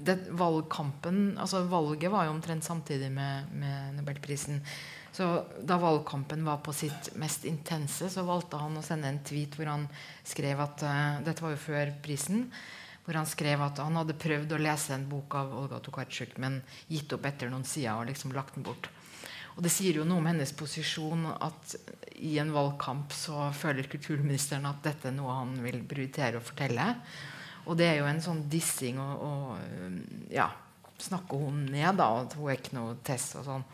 det, 0.05 0.18
valgkampen, 0.36 1.36
altså 1.40 1.62
Valget 1.70 2.12
var 2.12 2.26
jo 2.26 2.34
omtrent 2.34 2.64
samtidig 2.64 3.11
med, 3.12 3.53
med 3.53 3.97
Nobelprisen. 3.99 4.61
Så 5.16 5.44
Da 5.64 5.78
valgkampen 5.80 6.44
var 6.44 6.59
på 6.64 6.74
sitt 6.76 7.14
mest 7.16 7.47
intense, 7.49 8.11
så 8.12 8.24
valgte 8.26 8.61
han 8.61 8.76
å 8.76 8.84
sende 8.84 9.09
en 9.09 9.22
tweet 9.24 9.57
hvor 9.57 9.70
han 9.72 9.86
skrev 10.26 10.61
at 10.61 10.84
uh, 10.84 11.22
Dette 11.24 11.44
var 11.44 11.55
jo 11.55 11.62
før 11.62 11.94
prisen 12.05 12.51
hvor 13.07 13.14
han 13.14 13.28
skrev 13.30 13.61
at 13.62 13.78
han 13.78 13.94
hadde 14.01 14.18
prøvd 14.18 14.53
å 14.53 14.59
lese 14.59 14.90
en 14.97 15.05
bok 15.07 15.36
av 15.38 15.53
Olga 15.55 15.78
Tokarczuk, 15.78 16.32
men 16.42 16.59
gitt 16.90 17.12
opp 17.14 17.28
etter 17.28 17.53
noen 17.53 17.62
sider 17.62 17.94
og 17.94 18.09
liksom 18.09 18.34
lagt 18.34 18.57
den 18.59 18.66
bort. 18.66 18.88
Og 19.55 19.62
Det 19.62 19.70
sier 19.72 20.01
jo 20.01 20.05
noe 20.05 20.18
om 20.20 20.26
hennes 20.26 20.53
posisjon 20.59 21.22
at 21.32 21.76
i 22.18 22.34
en 22.42 22.51
valgkamp 22.53 23.14
så 23.14 23.47
føler 23.57 23.86
kulturministeren 23.88 24.66
at 24.68 24.82
dette 24.84 25.09
er 25.09 25.14
noe 25.16 25.38
han 25.38 25.55
vil 25.62 25.78
prioritere 25.86 26.40
å 26.40 26.44
fortelle. 26.44 26.90
Og 27.66 27.76
det 27.78 27.90
er 27.90 28.00
jo 28.00 28.08
en 28.10 28.22
sånn 28.22 28.44
dissing 28.50 28.98
og, 29.02 29.56
ja, 30.32 30.50
snakke 31.02 31.38
hun 31.38 31.64
ned, 31.68 31.98
da. 31.98 32.10
At 32.22 32.36
hun 32.38 32.50
er 32.50 32.60
ikke 32.60 32.76
noe 32.78 32.96
test 33.06 33.38
og 33.40 33.46
sånn. 33.48 33.66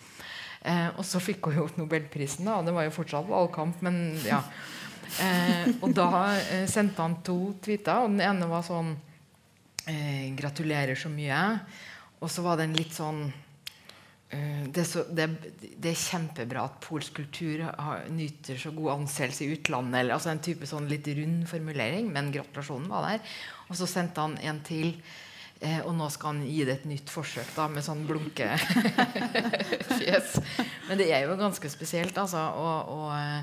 Eh, 0.63 0.89
og 0.95 1.05
så 1.07 1.21
fikk 1.23 1.51
hun 1.51 1.59
jo 1.59 1.69
Nobelprisen, 1.81 2.47
da. 2.47 2.61
og 2.61 2.67
Det 2.69 2.75
var 2.77 2.87
jo 2.87 2.95
fortsatt 2.95 3.29
valgkamp, 3.31 3.83
men 3.85 4.03
ja. 4.27 4.43
Eh, 5.21 5.69
og 5.83 5.91
da 5.97 6.09
eh, 6.39 6.67
sendte 6.71 7.03
han 7.03 7.19
to 7.27 7.55
tweeter, 7.63 8.05
og 8.05 8.15
den 8.15 8.23
ene 8.25 8.49
var 8.49 8.65
sånn 8.65 8.95
eh, 9.91 10.31
'Gratulerer 10.39 10.99
så 10.99 11.11
mye'. 11.13 11.47
Og 12.23 12.31
så 12.31 12.45
var 12.47 12.61
den 12.61 12.77
litt 12.79 12.95
sånn 12.95 13.25
eh, 14.31 14.63
det, 14.71 14.85
er 14.85 14.89
så, 14.89 15.03
det, 15.11 15.27
det, 15.75 15.91
er 15.91 15.99
kjempebra 15.99 16.69
at 16.69 16.79
polsk 16.85 17.19
kultur 17.19 17.65
har, 17.67 18.07
nyter 18.15 18.61
så 18.63 18.71
god 18.77 19.01
anseelse 19.01 19.45
i 19.45 19.57
utlandet. 19.57 19.99
Eller, 20.01 20.15
altså 20.17 20.31
En 20.31 20.45
type 20.45 20.69
sånn 20.71 20.89
litt 20.91 21.11
rund 21.19 21.49
formulering, 21.51 22.13
men 22.15 22.31
gratulasjonen 22.35 22.89
var 22.93 23.11
der. 23.11 23.35
Og 23.73 23.77
så 23.81 23.87
sendte 23.89 24.21
han 24.21 24.37
en 24.45 24.61
til. 24.67 24.93
Eh, 25.63 25.81
og 25.87 25.95
nå 25.97 26.07
skal 26.13 26.29
han 26.35 26.45
gi 26.45 26.65
det 26.67 26.75
et 26.81 26.89
nytt 26.91 27.09
forsøk 27.13 27.49
da, 27.57 27.69
med 27.73 27.83
sånn 27.87 28.07
blunkefjes. 28.09 28.69
Men 30.89 30.99
det 31.01 31.09
er 31.15 31.21
jo 31.25 31.41
ganske 31.41 31.69
spesielt, 31.73 32.17
altså. 32.19 32.43
Og, 32.59 32.79
og 32.93 33.11
eh, 33.17 33.41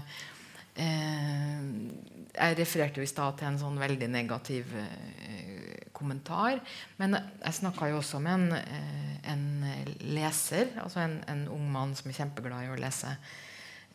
jeg 2.39 2.57
refererte 2.59 2.99
jo 2.99 3.05
i 3.07 3.09
stad 3.09 3.39
til 3.39 3.47
en 3.49 3.59
sånn 3.61 3.79
veldig 3.81 4.09
negativ 4.11 4.65
eh, 4.77 5.89
kommentar. 5.95 6.59
Men 6.99 7.17
jeg 7.17 7.57
snakka 7.59 7.89
jo 7.91 7.99
også 7.99 8.21
med 8.23 8.33
en, 8.35 8.47
eh, 8.57 9.15
en 9.33 9.45
leser, 10.15 10.75
altså 10.81 11.03
en, 11.03 11.19
en, 11.27 11.47
ung 11.55 11.65
mann 11.71 11.95
som 11.97 12.11
er 12.11 12.19
kjempeglad 12.21 12.67
i 12.67 12.71
å 12.73 12.79
lese 12.79 13.11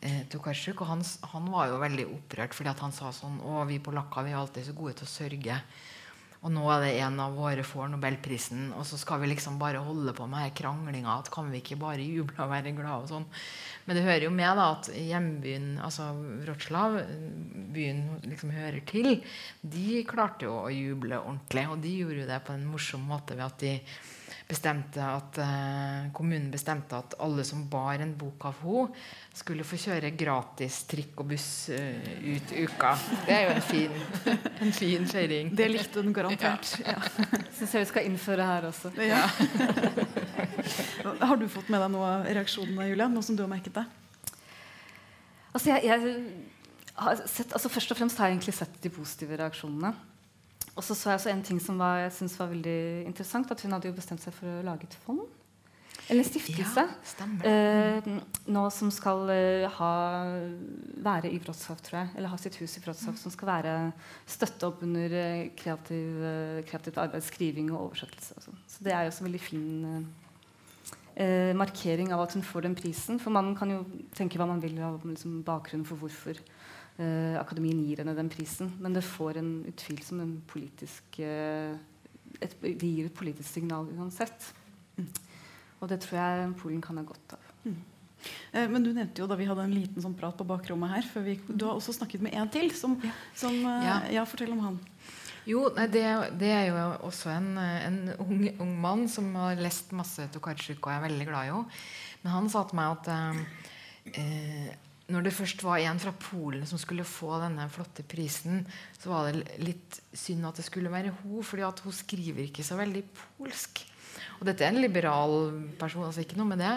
eh, 0.01 0.21
Tokarczuk. 0.31 0.81
Og 0.81 0.91
han, 0.91 1.03
han, 1.33 1.51
var 1.53 1.71
jo 1.71 1.81
veldig 1.81 2.07
opprørt 2.19 2.57
fordi 2.57 2.75
han 2.81 2.95
sa 2.95 3.11
sånn 3.15 3.41
Å, 3.41 3.65
vi 3.69 3.81
polakker 3.83 4.27
vi 4.27 4.35
er 4.35 4.41
alltid 4.41 4.69
så 4.69 4.77
gode 4.77 4.97
til 4.99 5.07
å 5.09 5.13
sørge. 5.15 5.59
Og 6.45 6.51
nå 6.53 6.61
er 6.69 6.83
det 6.83 6.89
en 7.01 7.15
av 7.23 7.33
våre 7.33 7.63
får 7.65 7.87
Nobelprisen, 7.89 8.67
og 8.77 8.85
så 8.85 8.99
skal 9.01 9.23
vi 9.23 9.31
liksom 9.31 9.55
bare 9.57 9.81
holde 9.81 10.13
på 10.13 10.27
med 10.29 10.53
kranglinga. 10.53 11.15
At 11.17 11.31
kan 11.33 11.49
vi 11.49 11.63
ikke 11.63 11.79
bare 11.81 12.05
juble 12.05 12.37
og 12.43 12.51
være 12.51 12.73
glade 12.77 13.07
og 13.07 13.09
sånn. 13.09 13.25
Men 13.87 13.97
det 13.97 14.03
hører 14.05 14.27
jo 14.27 14.33
med 14.35 14.59
da 14.59 14.67
at 14.75 14.91
hjembyen, 14.93 15.71
altså 15.81 16.11
Wroclaw, 16.43 16.99
byen 17.73 18.03
liksom 18.29 18.53
hører 18.53 18.83
til, 18.85 19.23
de 19.61 20.03
klarte 20.05 20.45
jo 20.45 20.59
å 20.67 20.73
juble 20.73 21.17
ordentlig. 21.23 21.65
Og 21.73 21.81
de 21.81 21.95
gjorde 22.03 22.21
jo 22.21 22.29
det 22.29 22.43
på 22.45 22.53
en 22.53 22.69
morsom 22.69 23.09
måte 23.09 23.33
ved 23.33 23.47
at 23.47 23.65
de 23.65 23.73
bestemte 24.45 25.01
at 25.01 25.37
eh, 25.41 26.11
kommunen 26.13 26.51
bestemte 26.53 26.97
at 26.99 27.15
alle 27.23 27.43
som 27.47 27.63
bar 27.69 28.01
en 28.03 28.13
bok 28.17 28.45
av 28.45 28.59
henne, 28.61 29.03
skulle 29.35 29.65
få 29.67 29.79
kjøre 29.81 30.13
gratis 30.15 30.83
trikk 30.89 31.19
og 31.19 31.31
buss 31.33 31.47
uh, 31.73 32.05
ut 32.23 32.53
uka. 32.53 32.93
Det 33.25 33.33
er 33.35 33.41
jo 33.43 33.55
en 33.55 33.65
fin, 33.65 33.97
en 34.63 34.71
fin 34.75 35.07
feiring. 35.09 35.51
Det 35.57 35.67
likte 35.71 36.03
hun 36.03 36.13
garantert. 36.15 36.77
Ja. 36.85 36.95
Ja. 37.35 37.41
Syns 37.55 37.73
jeg 37.73 37.85
vi 37.85 37.87
skal 37.89 38.07
innføre 38.07 38.45
her 38.45 38.65
også. 38.67 38.91
Ja. 39.01 39.25
har 41.29 41.39
du 41.39 41.47
fått 41.51 41.69
med 41.71 41.81
deg 41.81 41.91
noe 41.93 42.09
av 42.09 42.25
reaksjonene, 42.27 42.89
Julia? 42.89 43.07
Noe 43.11 43.25
som 43.25 43.37
du 43.37 43.43
har 43.43 43.51
merket 43.51 43.75
deg? 43.75 43.87
Altså, 45.55 45.71
jeg, 45.71 45.87
jeg 45.87 46.17
har 46.99 47.21
sett, 47.27 47.53
altså 47.55 47.71
Først 47.71 47.93
og 47.95 47.99
fremst 47.99 48.19
har 48.19 48.29
jeg 48.29 48.37
egentlig 48.37 48.55
sett 48.57 48.77
de 48.83 48.91
positive 48.93 49.39
reaksjonene. 49.39 49.93
Og 50.75 50.83
så 50.83 50.95
så 50.95 51.09
jeg 51.09 51.21
også 51.21 51.31
en 51.31 51.43
ting 51.47 51.59
som 51.63 51.79
var, 51.79 52.03
jeg 52.03 52.11
synes 52.17 52.37
var 52.39 52.51
veldig 52.51 53.05
interessant. 53.07 53.51
At 53.51 53.61
hun 53.63 53.71
hadde 53.71 53.87
jo 53.87 53.95
bestemt 53.95 54.23
seg 54.23 54.35
for 54.35 54.51
å 54.51 54.63
lage 54.65 54.89
et 54.89 54.97
fond. 55.05 55.23
Eller 56.05 56.21
en 56.21 56.27
stiftelse. 56.27 56.83
Ja, 56.85 57.27
eh, 57.49 58.09
nå 58.53 58.63
som 58.73 58.91
skal 58.93 59.23
eh, 59.33 59.63
ha, 59.77 59.93
være 61.07 61.31
i 61.31 61.39
Wrocław, 61.41 61.79
tror 61.81 61.97
jeg. 62.01 62.11
Eller 62.17 62.29
ha 62.29 62.37
sitt 62.37 62.59
hus 62.61 62.75
i 62.77 62.83
Wrocław. 62.83 63.15
Som 63.17 63.33
skal 63.33 63.49
være 63.49 63.77
støtte 64.29 64.67
opp 64.69 64.83
under 64.85 65.15
eh, 65.17 65.47
kreativ, 65.57 66.19
eh, 66.29 66.59
kreativt 66.67 66.99
arbeid, 67.01 67.25
skriving 67.25 67.71
og 67.73 67.87
oversettelse. 67.87 68.37
Og 68.37 68.47
sånn. 68.49 68.61
så 68.69 68.85
det 68.85 68.93
er 68.93 69.07
jo 69.07 69.13
også 69.13 69.23
en 69.23 69.29
veldig 69.31 69.43
fin 69.47 69.73
eh, 71.15 71.55
markering 71.57 72.13
av 72.13 72.27
at 72.27 72.37
hun 72.37 72.45
får 72.45 72.67
den 72.67 72.77
prisen. 72.77 73.21
For 73.23 73.33
man 73.33 73.55
kan 73.57 73.73
jo 73.73 73.81
tenke 74.13 74.37
hva 74.41 74.49
man 74.51 74.61
vil 74.61 74.77
av 74.85 75.01
liksom, 75.07 75.39
bakgrunnen 75.47 75.87
for 75.89 76.03
hvorfor 76.03 76.43
eh, 76.97 77.35
akademien 77.39 77.81
gir 77.85 78.01
henne 78.03 78.15
den 78.17 78.31
prisen. 78.31 78.71
Men 78.81 78.95
det 78.95 79.05
får 79.07 79.41
en 79.41 79.51
utvilsom 79.71 80.21
en 80.23 80.37
politisk 80.49 81.19
eh, 81.23 81.75
et, 82.41 82.55
Det 82.61 82.83
gir 82.83 83.07
et 83.07 83.15
politisk 83.15 83.49
signal 83.49 83.87
uansett. 83.95 84.53
Mm. 84.97 85.09
Og 85.81 85.91
det 85.91 86.01
tror 86.03 86.19
jeg 86.19 86.55
Polen 86.61 86.81
kan 86.83 86.97
ha 86.99 87.05
godt 87.07 87.37
av. 87.37 87.51
Mm. 87.65 87.77
Eh, 88.51 88.67
men 88.71 88.83
du 88.83 88.91
nevnte 88.93 89.21
jo 89.21 89.27
da 89.29 89.37
vi 89.39 89.47
hadde 89.49 89.65
en 89.67 89.75
liten 89.75 90.03
sånn 90.03 90.15
prat 90.17 90.37
på 90.37 90.47
bakrommet 90.47 90.93
her 90.95 91.07
før 91.09 91.27
vi, 91.27 91.37
Du 91.47 91.67
har 91.67 91.75
også 91.75 91.95
snakket 91.99 92.23
med 92.25 92.35
en 92.37 92.49
til. 92.51 92.71
Som, 92.75 92.97
ja. 93.03 93.13
som 93.37 93.53
eh, 93.53 93.87
ja. 93.87 93.99
ja. 94.19 94.25
fortell 94.29 94.55
om 94.55 94.63
han. 94.65 94.79
Jo, 95.45 95.67
det, 95.69 96.01
det, 96.41 96.49
er 96.49 96.71
jo 96.71 96.77
også 97.05 97.29
en, 97.35 97.51
en 97.61 97.99
ung, 98.17 98.39
ung, 98.63 98.71
mann 98.81 99.03
som 99.11 99.27
har 99.37 99.59
lest 99.61 99.91
masse 99.93 100.25
Tokarczuk 100.33 100.87
og 100.87 100.95
er 100.95 101.03
veldig 101.03 101.27
glad 101.29 101.45
i 101.45 101.51
henne. 101.53 101.83
Men 102.23 102.33
han 102.33 102.49
sa 102.49 102.63
til 102.65 102.79
meg 102.79 102.95
at 102.97 103.11
eh, 103.13 103.45
eh 104.15 104.73
når 105.11 105.27
det 105.27 105.35
først 105.37 105.61
var 105.65 105.83
en 105.83 105.99
fra 106.01 106.13
Polen 106.17 106.65
som 106.65 106.79
skulle 106.81 107.05
få 107.05 107.35
denne 107.43 107.67
flotte 107.69 108.05
prisen, 108.09 108.63
så 108.97 109.11
var 109.11 109.27
det 109.29 109.59
litt 109.61 109.99
synd 110.17 110.47
at 110.49 110.57
det 110.57 110.65
skulle 110.65 110.93
være 110.93 111.13
hun, 111.21 111.43
fordi 111.45 111.67
hun 111.85 111.93
skriver 111.93 112.47
ikke 112.47 112.65
så 112.65 112.77
veldig 112.79 113.03
polsk. 113.37 113.83
Og 114.39 114.47
dette 114.49 114.65
er 114.65 114.73
en 114.73 114.81
liberal 114.81 115.35
person, 115.79 116.07
altså 116.07 116.25
ikke 116.25 116.39
noe 116.39 116.49
med 116.49 116.63
det. 116.63 116.73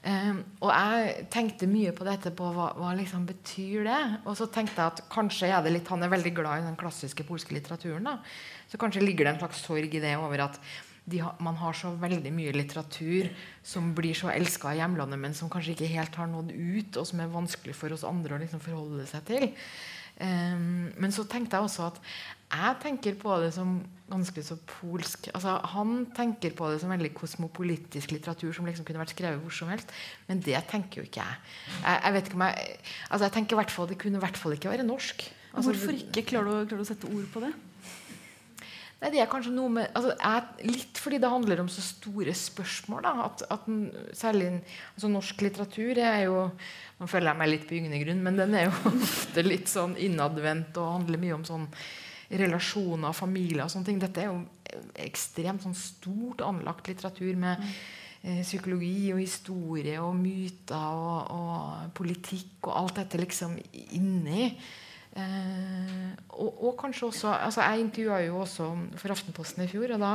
Um, 0.00 0.38
og 0.64 0.70
jeg 0.72 1.26
tenkte 1.28 1.66
mye 1.68 1.90
på 1.92 2.06
dette 2.08 2.30
på 2.32 2.46
hva, 2.56 2.70
hva 2.80 2.94
liksom 2.96 3.26
betyr 3.28 3.84
det. 3.84 4.00
Og 4.24 4.38
så 4.38 4.48
tenkte 4.48 4.80
jeg 4.80 4.94
at 4.94 5.02
kanskje 5.12 5.50
er 5.52 5.60
det 5.64 5.74
litt 5.74 5.90
Han 5.92 6.06
er 6.06 6.14
veldig 6.14 6.32
glad 6.38 6.62
i 6.62 6.68
den 6.70 6.78
klassiske 6.80 7.26
polske 7.28 7.52
litteraturen. 7.52 8.08
da. 8.08 8.16
Så 8.70 8.80
kanskje 8.80 9.04
ligger 9.04 9.28
det 9.28 9.34
en 9.34 9.42
slags 9.42 9.60
sorg 9.66 9.92
i 9.92 10.00
det 10.00 10.16
over 10.16 10.46
at 10.46 10.56
ha, 11.20 11.32
man 11.42 11.56
har 11.58 11.76
så 11.76 11.92
veldig 11.98 12.32
mye 12.34 12.54
litteratur 12.54 13.30
som 13.66 13.92
blir 13.96 14.14
så 14.18 14.30
elska 14.32 14.74
i 14.74 14.80
hjemlandet, 14.82 15.18
men 15.18 15.36
som 15.36 15.50
kanskje 15.52 15.74
ikke 15.74 15.94
helt 15.94 16.18
har 16.20 16.28
nådd 16.30 16.52
ut, 16.52 17.00
og 17.00 17.08
som 17.08 17.22
er 17.22 17.32
vanskelig 17.32 17.74
for 17.78 17.96
oss 17.96 18.06
andre 18.06 18.36
å 18.36 18.42
liksom 18.42 18.62
forholde 18.62 19.06
seg 19.10 19.24
til. 19.30 19.48
Um, 20.20 20.90
men 21.00 21.14
så 21.16 21.24
tenkte 21.24 21.56
jeg 21.56 21.64
også 21.64 21.86
at 21.86 21.98
jeg 22.50 22.76
tenker 22.82 23.14
på 23.16 23.36
det 23.40 23.52
som 23.54 23.78
ganske 24.10 24.42
så 24.42 24.56
polsk. 24.68 25.30
Altså, 25.32 25.54
han 25.72 26.02
tenker 26.16 26.52
på 26.58 26.68
det 26.72 26.80
som 26.82 26.90
veldig 26.92 27.12
kosmopolitisk 27.14 28.12
litteratur 28.12 28.50
som 28.52 28.66
liksom 28.66 28.84
kunne 28.84 29.00
vært 29.00 29.14
skrevet 29.14 29.40
hvor 29.40 29.54
som 29.54 29.70
helst. 29.70 29.94
Men 30.26 30.42
det 30.44 30.58
tenker 30.68 31.00
jo 31.00 31.06
ikke 31.06 31.22
jeg. 31.22 31.40
Jeg, 31.70 31.94
jeg 31.94 32.16
vet 32.16 32.28
ikke 32.28 32.40
om 32.40 32.46
jeg, 32.48 32.78
altså 33.08 33.28
jeg 33.28 33.36
tenker 33.38 33.56
i 33.56 33.60
hvert 33.60 33.74
fall 33.74 33.88
Det 33.92 34.00
kunne 34.02 34.18
i 34.18 34.24
hvert 34.26 34.40
fall 34.40 34.56
ikke 34.56 34.72
være 34.74 34.88
norsk. 34.88 35.24
Altså, 35.54 35.70
Hvorfor 35.70 35.94
ikke? 35.94 36.26
Klarer 36.34 36.50
du, 36.50 36.68
klarer 36.68 36.82
du 36.82 36.84
å 36.84 36.90
sette 36.90 37.10
ord 37.10 37.30
på 37.30 37.44
det? 37.46 37.52
Nei, 39.00 39.08
det 39.14 39.22
er 39.22 39.30
kanskje 39.32 39.54
noe 39.54 39.72
med 39.72 39.94
altså, 39.96 40.12
jeg, 40.12 40.68
Litt 40.68 41.00
fordi 41.00 41.20
det 41.22 41.30
handler 41.32 41.62
om 41.62 41.70
så 41.72 41.82
store 41.84 42.34
spørsmål. 42.36 43.06
Da, 43.06 43.14
at, 43.30 43.44
at 43.56 43.70
særlig 44.16 44.50
altså, 44.58 45.08
Norsk 45.08 45.40
litteratur 45.46 46.02
er 46.04 46.26
jo 46.26 46.44
Nå 47.00 47.08
føler 47.08 47.30
jeg 47.30 47.40
meg 47.40 47.48
litt 47.48 47.64
på 47.64 47.78
gyngende 47.78 48.02
grunn, 48.02 48.20
men 48.26 48.36
den 48.36 48.54
er 48.58 48.68
jo 48.68 48.76
ofte 48.92 49.44
litt 49.46 49.72
sånn 49.72 49.96
innadvendt 49.96 50.76
og 50.82 50.98
handler 50.98 51.22
mye 51.22 51.38
om 51.38 51.46
sånn 51.48 51.64
relasjoner, 52.30 53.16
familier 53.16 53.64
og 53.64 53.72
sånne 53.72 53.88
ting. 53.88 54.02
Dette 54.02 54.22
er 54.22 54.28
jo 54.28 54.42
ekstremt 55.02 55.64
sånn 55.64 55.74
stort 55.74 56.44
anlagt 56.46 56.90
litteratur 56.90 57.38
med 57.40 57.64
eh, 57.64 58.42
psykologi 58.44 59.10
og 59.14 59.22
historie 59.22 59.96
og 60.02 60.14
myter 60.18 60.76
og, 60.76 61.32
og, 61.34 61.88
politikk 61.96 62.68
og 62.68 62.76
alt 62.82 63.00
dette 63.00 63.22
liksom 63.24 63.56
inni. 63.96 64.52
Eh, 65.16 66.10
og, 66.38 66.50
og, 66.54 66.74
kanskje 66.78 67.08
også 67.08 67.32
altså 67.34 67.64
Jeg 67.66 67.80
intervjua 67.82 68.20
jo 68.22 68.36
også 68.44 68.66
for 69.00 69.10
Aftenposten 69.10 69.64
i 69.64 69.70
fjor, 69.70 69.96
og 69.96 70.04
da 70.04 70.12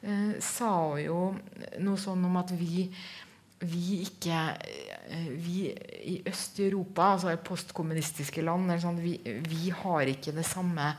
eh, 0.00 0.38
sa 0.40 0.70
hun 0.94 1.02
jo 1.02 1.18
noe 1.84 2.00
sånn 2.00 2.24
om 2.24 2.40
at 2.40 2.54
vi 2.56 2.88
vi 3.64 4.00
ikke 4.04 4.38
eh, 5.08 5.28
Vi 5.40 5.68
i 6.04 6.16
Øst-Europa, 6.28 7.14
altså 7.14 7.34
postkommunistiske 7.44 8.42
land, 8.44 8.72
sånn, 8.82 9.00
vi, 9.00 9.18
vi, 9.24 9.70
har 9.72 10.10
ikke 10.10 10.34
det 10.36 10.46
samme 10.48 10.94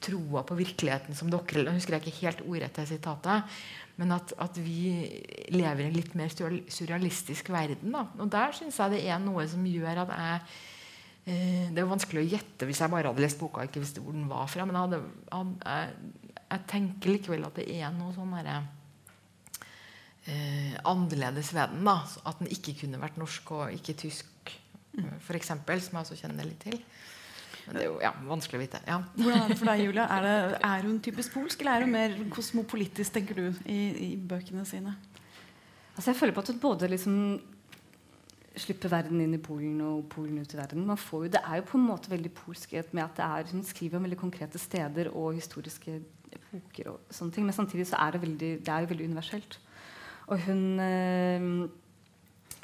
troa 0.00 0.42
på 0.48 0.56
virkeligheten 0.56 1.16
som 1.16 1.30
dere. 1.32 1.66
Jeg 1.66 1.76
husker 1.76 1.96
ikke 2.00 2.18
helt 2.24 2.42
ordrett 2.46 2.76
det 2.80 2.86
sitatet. 2.88 3.56
Men 4.00 4.14
at, 4.16 4.32
at, 4.40 4.56
vi 4.56 5.08
lever 5.52 5.84
i 5.84 5.88
en 5.90 5.96
litt 5.96 6.14
mer 6.16 6.32
surrealistisk 6.32 7.50
verden. 7.52 7.92
Da. 7.92 8.06
Og 8.16 8.30
der 8.32 8.54
syns 8.56 8.80
jeg 8.80 8.94
det 8.94 9.00
er 9.08 9.20
noe 9.20 9.44
som 9.48 9.66
gjør 9.68 10.04
at 10.06 10.14
jeg 10.16 10.44
Det 11.24 11.78
er 11.78 11.86
vanskelig 11.86 12.22
å 12.22 12.28
gjette 12.32 12.66
hvis 12.66 12.80
jeg 12.82 12.90
bare 12.90 13.10
hadde 13.10 13.22
lest 13.22 13.38
boka 13.38 13.60
og 13.60 13.68
ikke 13.68 13.82
visste 13.82 14.02
hvor 14.02 14.16
den 14.16 14.28
var 14.30 14.48
fra. 14.50 14.64
Men 14.66 14.78
jeg, 14.78 14.88
hadde, 14.88 15.50
jeg, 15.62 16.18
jeg 16.42 16.66
tenker 16.72 17.12
likevel 17.14 17.46
at 17.46 17.60
det 17.60 17.66
er 17.76 17.92
noe 17.94 18.14
sånn 18.16 18.32
herre 18.34 18.56
eh, 20.24 20.74
annerledes 20.84 21.52
ved 21.54 21.74
den. 21.74 21.84
da, 21.84 22.00
At 22.24 22.40
den 22.40 22.50
ikke 22.52 22.76
kunne 22.82 23.00
vært 23.02 23.20
norsk 23.20 23.52
og 23.56 23.76
ikke 23.76 23.96
tysk, 24.06 24.54
mm. 24.96 25.16
f.eks., 25.20 25.52
som 25.52 25.62
jeg 25.68 26.00
også 26.02 26.18
kjenner 26.22 26.48
litt 26.48 26.62
til. 26.64 26.80
Men 27.66 27.76
det 27.76 27.84
er 27.84 27.88
jo 27.90 28.00
ja, 28.02 28.10
vanskelig 28.26 28.58
å 28.58 28.62
vite. 28.64 28.80
Ja. 28.88 28.98
Hvordan 29.14 29.44
er 29.44 29.52
det 29.52 29.60
for 29.60 29.70
deg, 29.70 29.84
Julia? 29.84 30.08
Er, 30.16 30.26
det, 30.26 30.58
er, 30.72 30.88
hun 30.88 30.98
typisk 31.04 31.36
polsk, 31.36 31.62
eller 31.62 31.76
er 31.76 31.86
hun 31.86 31.94
mer 31.94 32.18
kosmopolitisk, 32.34 33.14
tenker 33.14 33.38
du, 33.38 33.46
i, 33.70 33.80
i 34.08 34.10
bøkene 34.16 34.64
sine? 34.68 34.96
Altså, 35.94 36.10
jeg 36.10 36.18
føler 36.18 36.34
på 36.34 36.44
at 36.44 36.52
hun 36.52 36.62
både 36.62 36.88
liksom 36.90 37.16
slipper 38.58 38.90
verden 38.90 39.20
inn 39.22 39.34
i 39.36 39.42
Polen 39.42 39.80
og 39.86 40.08
Polen 40.10 40.40
ut 40.40 40.54
i 40.54 40.58
verden. 40.58 40.86
Jo, 40.88 41.20
det 41.30 41.42
er 41.42 41.60
jo 41.60 41.68
på 41.70 41.78
en 41.78 41.86
måte 41.86 42.10
veldig 42.10 42.32
polsk 42.34 42.72
med 42.90 43.04
at 43.04 43.20
er, 43.22 43.50
hun 43.52 43.62
skriver 43.64 43.98
om 43.98 44.06
veldig 44.08 44.18
konkrete 44.18 44.58
steder 44.58 45.12
og 45.14 45.34
historiske 45.34 46.00
epoker. 46.32 46.90
og 46.90 47.00
sånne 47.10 47.32
ting, 47.32 47.44
Men 47.44 47.54
samtidig 47.54 47.86
så 47.86 47.96
er 47.96 48.12
det, 48.12 48.22
veldig, 48.22 48.50
det 48.66 48.68
er 48.68 48.80
jo 48.80 48.90
veldig 48.90 49.06
universelt. 49.06 49.60
Og 50.26 50.38
hun 50.46 50.80
eh, 50.80 51.68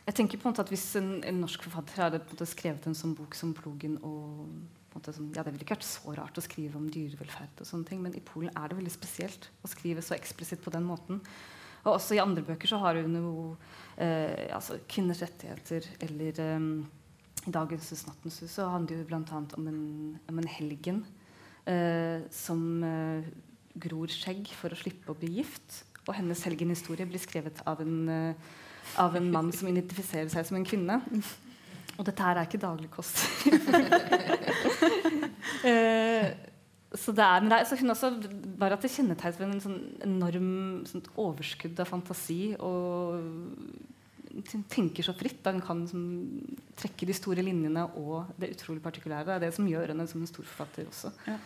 jeg 0.07 0.15
tenker 0.15 0.39
på 0.39 0.47
en 0.47 0.55
måte 0.55 0.63
at 0.63 0.71
Hvis 0.71 0.97
en, 0.97 1.23
en 1.27 1.41
norsk 1.43 1.63
forfatter 1.67 2.03
hadde 2.03 2.23
på 2.23 2.31
en 2.31 2.39
måte 2.39 2.47
skrevet 2.47 2.87
en 2.87 2.95
sånn 2.95 3.15
bok 3.19 3.35
som 3.35 3.55
'Plogen' 3.55 3.99
og 4.03 4.47
måte, 4.95 5.13
som, 5.13 5.29
ja, 5.35 5.43
Det 5.43 5.53
ville 5.53 5.65
ikke 5.67 5.77
vært 5.77 5.87
så 5.87 6.15
rart 6.15 6.39
å 6.39 6.45
skrive 6.45 6.79
om 6.79 6.89
dyrevelferd, 6.89 7.61
og 7.61 7.67
sånne 7.69 7.89
ting, 7.89 8.03
men 8.03 8.15
i 8.15 8.23
Polen 8.25 8.51
er 8.55 8.69
det 8.69 8.79
veldig 8.79 8.95
spesielt 8.95 9.51
å 9.65 9.71
skrive 9.71 10.03
så 10.03 10.17
eksplisitt 10.17 10.63
på 10.65 10.73
den 10.73 10.87
måten. 10.87 11.21
Og 11.85 11.97
også 11.97 12.17
i 12.17 12.23
andre 12.23 12.43
bøker 12.43 12.71
så 12.71 12.81
har 12.83 12.99
hun 12.99 13.15
jo 13.15 13.33
eh, 13.97 14.47
altså, 14.55 14.79
kvinners 14.89 15.23
rettigheter 15.25 15.89
eller 16.07 16.45
eh, 16.45 16.69
I 17.47 17.55
dagens 17.55 17.91
hus, 17.93 18.07
nattens 18.09 18.41
hus, 18.43 18.55
så 18.57 18.69
handler 18.73 19.03
det 19.03 19.07
bl.a. 19.07 19.43
Om, 19.57 19.67
om 20.29 20.39
en 20.43 20.51
helgen 20.51 21.05
eh, 21.67 22.25
som 22.35 22.83
eh, 22.83 23.29
gror 23.77 24.11
skjegg 24.11 24.49
for 24.57 24.73
å 24.73 24.79
slippe 24.79 25.13
å 25.13 25.19
bli 25.19 25.37
gift. 25.39 25.85
Og 26.07 26.17
hennes 26.17 26.43
helgenhistorie 26.47 27.07
blir 27.07 27.23
skrevet 27.23 27.61
av 27.67 27.83
en 27.83 27.97
uh, 28.09 28.55
av 28.95 29.17
en 29.17 29.33
mann 29.33 29.53
som 29.53 29.69
identifiserer 29.69 30.29
seg 30.33 30.49
som 30.49 30.59
en 30.59 30.67
kvinne. 30.67 31.01
Og 31.97 32.05
dette 32.05 32.23
her 32.23 32.39
er 32.39 32.49
ikke 32.49 32.61
daglig 32.61 32.91
kost. 32.93 33.23
eh, 35.71 36.29
så 36.95 37.13
det 37.13 37.25
er, 37.25 37.43
men 37.43 37.51
det 37.51 37.65
så 37.67 37.79
hun 37.81 37.91
også 37.91 38.13
bare 38.61 38.77
at 38.77 38.85
det 38.85 38.93
kjennetegnes 38.95 39.41
ved 39.41 39.49
en 39.51 39.65
sånn 39.65 39.81
enorm 40.07 40.51
sånn 40.87 41.03
overskudd 41.19 41.83
av 41.83 41.91
fantasi. 41.91 42.55
Og 42.63 43.21
tenker 44.71 45.07
så 45.07 45.15
fritt. 45.17 45.43
Da 45.45 45.55
hun 45.55 45.65
kan 45.65 45.85
sånn, 45.91 46.07
trekke 46.79 47.09
de 47.09 47.17
store 47.17 47.45
linjene 47.47 47.89
og 47.99 48.33
det 48.41 48.55
utrolig 48.57 48.85
partikulære. 48.85 49.27
Det 49.27 49.37
er 49.37 49.45
det 49.47 49.55
som 49.57 49.69
gjør 49.69 49.95
henne 49.95 50.09
som 50.11 50.23
en 50.23 50.31
stor 50.31 50.47
forfatter 50.47 50.89
også. 50.91 51.13
Ja. 51.27 51.39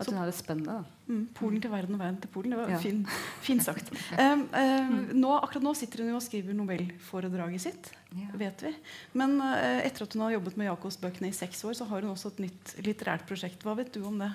At 0.00 0.08
hun 0.08 0.18
har 0.18 0.26
det 0.26 0.34
spennende. 0.34 0.80
Mm, 1.06 1.26
Polen 1.36 1.60
til 1.62 1.70
verden 1.70 1.94
og 1.94 2.00
verden 2.00 2.20
til 2.22 2.30
Polen. 2.32 2.54
Det 2.54 2.58
var 2.58 2.70
ja. 2.72 2.78
fin, 2.82 3.02
fin, 3.44 3.60
sagt. 3.62 3.92
Um, 4.22 4.46
um, 4.50 4.94
nå, 5.14 5.34
akkurat 5.38 5.64
nå 5.64 5.74
sitter 5.78 6.02
hun 6.02 6.16
og 6.16 6.24
skriver 6.24 6.56
nobelforedraget 6.56 7.64
sitt. 7.68 7.92
Ja. 8.16 8.28
vet 8.36 8.64
vi. 8.66 8.72
Men 9.16 9.38
uh, 9.40 9.80
etter 9.84 10.04
at 10.04 10.16
hun 10.16 10.24
har 10.26 10.34
jobbet 10.34 10.58
med 10.58 10.68
Jakobs-bøkene 10.68 11.30
i 11.30 11.36
seks 11.36 11.62
år, 11.68 11.76
så 11.78 11.86
har 11.88 12.02
hun 12.02 12.12
også 12.12 12.32
et 12.34 12.42
nytt 12.48 12.74
litterært 12.84 13.28
prosjekt. 13.28 13.62
Hva 13.64 13.76
vet 13.78 13.94
du 13.94 14.02
om 14.08 14.18
det? 14.24 14.32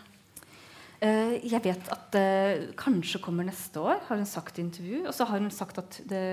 Uh, 0.98 1.38
jeg 1.46 1.62
vet 1.66 1.92
at 1.94 2.08
det 2.16 2.26
uh, 2.58 2.68
kanskje 2.80 3.22
kommer 3.22 3.46
neste 3.48 3.84
år, 3.84 4.02
har 4.08 4.18
hun 4.18 4.30
sagt 4.30 4.58
i 4.58 4.66
intervju. 4.66 5.06
Og 5.06 5.14
så 5.14 5.28
har 5.30 5.44
hun 5.44 5.54
sagt 5.54 5.78
at 5.82 6.02
det 6.10 6.26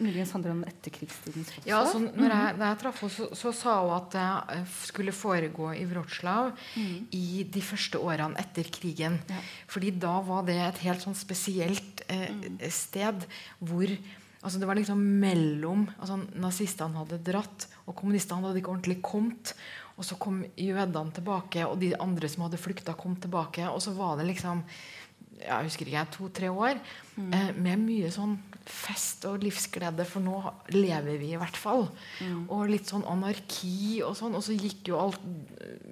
muligens 0.00 0.32
handler 0.34 0.54
om 0.54 0.62
etterkrigstidens 0.68 1.50
Wroclaw. 1.52 1.68
Ja, 1.68 1.80
altså, 1.82 2.00
når 2.00 2.32
jeg, 2.34 2.54
da 2.60 2.70
jeg 2.70 2.78
traff 2.82 3.02
henne, 3.02 3.14
så, 3.16 3.28
så, 3.36 3.52
sa 3.56 3.74
hun 3.82 3.92
at 3.96 4.08
det 4.14 4.28
eh, 4.56 4.78
skulle 4.86 5.14
foregå 5.16 5.72
i 5.76 5.84
Wroclaw 5.90 6.50
mm. 6.52 6.96
i 7.16 7.44
de 7.52 7.64
første 7.64 8.00
årene 8.00 8.40
etter 8.40 8.70
krigen. 8.72 9.20
Ja. 9.30 9.42
Fordi 9.70 9.92
da 10.02 10.16
var 10.26 10.46
det 10.48 10.56
et 10.64 10.82
helt 10.86 11.04
sånn 11.04 11.18
spesielt 11.18 12.04
eh, 12.08 12.30
mm. 12.32 12.64
sted 12.72 13.28
hvor 13.58 13.94
altså 14.40 14.56
Det 14.56 14.68
var 14.70 14.78
liksom 14.78 15.00
mellom 15.20 15.82
altså 16.00 16.16
Nazistene 16.40 16.96
hadde 16.96 17.18
dratt, 17.26 17.66
og 17.84 17.92
kommunistene 17.98 18.40
hadde 18.46 18.62
ikke 18.62 18.72
ordentlig 18.72 19.02
kommet. 19.04 19.52
Og 20.00 20.06
så 20.08 20.16
kom 20.16 20.38
jødene 20.56 21.12
tilbake, 21.12 21.66
og 21.68 21.76
de 21.82 21.92
andre 22.00 22.28
som 22.32 22.46
hadde 22.46 22.60
flykta, 22.60 22.94
kom 22.96 23.18
tilbake. 23.20 23.66
Og 23.68 23.82
så 23.84 23.92
var 23.92 24.16
det 24.16 24.30
liksom 24.30 24.62
jeg 25.40 25.66
husker 25.66 25.88
ikke, 25.88 26.06
to-tre 26.16 26.50
år 26.52 26.78
mm. 27.16 27.32
eh, 27.32 27.50
med 27.56 27.84
mye 27.84 28.10
sånn 28.14 28.36
fest 28.70 29.24
og 29.28 29.42
livsglede, 29.42 30.04
for 30.08 30.22
nå 30.22 30.36
lever 30.74 31.18
vi 31.20 31.32
i 31.34 31.38
hvert 31.40 31.56
fall. 31.58 31.86
Mm. 32.20 32.44
Og 32.52 32.68
litt 32.70 32.90
sånn 32.90 33.06
anarki 33.08 34.00
og 34.06 34.14
sånn. 34.18 34.36
Og 34.38 34.44
så 34.46 34.54
gikk 34.54 34.92
jo 34.92 35.00
alt 35.00 35.24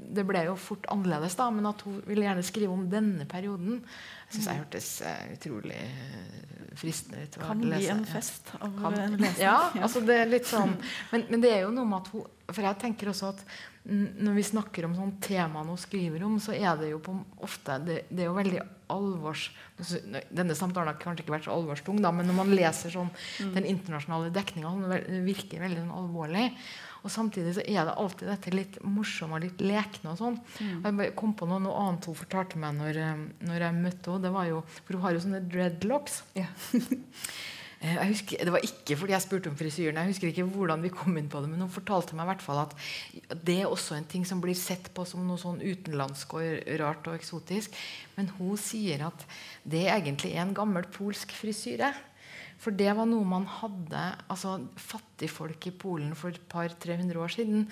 Det 0.08 0.24
ble 0.26 0.44
jo 0.46 0.54
fort 0.60 0.86
annerledes, 0.92 1.36
da, 1.38 1.48
men 1.54 1.68
at 1.68 1.82
hun 1.86 1.98
ville 2.06 2.26
gjerne 2.26 2.44
skrive 2.46 2.74
om 2.74 2.86
denne 2.90 3.26
perioden, 3.28 3.82
jeg 4.28 4.36
syns 4.36 4.48
jeg 4.50 4.60
hørtes 4.60 4.88
uh, 5.08 5.24
utrolig 5.32 5.80
uh, 5.80 6.48
fristende 6.78 7.24
ut. 7.24 7.38
Kan 7.40 7.62
bli 7.64 7.88
en 7.92 8.04
fest 8.08 8.52
av 8.58 8.72
kan, 8.76 8.98
en 9.00 9.16
lesning. 9.16 9.44
Ja, 9.48 9.58
altså 9.80 10.02
det 10.04 10.18
er 10.22 10.30
litt 10.30 10.48
sånn 10.48 10.74
men, 11.12 11.26
men, 11.30 11.42
det 11.44 11.52
er 11.54 11.62
jo 11.66 11.74
noe 11.74 11.88
med 11.88 12.02
at 12.02 12.10
hun 12.12 12.26
For 12.52 12.64
jeg 12.64 12.80
tenker 12.80 13.12
også 13.12 13.32
at 13.34 13.44
når 13.88 14.34
vi 14.36 14.44
snakker 14.44 14.84
om 14.84 14.96
sånn 14.96 15.14
temaene 15.24 15.72
hun 15.72 15.80
skriver 15.80 16.24
om, 16.26 16.36
så 16.42 16.52
er 16.52 16.74
det 16.80 16.90
jo 16.90 16.98
på, 17.04 17.14
ofte 17.44 17.78
det, 17.86 18.02
det, 18.10 18.24
er 18.24 18.28
jo 18.28 18.36
veldig 18.36 18.60
alvors... 18.92 19.48
Denne 19.78 20.56
samtalen 20.58 20.90
har 20.90 20.98
kanskje 21.00 21.24
ikke 21.24 21.36
vært 21.36 21.46
så 21.46 21.54
alvorstung, 21.54 22.00
da, 22.02 22.12
men 22.14 22.26
når 22.28 22.38
man 22.40 22.52
leser 22.52 22.92
sånn, 22.92 23.10
mm. 23.14 23.54
den 23.54 23.68
internasjonale 23.70 24.32
dekninga, 24.34 24.74
det 25.06 25.22
virker 25.26 25.62
veldig 25.64 25.84
sånn 25.84 25.96
alvorlig. 26.00 26.46
Og 27.06 27.12
samtidig 27.14 27.54
så 27.56 27.62
er 27.62 27.86
det 27.86 27.94
alltid 27.94 28.30
dette 28.32 28.54
litt 28.54 28.78
morsomme 28.82 29.38
og 29.38 29.44
litt 29.44 29.60
lekne. 29.62 30.12
og 30.12 30.18
sånn. 30.18 30.40
Mm. 30.58 30.88
Jeg 31.04 31.14
kom 31.18 31.34
på 31.38 31.46
noe, 31.46 31.60
noe, 31.62 31.76
annet 31.84 32.08
hun 32.10 32.18
fortalte 32.18 32.58
meg 32.58 32.74
når, 32.78 32.98
eh, 33.04 33.22
når 33.46 33.66
jeg 33.66 33.78
møtte 33.78 34.10
henne. 34.10 34.24
det 34.26 34.34
var 34.34 34.48
jo, 34.50 34.64
For 34.82 34.96
hun 34.96 35.06
har 35.06 35.14
jo 35.14 35.22
sånne 35.26 35.44
dreadlocks. 35.46 36.22
Ja. 36.38 36.48
Eh, 37.78 37.98
husker, 38.08 38.40
det 38.42 38.50
var 38.50 38.64
ikke 38.66 38.96
fordi 38.98 39.14
jeg 39.14 39.22
spurte 39.22 39.50
om 39.52 39.58
frisyren. 39.58 40.00
Jeg 40.00 40.10
husker 40.10 40.32
ikke 40.32 40.46
hvordan 40.50 40.82
vi 40.82 40.90
kom 40.90 41.14
inn 41.20 41.28
på 41.30 41.42
det, 41.42 41.50
men 41.52 41.62
hun 41.62 41.70
fortalte 41.70 42.16
meg 42.18 42.26
i 42.26 42.30
hvert 42.32 42.42
fall 42.42 42.62
at 42.64 42.74
det 43.46 43.60
er 43.60 43.70
også 43.70 43.94
en 43.94 44.08
ting 44.10 44.24
som 44.26 44.42
blir 44.42 44.58
sett 44.58 44.90
på 44.96 45.04
som 45.06 45.22
noe 45.26 45.38
sånn 45.38 45.62
utenlandsk 45.62 46.34
og 46.40 46.72
rart 46.82 47.06
og 47.06 47.14
eksotisk. 47.14 47.78
Men 48.16 48.32
hun 48.40 48.58
sier 48.58 49.06
at 49.06 49.22
det 49.62 49.86
egentlig 49.94 50.34
er 50.34 50.42
en 50.42 50.56
gammel 50.58 50.90
polsk 50.90 51.36
frisyre. 51.38 51.92
For 52.58 52.74
det 52.74 52.90
var 52.98 53.06
noe 53.06 53.22
man 53.26 53.44
hadde 53.46 54.00
altså 54.26 54.56
Fattigfolk 54.82 55.68
i 55.70 55.72
Polen 55.78 56.10
for 56.18 56.34
et 56.34 56.42
par-300 56.50 57.20
år 57.22 57.30
siden. 57.30 57.68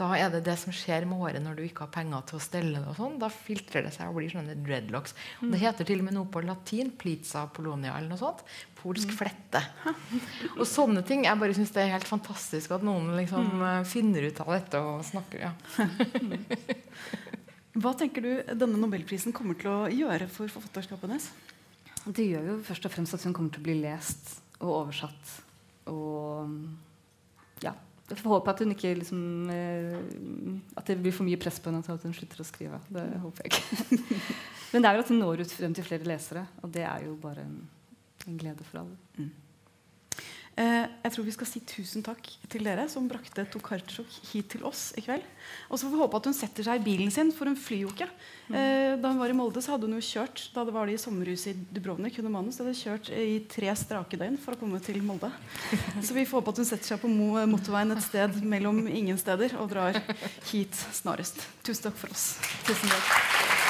Da 0.00 0.08
er 0.16 0.30
det 0.32 0.40
det 0.46 0.54
som 0.62 0.72
skjer 0.72 1.04
med 1.08 1.20
håret 1.20 1.44
når 1.44 1.54
du 1.58 1.62
ikke 1.66 1.84
har 1.84 1.92
penger 1.92 2.24
til 2.30 2.38
å 2.38 2.44
stelle 2.44 2.80
det. 2.80 2.88
og 2.88 2.96
sånn. 2.96 3.18
Da 3.20 3.28
filtrer 3.32 3.84
det 3.84 3.92
seg 3.96 4.08
og 4.08 4.16
blir 4.16 4.32
sånne 4.32 4.56
dreadlocks. 4.64 5.12
Og 5.42 5.52
det 5.52 5.60
heter 5.60 5.84
til 5.90 6.00
og 6.00 6.06
med 6.08 6.16
noe 6.16 6.30
på 6.32 6.40
latin. 6.46 6.88
plica 6.96 7.44
polonia 7.52 7.98
eller 7.98 8.14
noe 8.14 8.22
sånt. 8.22 8.40
Polsk 8.80 9.12
flette. 9.12 9.60
Og 10.56 10.64
sånne 10.64 11.04
ting. 11.04 11.26
Jeg 11.28 11.40
bare 11.44 11.56
syns 11.56 11.76
det 11.76 11.84
er 11.84 11.92
helt 11.98 12.08
fantastisk 12.08 12.72
at 12.72 12.86
noen 12.86 13.12
liksom 13.20 13.60
eh, 13.60 13.84
finner 13.84 14.24
ut 14.24 14.40
av 14.40 14.54
dette 14.56 14.80
og 14.80 15.04
snakker. 15.04 15.50
ja. 15.50 15.52
Hva 17.80 17.92
tenker 17.94 18.24
du 18.24 18.30
denne 18.50 18.80
nobelprisen 18.80 19.32
kommer 19.36 19.54
til 19.60 19.70
å 19.70 19.88
gjøre 19.92 20.26
for 20.32 20.48
forfatterskapet 20.50 21.06
hennes? 21.06 21.28
Det 22.06 22.24
gjør 22.24 22.46
jo 22.48 22.56
først 22.64 22.86
og 22.88 22.94
fremst 22.94 23.16
at 23.16 23.24
hun 23.26 23.34
kommer 23.36 23.52
til 23.52 23.62
å 23.62 23.66
bli 23.68 23.76
lest 23.82 24.38
og 24.60 24.70
oversatt. 24.84 25.34
Og 25.92 26.54
ja. 27.64 27.74
Jeg 28.10 28.18
får 28.18 28.32
håpe 28.32 28.52
at 28.52 28.62
hun 28.64 28.74
ikke 28.74 28.94
liksom, 28.98 29.20
eh, 29.54 29.98
At 30.76 30.88
det 30.88 30.96
blir 30.98 31.14
for 31.14 31.28
mye 31.28 31.38
press 31.38 31.60
på 31.62 31.70
henne 31.70 31.82
til 31.86 31.94
at 31.94 32.06
hun 32.06 32.16
slutter 32.16 32.42
å 32.42 32.48
skrive. 32.48 32.80
Det 32.90 33.04
håper 33.22 33.46
jeg 33.46 33.52
ikke. 33.52 34.08
Men 34.72 34.82
det 34.82 34.90
er 34.90 34.96
jo 34.96 35.04
at 35.04 35.12
hun 35.12 35.22
når 35.22 35.44
ut 35.44 35.54
frem 35.54 35.76
til 35.76 35.86
flere 35.86 36.08
lesere, 36.08 36.46
og 36.62 36.72
det 36.74 36.82
er 36.86 37.06
jo 37.06 37.14
bare 37.20 37.44
en, 37.44 37.56
en 38.26 38.40
glede 38.40 38.66
for 38.66 38.82
alle. 38.82 38.98
Eh, 39.18 39.30
jeg 40.58 41.12
tror 41.14 41.24
vi 41.24 41.32
skal 41.32 41.48
si 41.48 41.60
tusen 41.64 42.02
takk 42.04 42.26
til 42.50 42.66
dere 42.66 42.84
som 42.90 43.06
brakte 43.08 43.46
Tokarczuk 43.48 44.10
hit 44.28 44.50
til 44.52 44.64
oss 44.68 44.90
i 44.98 45.04
kveld. 45.04 45.24
Og 45.70 45.78
så 45.78 45.86
får 45.86 45.94
vi 45.94 46.00
håpe 46.02 46.18
at 46.18 46.28
hun 46.28 46.36
setter 46.36 46.66
seg 46.66 46.80
i 46.80 46.84
bilen 46.84 47.12
sin, 47.14 47.30
for 47.32 47.48
hun 47.48 47.56
flyr 47.56 47.86
jo 47.86 47.92
ikke. 47.94 48.08
Eh, 48.50 48.98
da 49.00 49.12
hun 49.12 49.22
var 49.22 49.32
i 49.32 49.36
Molde, 49.38 49.62
så 49.64 49.74
hadde 49.74 49.88
hun 49.88 49.96
jo 49.96 50.04
kjørt 50.04 50.44
da 50.52 50.66
det 50.66 50.74
var 50.74 50.90
det 50.90 50.98
i 50.98 51.00
sommerhuset 51.00 51.54
i 51.54 51.78
Dubrovnik. 51.78 52.18
Og 52.20 52.28
mannen, 52.28 52.52
hadde 52.52 52.76
kjørt 52.76 53.12
i 53.14 53.40
tre 53.50 53.72
strake 53.78 54.20
døgn 54.20 54.36
for 54.42 54.56
å 54.56 54.60
komme 54.60 54.82
til 54.84 55.00
Molde. 55.06 55.32
Så 56.04 56.16
vi 56.16 56.26
får 56.28 56.42
håpe 56.42 56.54
at 56.56 56.62
hun 56.62 56.70
setter 56.74 56.92
seg 56.92 57.02
på 57.02 57.10
mo 57.12 57.32
motorveien 57.50 57.96
et 57.96 58.04
sted 58.04 58.40
mellom 58.44 58.84
ingen 58.90 59.18
steder 59.20 59.56
og 59.62 59.72
drar 59.72 60.02
hit 60.50 60.76
snarest. 60.92 61.46
Tusen 61.64 61.88
takk 61.88 62.00
for 62.04 62.12
oss. 62.12 62.32
Tusen 62.68 62.90
takk. 62.90 63.69